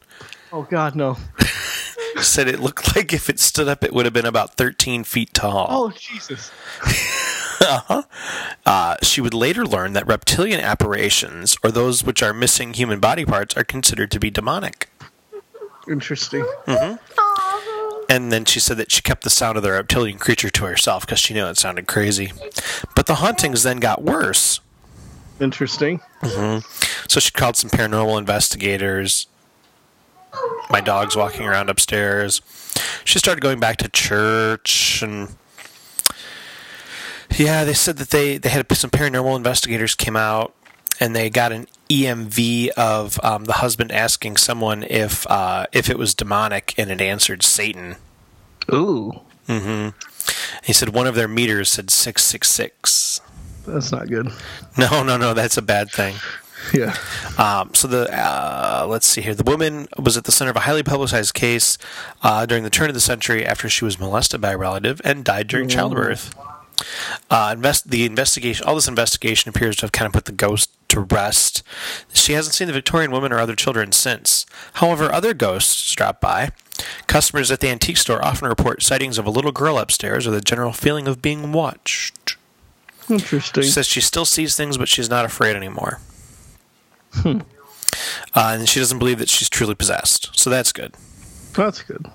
oh 0.52 0.62
God, 0.62 0.94
no. 0.96 1.16
Said 2.22 2.48
it 2.48 2.60
looked 2.60 2.96
like 2.96 3.12
if 3.12 3.28
it 3.28 3.38
stood 3.38 3.68
up, 3.68 3.84
it 3.84 3.92
would 3.92 4.06
have 4.06 4.14
been 4.14 4.26
about 4.26 4.54
13 4.54 5.04
feet 5.04 5.34
tall. 5.34 5.66
Oh 5.70 5.90
Jesus. 5.90 6.50
Uh-huh. 7.62 8.02
Uh 8.02 8.02
huh. 8.66 8.96
she 9.02 9.20
would 9.20 9.34
later 9.34 9.66
learn 9.66 9.92
that 9.92 10.06
reptilian 10.06 10.60
apparitions, 10.60 11.58
or 11.62 11.70
those 11.70 12.02
which 12.02 12.22
are 12.22 12.32
missing 12.32 12.72
human 12.72 13.00
body 13.00 13.26
parts, 13.26 13.54
are 13.54 13.64
considered 13.64 14.10
to 14.12 14.18
be 14.18 14.30
demonic. 14.30 14.88
Interesting. 15.86 16.46
Mm-hmm. 16.66 16.96
And 18.08 18.32
then 18.32 18.44
she 18.44 18.60
said 18.60 18.76
that 18.78 18.90
she 18.90 19.02
kept 19.02 19.22
the 19.24 19.30
sound 19.30 19.56
of 19.56 19.62
the 19.62 19.70
reptilian 19.70 20.18
creature 20.18 20.50
to 20.50 20.64
herself 20.64 21.06
because 21.06 21.20
she 21.20 21.34
knew 21.34 21.46
it 21.46 21.58
sounded 21.58 21.86
crazy. 21.86 22.32
But 22.96 23.06
the 23.06 23.16
hauntings 23.16 23.62
then 23.62 23.78
got 23.78 24.02
worse. 24.02 24.60
Interesting. 25.38 26.00
Mm-hmm. 26.22 26.66
So 27.08 27.20
she 27.20 27.30
called 27.30 27.56
some 27.56 27.70
paranormal 27.70 28.18
investigators. 28.18 29.26
My 30.70 30.80
dog's 30.80 31.16
walking 31.16 31.46
around 31.46 31.68
upstairs. 31.70 32.40
She 33.04 33.18
started 33.18 33.40
going 33.40 33.60
back 33.60 33.76
to 33.78 33.88
church 33.88 35.02
and 35.02 35.34
yeah, 37.36 37.64
they 37.64 37.74
said 37.74 37.96
that 37.98 38.10
they, 38.10 38.38
they 38.38 38.48
had 38.48 38.70
some 38.72 38.90
paranormal 38.90 39.36
investigators 39.36 39.94
came 39.94 40.16
out 40.16 40.54
and 40.98 41.14
they 41.16 41.30
got 41.30 41.52
an 41.52 41.66
EVP 41.88 42.68
of 42.70 43.18
um, 43.24 43.44
the 43.44 43.54
husband 43.54 43.92
asking 43.92 44.36
someone 44.36 44.82
if 44.84 45.26
uh, 45.28 45.66
if 45.72 45.88
it 45.88 45.98
was 45.98 46.14
demonic 46.14 46.74
and 46.76 46.90
it 46.90 47.00
answered 47.00 47.42
Satan. 47.42 47.96
Ooh, 48.72 49.20
Mm-hmm. 49.50 49.88
He 50.64 50.72
said 50.72 50.90
one 50.90 51.08
of 51.08 51.16
their 51.16 51.26
meters 51.26 51.72
said 51.72 51.90
666. 51.90 53.20
that's 53.66 53.90
not 53.90 54.08
good. 54.08 54.28
No, 54.78 55.02
no, 55.02 55.16
no, 55.16 55.34
that's 55.34 55.56
a 55.56 55.62
bad 55.62 55.90
thing. 55.90 56.14
Yeah. 56.74 56.96
Um, 57.38 57.74
so 57.74 57.88
the 57.88 58.08
uh, 58.12 58.86
let's 58.88 59.06
see 59.06 59.20
here. 59.20 59.34
The 59.34 59.44
woman 59.44 59.88
was 59.98 60.16
at 60.16 60.24
the 60.24 60.32
center 60.32 60.50
of 60.50 60.56
a 60.56 60.60
highly 60.60 60.82
publicized 60.82 61.34
case 61.34 61.78
uh, 62.22 62.46
during 62.46 62.64
the 62.64 62.70
turn 62.70 62.88
of 62.88 62.94
the 62.94 63.00
century 63.00 63.44
after 63.44 63.68
she 63.68 63.84
was 63.84 63.98
molested 63.98 64.40
by 64.40 64.52
a 64.52 64.58
relative 64.58 65.00
and 65.04 65.24
died 65.24 65.46
during 65.48 65.68
childbirth. 65.68 66.34
Uh, 67.30 67.50
invest 67.56 67.90
the 67.90 68.04
investigation. 68.04 68.66
All 68.66 68.74
this 68.74 68.88
investigation 68.88 69.48
appears 69.48 69.76
to 69.76 69.82
have 69.82 69.92
kind 69.92 70.06
of 70.06 70.12
put 70.12 70.24
the 70.24 70.32
ghost 70.32 70.70
to 70.88 71.00
rest. 71.00 71.62
She 72.12 72.32
hasn't 72.32 72.54
seen 72.54 72.66
the 72.66 72.72
Victorian 72.72 73.10
woman 73.10 73.32
or 73.32 73.38
other 73.38 73.54
children 73.54 73.92
since. 73.92 74.46
However, 74.74 75.12
other 75.12 75.34
ghosts 75.34 75.92
drop 75.94 76.20
by. 76.20 76.52
Customers 77.06 77.50
at 77.50 77.60
the 77.60 77.68
antique 77.68 77.98
store 77.98 78.24
often 78.24 78.48
report 78.48 78.82
sightings 78.82 79.18
of 79.18 79.26
a 79.26 79.30
little 79.30 79.52
girl 79.52 79.78
upstairs 79.78 80.26
or 80.26 80.30
the 80.30 80.40
general 80.40 80.72
feeling 80.72 81.06
of 81.06 81.20
being 81.20 81.52
watched. 81.52 82.36
Interesting. 83.08 83.62
She 83.62 83.68
says 83.70 83.86
she 83.86 84.00
still 84.00 84.24
sees 84.24 84.56
things, 84.56 84.78
but 84.78 84.88
she's 84.88 85.10
not 85.10 85.24
afraid 85.24 85.56
anymore. 85.56 86.00
Uh, 87.24 87.40
and 88.34 88.68
she 88.68 88.78
doesn't 88.80 88.98
believe 88.98 89.18
that 89.18 89.28
she's 89.28 89.48
truly 89.48 89.74
possessed. 89.74 90.30
So 90.38 90.48
that's 90.50 90.72
good. 90.72 90.94
That's 91.54 91.82
good. 91.82 92.06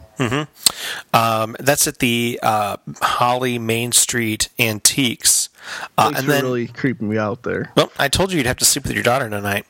Um, 1.14 1.56
that's 1.60 1.88
at 1.88 2.00
the 2.00 2.40
uh, 2.42 2.78
Holly 3.02 3.60
Main 3.60 3.92
Street 3.92 4.50
Antiques. 4.58 5.50
Uh, 5.98 6.14
and 6.16 6.28
then, 6.28 6.44
really 6.44 6.68
creeping 6.68 7.10
me 7.10 7.18
out 7.18 7.44
there. 7.44 7.72
well, 7.76 7.92
I 8.00 8.08
told 8.08 8.32
you 8.32 8.38
you'd 8.38 8.46
have 8.48 8.58
to 8.58 8.66
sleep 8.66 8.86
with 8.86 8.94
your 8.94 9.04
daughter 9.04 9.30
tonight. 9.30 9.66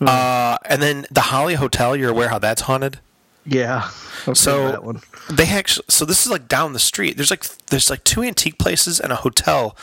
Uh, 0.00 0.58
and 0.64 0.80
then 0.80 1.06
the 1.10 1.22
Holly 1.22 1.54
Hotel, 1.54 1.96
you're 1.96 2.10
aware 2.10 2.28
how 2.28 2.38
that's 2.38 2.62
haunted? 2.62 3.00
Yeah. 3.44 3.90
I've 4.26 4.36
So 4.36 4.68
that 4.68 4.84
one. 4.84 5.00
they 5.30 5.46
actually, 5.48 5.86
so 5.88 6.04
this 6.04 6.24
is 6.24 6.30
like 6.30 6.46
down 6.48 6.74
the 6.74 6.78
street. 6.78 7.16
There's 7.16 7.30
like 7.30 7.44
there's 7.66 7.90
like 7.90 8.04
two 8.04 8.22
antique 8.22 8.58
places 8.58 9.00
and 9.00 9.10
a 9.12 9.16
hotel, 9.16 9.76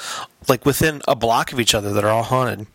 like 0.47 0.65
within 0.65 1.01
a 1.07 1.15
block 1.15 1.51
of 1.51 1.59
each 1.59 1.73
other 1.73 1.91
that 1.91 2.03
are 2.03 2.09
all 2.09 2.23
haunted. 2.23 2.67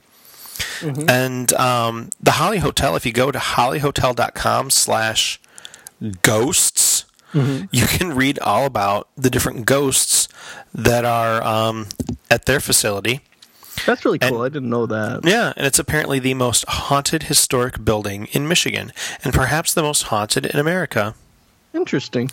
And 0.83 1.53
um, 1.55 2.11
the 2.21 2.33
Holly 2.33 2.59
Hotel, 2.59 2.97
if 2.97 3.05
you 3.07 3.13
go 3.13 3.31
to 3.31 3.39
hollyhotel.com 3.39 4.71
slash 4.71 5.41
ghosts, 6.23 7.05
you 7.33 7.87
can 7.87 8.15
read 8.15 8.39
all 8.41 8.67
about 8.67 9.09
the 9.17 9.31
different 9.31 9.65
ghosts 9.67 10.27
that 10.75 11.05
are 11.05 11.43
um, 11.43 11.87
at 12.31 12.47
their 12.47 12.59
facility. 12.61 13.21
That's 13.87 14.05
really 14.05 14.19
cool. 14.19 14.43
and- 14.43 14.45
I 14.45 14.49
didn't 14.55 14.69
know 14.69 14.87
that. 14.87 15.21
Yeah, 15.25 15.53
and 15.57 15.67
it's 15.67 15.79
apparently 15.79 16.19
the 16.19 16.35
most 16.35 16.65
haunted 16.69 17.25
historic 17.25 17.85
building 17.85 18.27
in 18.33 18.47
Michigan, 18.49 18.93
and 19.25 19.33
perhaps 19.33 19.73
the 19.73 19.83
most 19.83 20.03
haunted 20.05 20.45
in 20.47 20.59
America. 20.59 21.15
Interesting. 21.73 22.29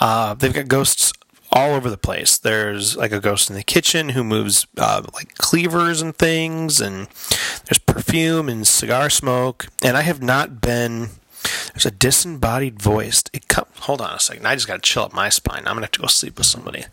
Uh, 0.00 0.34
they've 0.34 0.52
got 0.52 0.66
ghosts 0.68 1.12
all 1.52 1.74
over 1.74 1.90
the 1.90 1.98
place. 1.98 2.38
There's 2.38 2.96
like 2.96 3.12
a 3.12 3.20
ghost 3.20 3.50
in 3.50 3.56
the 3.56 3.62
kitchen 3.62 4.10
who 4.10 4.24
moves 4.24 4.66
uh, 4.78 5.02
like 5.14 5.34
cleavers 5.36 6.00
and 6.00 6.16
things, 6.16 6.80
and 6.80 7.08
there's 7.66 7.78
perfume 7.78 8.48
and 8.48 8.66
cigar 8.66 9.10
smoke. 9.10 9.68
And 9.82 9.96
I 9.96 10.02
have 10.02 10.22
not 10.22 10.60
been. 10.60 11.10
There's 11.74 11.86
a 11.86 11.90
disembodied 11.90 12.80
voice. 12.80 13.24
It 13.32 13.48
come, 13.48 13.66
hold 13.80 14.00
on 14.00 14.14
a 14.14 14.20
second. 14.20 14.46
I 14.46 14.54
just 14.54 14.66
got 14.66 14.82
to 14.82 14.90
chill 14.90 15.02
up 15.02 15.12
my 15.12 15.28
spine. 15.28 15.58
I'm 15.66 15.74
gonna 15.74 15.82
have 15.82 15.90
to 15.92 16.00
go 16.00 16.06
sleep 16.06 16.38
with 16.38 16.46
somebody. 16.46 16.84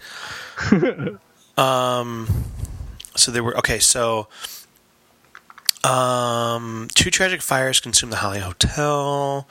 um. 1.57 2.27
So 3.15 3.31
there 3.31 3.43
were 3.43 3.57
okay. 3.57 3.79
So. 3.79 4.27
Um, 5.81 6.89
two 6.93 7.09
tragic 7.09 7.41
fires 7.41 7.79
consumed 7.79 8.11
the 8.11 8.17
Holly 8.17 8.39
Hotel. 8.39 9.47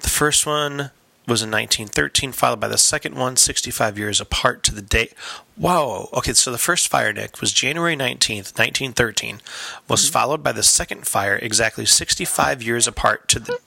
The 0.00 0.08
first 0.08 0.46
one 0.46 0.92
was 1.28 1.42
in 1.42 1.50
1913, 1.50 2.32
followed 2.32 2.60
by 2.60 2.68
the 2.68 2.78
second 2.78 3.14
one 3.14 3.36
65 3.36 3.98
years 3.98 4.20
apart 4.20 4.62
to 4.64 4.74
the 4.74 4.82
date. 4.82 5.12
Whoa. 5.56 6.08
Okay, 6.14 6.32
so 6.32 6.50
the 6.50 6.58
first 6.58 6.88
fire, 6.88 7.12
Nick, 7.12 7.40
was 7.40 7.52
January 7.52 7.96
19th, 7.96 8.56
1913, 8.58 9.40
was 9.88 10.08
followed 10.08 10.42
by 10.42 10.52
the 10.52 10.62
second 10.62 11.06
fire 11.06 11.36
exactly 11.36 11.84
65 11.84 12.62
years 12.62 12.86
apart 12.86 13.28
to 13.28 13.38
the 13.38 13.58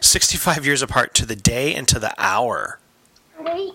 65 0.00 0.66
years 0.66 0.82
apart 0.82 1.14
to 1.14 1.24
the 1.26 1.36
day 1.36 1.74
and 1.74 1.88
to 1.88 1.98
the 1.98 2.12
hour. 2.18 2.78
Wait. 3.40 3.72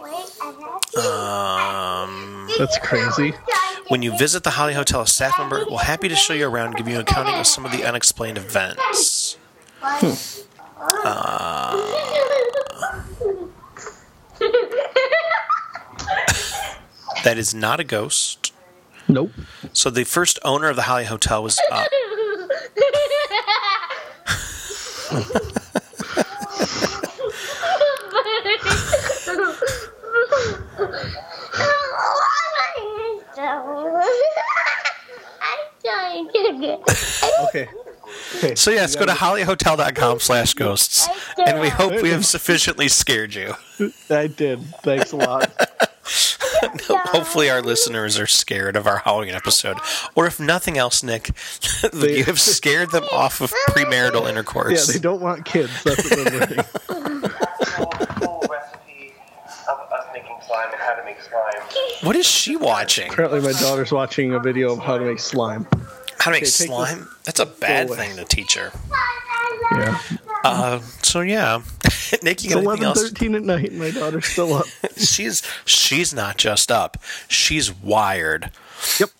Wait, 0.00 0.12
I 0.42 0.46
have 0.60 0.80
to. 0.80 1.00
Um, 1.00 2.48
That's 2.58 2.78
crazy. 2.78 3.34
when 3.88 4.02
you 4.02 4.16
visit 4.16 4.42
the 4.42 4.50
Holly 4.50 4.74
Hotel, 4.74 5.02
a 5.02 5.06
staff 5.06 5.38
member 5.38 5.64
will 5.66 5.78
happy 5.78 6.08
to 6.08 6.16
show 6.16 6.32
you 6.32 6.48
around 6.48 6.68
and 6.68 6.76
give 6.76 6.88
you 6.88 6.96
an 6.96 7.02
accounting 7.02 7.34
of 7.34 7.46
some 7.46 7.64
of 7.64 7.72
the 7.72 7.84
unexplained 7.84 8.38
events. 8.38 9.36
That 17.24 17.38
is 17.38 17.54
not 17.54 17.78
a 17.78 17.84
ghost. 17.84 18.52
Nope. 19.06 19.30
So 19.72 19.90
the 19.90 20.02
first 20.04 20.40
owner 20.44 20.68
of 20.68 20.76
the 20.76 20.82
Holly 20.82 21.04
Hotel 21.04 21.42
was 21.42 21.56
uh, 21.70 21.84
I'm 35.40 35.68
trying 35.84 36.28
to 36.28 36.58
get. 36.60 36.80
Okay. 37.48 37.68
Okay. 38.36 38.54
So 38.62 38.70
yes, 38.70 38.96
go 38.96 39.06
to 39.06 39.12
hollyhotel.com 39.12 40.20
slash 40.20 40.54
ghosts. 40.54 41.08
And 41.46 41.60
we 41.60 41.68
hope 41.68 42.00
we 42.02 42.10
have 42.10 42.24
sufficiently 42.26 42.88
scared 42.88 43.34
you. 43.34 43.54
I 44.10 44.26
did. 44.26 44.64
Thanks 44.82 45.12
a 45.12 45.16
lot. 45.16 45.50
Hopefully 46.88 47.50
our 47.50 47.60
listeners 47.62 48.18
are 48.18 48.26
scared 48.26 48.76
of 48.76 48.86
our 48.86 48.98
Halloween 48.98 49.34
episode. 49.34 49.78
Or 50.14 50.26
if 50.26 50.38
nothing 50.38 50.78
else, 50.78 51.02
Nick, 51.02 51.30
you 51.92 52.24
have 52.24 52.38
scared 52.40 52.90
them 52.90 53.04
off 53.12 53.40
of 53.40 53.52
premarital 53.70 54.28
intercourse. 54.28 54.88
Yeah, 54.88 54.94
they 54.94 55.00
don't 55.00 55.20
want 55.20 55.44
kids. 55.44 55.70
That's 55.82 56.04
what 56.10 56.24
they're 56.24 56.40
learning. 56.40 56.64
full 58.18 58.44
recipe 58.50 59.12
of 59.68 59.92
us 59.92 60.06
making 60.12 60.36
slime 60.46 60.68
and 60.72 60.80
how 60.80 60.94
to 60.94 61.04
make 61.04 61.20
slime. 61.20 61.62
What 62.02 62.16
is 62.16 62.26
she 62.26 62.56
watching? 62.56 63.10
Apparently, 63.12 63.40
my 63.40 63.52
daughter's 63.52 63.92
watching 63.92 64.34
a 64.34 64.40
video 64.40 64.72
of 64.72 64.78
how 64.80 64.98
to 64.98 65.04
make 65.04 65.18
slime. 65.20 65.66
How 66.18 66.30
to 66.30 66.32
make 66.32 66.42
Okay, 66.42 66.50
slime? 66.50 67.08
That's 67.24 67.40
a 67.40 67.46
bad 67.46 67.90
thing 67.90 68.16
to 68.16 68.24
teach 68.24 68.54
her. 68.54 68.70
Yeah. 69.72 69.98
Uh, 70.44 70.80
so 71.02 71.20
yeah. 71.20 71.62
Nick, 72.22 72.42
you 72.44 72.50
It's 72.50 72.54
got 72.54 72.58
anything 72.58 72.64
11, 72.64 72.84
else? 72.84 73.02
13 73.02 73.34
at 73.36 73.42
night, 73.42 73.72
my 73.72 73.90
daughter's 73.90 74.26
still 74.26 74.54
up. 74.54 74.66
She's 74.96 75.42
she's 75.64 76.12
not 76.12 76.36
just 76.36 76.70
up. 76.70 76.98
She's 77.28 77.72
wired. 77.72 78.50
Yep. 79.00 79.10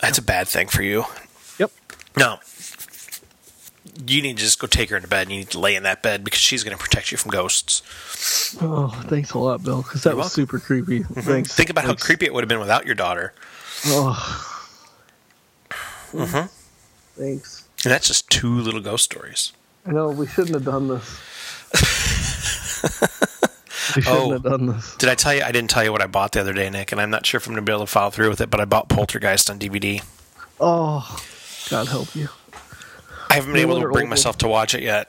That's 0.00 0.18
a 0.18 0.22
bad 0.22 0.48
thing 0.48 0.68
for 0.68 0.82
you. 0.82 1.04
Yep. 1.58 1.70
No. 2.16 2.38
You 4.06 4.22
need 4.22 4.36
to 4.36 4.42
just 4.44 4.60
go 4.60 4.66
take 4.68 4.90
her 4.90 4.96
into 4.96 5.08
bed 5.08 5.22
and 5.22 5.32
you 5.32 5.38
need 5.38 5.50
to 5.50 5.58
lay 5.58 5.74
in 5.74 5.82
that 5.82 6.02
bed 6.02 6.22
because 6.22 6.38
she's 6.40 6.62
going 6.62 6.76
to 6.76 6.82
protect 6.82 7.10
you 7.10 7.18
from 7.18 7.30
ghosts. 7.32 7.82
Oh, 8.62 8.88
thanks 9.08 9.32
a 9.32 9.38
lot, 9.38 9.62
Bill, 9.64 9.82
because 9.82 10.04
that 10.04 10.16
was 10.16 10.24
welcome. 10.24 10.30
super 10.34 10.58
creepy. 10.60 11.02
Thanks. 11.02 11.52
Think 11.54 11.68
about 11.70 11.84
how 11.84 11.94
creepy 11.94 12.26
it 12.26 12.32
would 12.34 12.42
have 12.44 12.48
been 12.48 12.60
without 12.60 12.86
your 12.86 12.94
daughter. 12.94 13.34
Oh. 13.86 14.54
Mm-hmm. 16.12 16.36
Mm-hmm. 16.36 17.20
Thanks. 17.20 17.68
And 17.84 17.92
that's 17.92 18.08
just 18.08 18.28
two 18.30 18.60
little 18.60 18.80
ghost 18.80 19.04
stories. 19.04 19.52
I 19.86 19.92
know 19.92 20.10
we 20.10 20.26
shouldn't 20.26 20.54
have 20.54 20.64
done 20.64 20.88
this. 20.88 21.20
we 23.96 24.02
shouldn't 24.02 24.22
Oh. 24.22 24.30
have 24.32 24.42
done 24.42 24.66
this. 24.66 24.96
Did 24.96 25.08
I 25.08 25.14
tell 25.14 25.34
you? 25.34 25.42
I 25.42 25.52
didn't 25.52 25.70
tell 25.70 25.84
you 25.84 25.92
what 25.92 26.02
I 26.02 26.06
bought 26.06 26.32
the 26.32 26.40
other 26.40 26.52
day, 26.52 26.68
Nick, 26.70 26.92
and 26.92 27.00
I'm 27.00 27.10
not 27.10 27.26
sure 27.26 27.38
if 27.38 27.46
I'm 27.46 27.54
going 27.54 27.64
to 27.64 27.70
be 27.70 27.74
able 27.74 27.86
to 27.86 27.90
follow 27.90 28.10
through 28.10 28.28
with 28.30 28.40
it, 28.40 28.50
but 28.50 28.60
I 28.60 28.64
bought 28.64 28.88
Poltergeist 28.88 29.50
on 29.50 29.58
DVD. 29.58 30.02
Oh, 30.60 31.20
God 31.70 31.88
help 31.88 32.14
you. 32.14 32.28
I 33.30 33.34
haven't 33.34 33.52
been 33.52 33.68
New 33.68 33.76
able 33.76 33.80
to 33.82 33.88
bring 33.92 34.08
myself 34.08 34.38
to 34.38 34.48
watch 34.48 34.74
it 34.74 34.82
yet. 34.82 35.08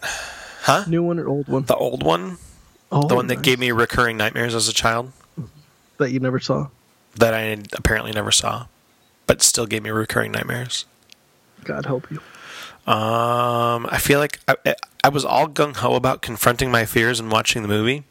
Huh? 0.62 0.84
New 0.88 1.04
one 1.04 1.20
or 1.20 1.28
old 1.28 1.48
one? 1.48 1.64
The 1.64 1.76
old 1.76 2.04
one? 2.04 2.38
Oh, 2.92 3.08
The 3.08 3.16
one 3.16 3.28
that 3.28 3.42
gave 3.42 3.60
me 3.60 3.72
recurring 3.72 4.18
nightmares 4.18 4.56
as 4.56 4.68
a 4.68 4.74
child? 4.74 5.12
that 5.98 6.12
you 6.12 6.20
never 6.20 6.40
saw. 6.40 6.68
that 7.16 7.34
I 7.34 7.58
apparently 7.74 8.12
never 8.14 8.32
saw, 8.32 8.68
but 9.28 9.42
still 9.42 9.66
gave 9.66 9.84
me 9.84 9.90
recurring 9.90 10.32
nightmares. 10.32 10.86
God 11.64 11.86
help 11.86 12.10
you. 12.12 12.18
Um, 12.92 13.86
I 13.92 13.98
feel 14.00 14.20
like 14.20 14.40
I, 14.48 14.76
I 15.04 15.10
was 15.10 15.24
all 15.26 15.48
gung 15.48 15.76
ho 15.76 15.94
about 15.96 16.22
confronting 16.22 16.72
my 16.72 16.86
fears 16.86 17.20
and 17.20 17.32
watching 17.32 17.62
the 17.62 17.68
movie 17.68 18.04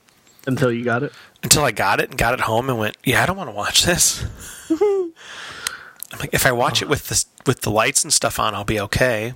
Until 0.46 0.70
you 0.70 0.84
got 0.84 1.02
it. 1.02 1.12
until 1.42 1.64
I 1.64 1.72
got 1.72 2.00
it 2.00 2.10
and 2.10 2.18
got 2.18 2.34
it 2.34 2.40
home 2.40 2.68
and 2.70 2.78
went, 2.78 2.96
"Yeah, 3.04 3.22
I 3.22 3.26
don't 3.26 3.36
want 3.36 3.50
to 3.50 3.54
watch 3.56 3.84
this." 3.84 4.24
I'm 4.70 6.18
like, 6.20 6.30
if 6.32 6.46
I 6.46 6.52
watch 6.52 6.80
it 6.80 6.88
with 6.88 7.08
the 7.08 7.24
with 7.46 7.62
the 7.62 7.70
lights 7.70 8.04
and 8.04 8.12
stuff 8.12 8.38
on, 8.38 8.54
I'll 8.54 8.64
be 8.64 8.78
okay. 8.80 9.34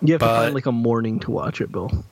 You 0.00 0.14
have 0.14 0.20
to 0.20 0.26
find 0.26 0.54
like 0.54 0.66
a 0.66 0.72
morning 0.72 1.20
to 1.20 1.30
watch 1.30 1.60
it, 1.60 1.70
Bill. 1.70 2.04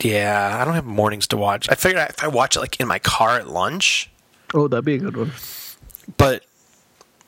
Yeah, 0.00 0.58
I 0.60 0.64
don't 0.64 0.74
have 0.74 0.84
mornings 0.84 1.26
to 1.28 1.36
watch. 1.36 1.68
I 1.70 1.74
figured 1.74 2.06
if 2.10 2.22
I 2.22 2.28
watch 2.28 2.56
it 2.56 2.60
like 2.60 2.78
in 2.80 2.86
my 2.88 2.98
car 2.98 3.38
at 3.38 3.48
lunch, 3.48 4.10
Oh, 4.54 4.68
that'd 4.68 4.84
be 4.84 4.94
a 4.94 4.98
good 4.98 5.16
one. 5.16 5.32
but 6.16 6.42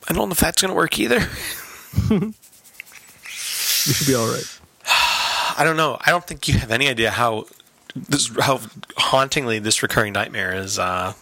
I 0.09 0.13
don't 0.13 0.29
know 0.29 0.33
if 0.33 0.39
that's 0.39 0.61
gonna 0.61 0.73
work 0.75 0.97
either. 0.99 1.19
You 3.87 3.93
should 3.93 4.07
be 4.07 4.15
all 4.15 4.27
right. 4.27 4.59
I 5.57 5.63
don't 5.63 5.77
know. 5.77 5.97
I 6.01 6.11
don't 6.11 6.25
think 6.27 6.47
you 6.49 6.55
have 6.59 6.69
any 6.69 6.87
idea 6.89 7.09
how 7.11 7.45
this 7.95 8.29
how 8.39 8.59
hauntingly 8.97 9.57
this 9.59 9.81
recurring 9.81 10.11
nightmare 10.13 10.53
is 10.53 10.77
uh, 10.77 11.13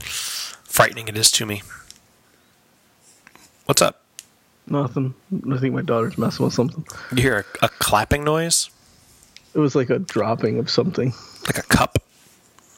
frightening 0.00 1.08
it 1.08 1.16
is 1.16 1.30
to 1.32 1.46
me. 1.46 1.62
What's 3.66 3.82
up? 3.82 4.02
Nothing. 4.66 5.14
I 5.52 5.58
think 5.58 5.74
my 5.74 5.82
daughter's 5.82 6.16
messing 6.16 6.44
with 6.44 6.54
something. 6.54 6.86
You 7.14 7.22
hear 7.22 7.44
a, 7.62 7.66
a 7.66 7.68
clapping 7.68 8.22
noise, 8.24 8.70
It 9.54 9.58
was 9.58 9.74
like 9.74 9.90
a 9.90 9.98
dropping 9.98 10.58
of 10.58 10.70
something. 10.70 11.12
like 11.46 11.58
a 11.58 11.62
cup. 11.62 11.98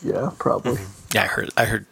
Yeah, 0.02 0.30
probably. 0.38 0.78
Yeah, 1.14 1.24
I 1.24 1.26
heard. 1.26 1.50
I 1.56 1.64
heard. 1.66 1.86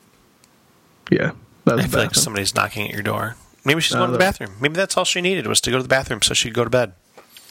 Yeah, 1.11 1.33
that's 1.65 1.83
I 1.83 1.87
feel 1.87 2.01
like 2.01 2.15
somebody's 2.15 2.55
knocking 2.55 2.87
at 2.89 2.93
your 2.95 3.03
door. 3.03 3.37
Maybe 3.65 3.81
she's 3.81 3.93
No, 3.95 4.01
going 4.01 4.09
to 4.09 4.13
the 4.13 4.19
bathroom. 4.19 4.53
Maybe 4.61 4.75
that's 4.75 4.97
all 4.97 5.05
she 5.05 5.21
needed 5.21 5.47
was 5.47 5.61
to 5.63 5.71
go 5.71 5.77
to 5.79 5.83
the 5.83 5.89
bathroom 5.89 6.23
so 6.23 6.35
she'd 6.35 6.55
go 6.55 6.65
to 6.65 6.71
bed. 6.71 6.93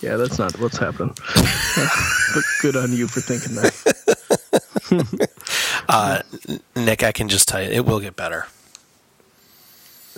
Yeah, 0.02 0.18
that's 0.18 0.38
not 0.38 0.60
what's 0.60 0.78
happening. 0.78 1.16
but 2.36 2.44
good 2.62 2.76
on 2.76 2.92
you 2.92 3.08
for 3.08 3.22
thinking 3.22 3.56
that. 3.56 3.74
Nick, 6.76 7.04
I 7.04 7.12
can 7.12 7.30
just 7.30 7.48
tell 7.48 7.64
you, 7.64 7.70
it 7.70 7.86
will 7.86 8.00
get 8.00 8.16
better. 8.16 8.48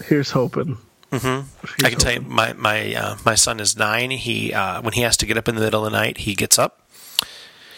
Here's 0.05 0.31
hoping. 0.31 0.77
I 1.13 1.89
can 1.89 1.99
tell 1.99 2.13
you, 2.13 2.21
my 2.21 2.51
my 2.53 2.93
uh, 2.93 3.17
my 3.25 3.35
son 3.35 3.61
is 3.61 3.77
nine. 3.77 4.11
He 4.11 4.53
uh, 4.53 4.81
when 4.81 4.93
he 4.93 5.01
has 5.01 5.15
to 5.17 5.25
get 5.25 5.37
up 5.37 5.47
in 5.47 5.55
the 5.55 5.61
middle 5.61 5.85
of 5.85 5.91
the 5.91 5.97
night, 5.97 6.17
he 6.19 6.35
gets 6.35 6.59
up. 6.59 6.81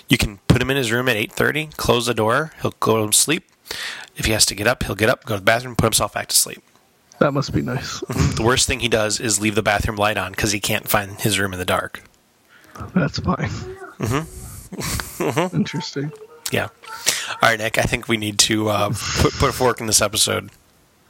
You 0.09 0.17
can 0.17 0.39
put 0.47 0.59
him 0.61 0.71
in 0.71 0.77
his 0.77 0.91
room 0.91 1.07
at 1.07 1.15
eight 1.17 1.31
thirty. 1.33 1.67
Close 1.77 2.07
the 2.07 2.15
door. 2.15 2.53
He'll 2.61 2.73
go 2.79 3.05
to 3.05 3.13
sleep. 3.15 3.43
If 4.15 4.25
he 4.25 4.31
has 4.31 4.45
to 4.47 4.55
get 4.55 4.65
up, 4.65 4.83
he'll 4.83 4.95
get 4.95 5.09
up, 5.09 5.25
go 5.25 5.35
to 5.35 5.39
the 5.41 5.45
bathroom, 5.45 5.75
put 5.75 5.85
himself 5.85 6.13
back 6.13 6.27
to 6.29 6.35
sleep. 6.35 6.63
That 7.19 7.31
must 7.31 7.53
be 7.53 7.61
nice. 7.61 8.03
The 8.37 8.43
worst 8.43 8.67
thing 8.67 8.81
he 8.81 8.87
does 8.87 9.19
is 9.19 9.41
leave 9.41 9.55
the 9.55 9.63
bathroom 9.63 9.95
light 9.97 10.17
on 10.17 10.31
because 10.31 10.51
he 10.51 10.59
can't 10.59 10.87
find 10.87 11.19
his 11.19 11.39
room 11.39 11.53
in 11.53 11.59
the 11.59 11.65
dark. 11.65 12.03
That's 12.93 13.17
fine. 13.19 13.49
Mm-hmm. 13.99 15.55
Interesting. 15.55 16.11
Yeah. 16.51 16.67
All 17.29 17.37
right, 17.49 17.57
Nick. 17.57 17.79
I 17.79 17.81
think 17.81 18.07
we 18.07 18.17
need 18.17 18.37
to 18.39 18.69
uh, 18.69 18.89
put 18.89 19.33
put 19.33 19.49
a 19.49 19.53
fork 19.53 19.81
in 19.81 19.87
this 19.87 20.01
episode. 20.01 20.51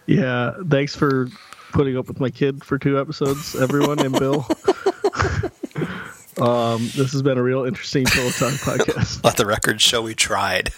Yeah, 0.05 0.53
thanks 0.69 0.95
for 0.95 1.27
putting 1.73 1.97
up 1.97 2.07
with 2.07 2.19
my 2.19 2.29
kid 2.29 2.63
for 2.63 2.79
two 2.79 2.99
episodes, 2.99 3.55
everyone, 3.55 3.99
and 3.99 4.17
Bill. 4.17 4.47
um, 6.41 6.89
this 6.95 7.11
has 7.11 7.21
been 7.21 7.37
a 7.37 7.43
real 7.43 7.65
interesting 7.65 8.05
Pillow 8.05 8.29
Talk 8.29 8.53
podcast. 8.53 9.23
Let 9.23 9.35
the 9.35 9.45
record 9.45 9.81
show 9.81 10.01
we 10.01 10.15
tried. 10.15 10.71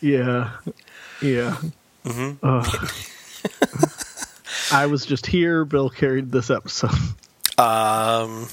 Yeah, 0.00 0.52
yeah. 1.20 1.58
Uh, 2.42 2.88
I 4.72 4.86
was 4.86 5.04
just 5.06 5.26
here. 5.26 5.64
Bill 5.64 5.90
carried 5.90 6.30
this 6.32 6.50
episode. 6.50 6.90
Um, 7.58 8.48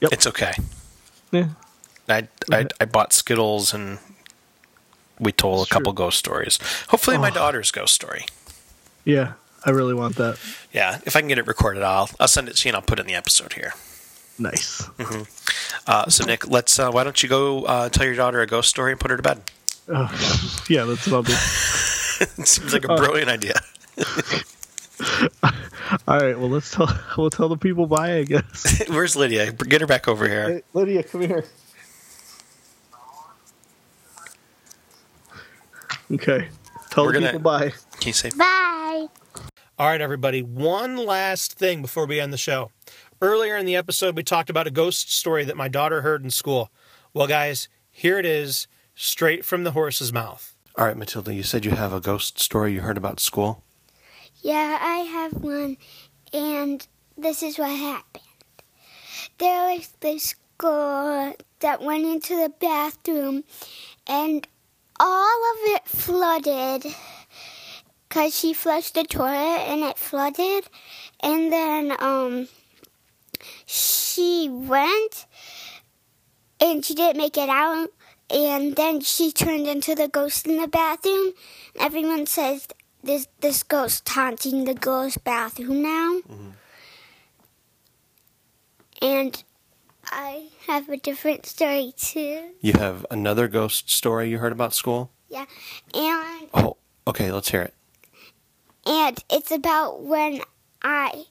Yep. 0.00 0.12
It's 0.12 0.26
okay. 0.28 0.52
Yeah, 1.32 1.48
I, 2.08 2.28
I 2.52 2.66
I 2.80 2.84
bought 2.84 3.12
Skittles 3.12 3.74
and 3.74 3.98
we 5.18 5.32
told 5.32 5.62
a 5.62 5.66
Sure. 5.66 5.74
couple 5.78 5.92
ghost 5.92 6.18
stories. 6.18 6.58
Hopefully, 6.88 7.18
my 7.18 7.30
Oh. 7.30 7.34
daughter's 7.34 7.70
ghost 7.72 7.94
story. 7.94 8.26
yeah. 9.04 9.32
I 9.64 9.70
really 9.70 9.92
want 9.94 10.14
that. 10.16 10.38
Yeah, 10.72 11.00
if 11.04 11.16
I 11.16 11.20
can 11.20 11.26
get 11.28 11.38
it 11.38 11.46
recorded, 11.48 11.82
I'll 11.82 12.08
I'll 12.20 12.28
send 12.28 12.48
it 12.48 12.54
to 12.56 12.68
you 12.68 12.70
and 12.70 12.76
I'll 12.76 12.82
put 12.82 13.00
it 13.00 13.02
in 13.02 13.06
the 13.08 13.14
episode 13.16 13.54
here. 13.54 13.74
Nice. 14.38 14.88
Uh, 15.86 16.08
so 16.08 16.24
Nick, 16.24 16.46
let's 16.46 16.78
uh, 16.78 16.90
why 16.92 17.02
don't 17.02 17.20
you 17.24 17.28
go 17.28 17.64
uh, 17.64 17.88
tell 17.88 18.06
your 18.06 18.14
daughter 18.14 18.40
a 18.40 18.46
ghost 18.46 18.68
story 18.68 18.92
and 18.92 19.00
put 19.00 19.10
her 19.10 19.16
to 19.16 19.22
bed? 19.22 19.42
Oh, 19.88 20.08
yeah, 20.68 20.84
that's 20.84 21.08
what 21.08 21.28
it 22.38 22.46
seems 22.46 22.72
like 22.72 22.84
a 22.84 22.94
brilliant 22.94 23.30
idea. 23.30 23.58
All 26.08 26.18
right. 26.18 26.38
Well, 26.38 26.50
let's 26.50 26.70
tell 26.70 26.88
we'll 27.18 27.30
tell 27.30 27.48
the 27.48 27.56
people 27.56 27.86
bye. 27.86 28.16
I 28.16 28.24
guess. 28.24 28.82
Where's 28.88 29.16
Lydia? 29.16 29.52
Get 29.52 29.80
her 29.80 29.86
back 29.86 30.08
over 30.08 30.28
here. 30.28 30.48
Hey, 30.48 30.62
Lydia, 30.74 31.02
come 31.02 31.22
here. 31.22 31.44
Okay. 36.12 36.48
Tell 36.90 37.04
We're 37.04 37.12
the 37.12 37.18
gonna- 37.20 37.26
people 37.32 37.40
bye. 37.40 37.72
Can 38.00 38.08
you 38.08 38.12
say 38.12 38.30
Bye. 38.36 39.06
All 39.78 39.86
right, 39.86 40.00
everybody. 40.00 40.42
One 40.42 40.96
last 40.96 41.52
thing 41.58 41.82
before 41.82 42.06
we 42.06 42.18
end 42.18 42.32
the 42.32 42.36
show. 42.38 42.70
Earlier 43.20 43.56
in 43.56 43.66
the 43.66 43.76
episode, 43.76 44.16
we 44.16 44.22
talked 44.22 44.50
about 44.50 44.66
a 44.66 44.70
ghost 44.70 45.12
story 45.12 45.44
that 45.44 45.56
my 45.56 45.68
daughter 45.68 46.02
heard 46.02 46.24
in 46.24 46.30
school. 46.30 46.70
Well, 47.14 47.26
guys, 47.26 47.68
here 47.90 48.18
it 48.18 48.26
is, 48.26 48.66
straight 48.94 49.44
from 49.44 49.64
the 49.64 49.72
horse's 49.72 50.12
mouth. 50.12 50.54
All 50.76 50.84
right, 50.86 50.96
Matilda, 50.96 51.34
you 51.34 51.42
said 51.42 51.64
you 51.64 51.72
have 51.72 51.92
a 51.92 52.00
ghost 52.00 52.38
story 52.40 52.72
you 52.72 52.80
heard 52.80 52.96
about 52.96 53.18
school. 53.20 53.64
Yeah, 54.40 54.78
I 54.80 54.98
have 54.98 55.32
one, 55.32 55.76
and 56.32 56.86
this 57.16 57.42
is 57.42 57.58
what 57.58 57.70
happened. 57.70 58.24
There 59.38 59.74
was 59.74 59.88
this 60.00 60.34
girl 60.58 61.34
that 61.60 61.82
went 61.82 62.04
into 62.04 62.36
the 62.36 62.52
bathroom, 62.60 63.44
and 64.06 64.46
all 65.00 65.52
of 65.52 65.74
it 65.74 65.88
flooded 65.88 66.94
because 68.08 68.38
she 68.38 68.52
flushed 68.52 68.94
the 68.94 69.04
toilet 69.04 69.62
and 69.68 69.82
it 69.82 69.98
flooded. 69.98 70.64
And 71.20 71.52
then 71.52 71.94
um, 71.98 72.48
she 73.66 74.48
went 74.50 75.26
and 76.60 76.84
she 76.84 76.94
didn't 76.94 77.18
make 77.18 77.36
it 77.36 77.48
out. 77.48 77.88
And 78.30 78.76
then 78.76 79.00
she 79.00 79.32
turned 79.32 79.66
into 79.66 79.94
the 79.94 80.08
ghost 80.08 80.46
in 80.46 80.60
the 80.60 80.68
bathroom. 80.68 81.32
Everyone 81.78 82.26
says 82.26 82.66
this 83.08 83.26
this 83.40 83.62
ghost 83.64 84.06
haunting 84.08 84.64
the 84.64 84.74
girl's 84.74 85.16
bathroom 85.16 85.82
now. 85.82 86.20
And 89.00 89.42
I 90.10 90.48
have 90.66 90.88
a 90.88 90.96
different 90.96 91.46
story 91.46 91.92
too. 91.96 92.50
You 92.60 92.72
have 92.74 93.06
another 93.10 93.48
ghost 93.48 93.90
story 93.90 94.28
you 94.30 94.38
heard 94.38 94.52
about 94.52 94.74
school? 94.74 95.10
Yeah. 95.28 95.46
And 95.94 96.48
Oh, 96.54 96.76
okay, 97.06 97.30
let's 97.32 97.50
hear 97.50 97.62
it. 97.62 97.74
and 98.86 99.18
it's 99.30 99.50
about 99.50 100.02
when 100.02 100.40
I 100.82 101.24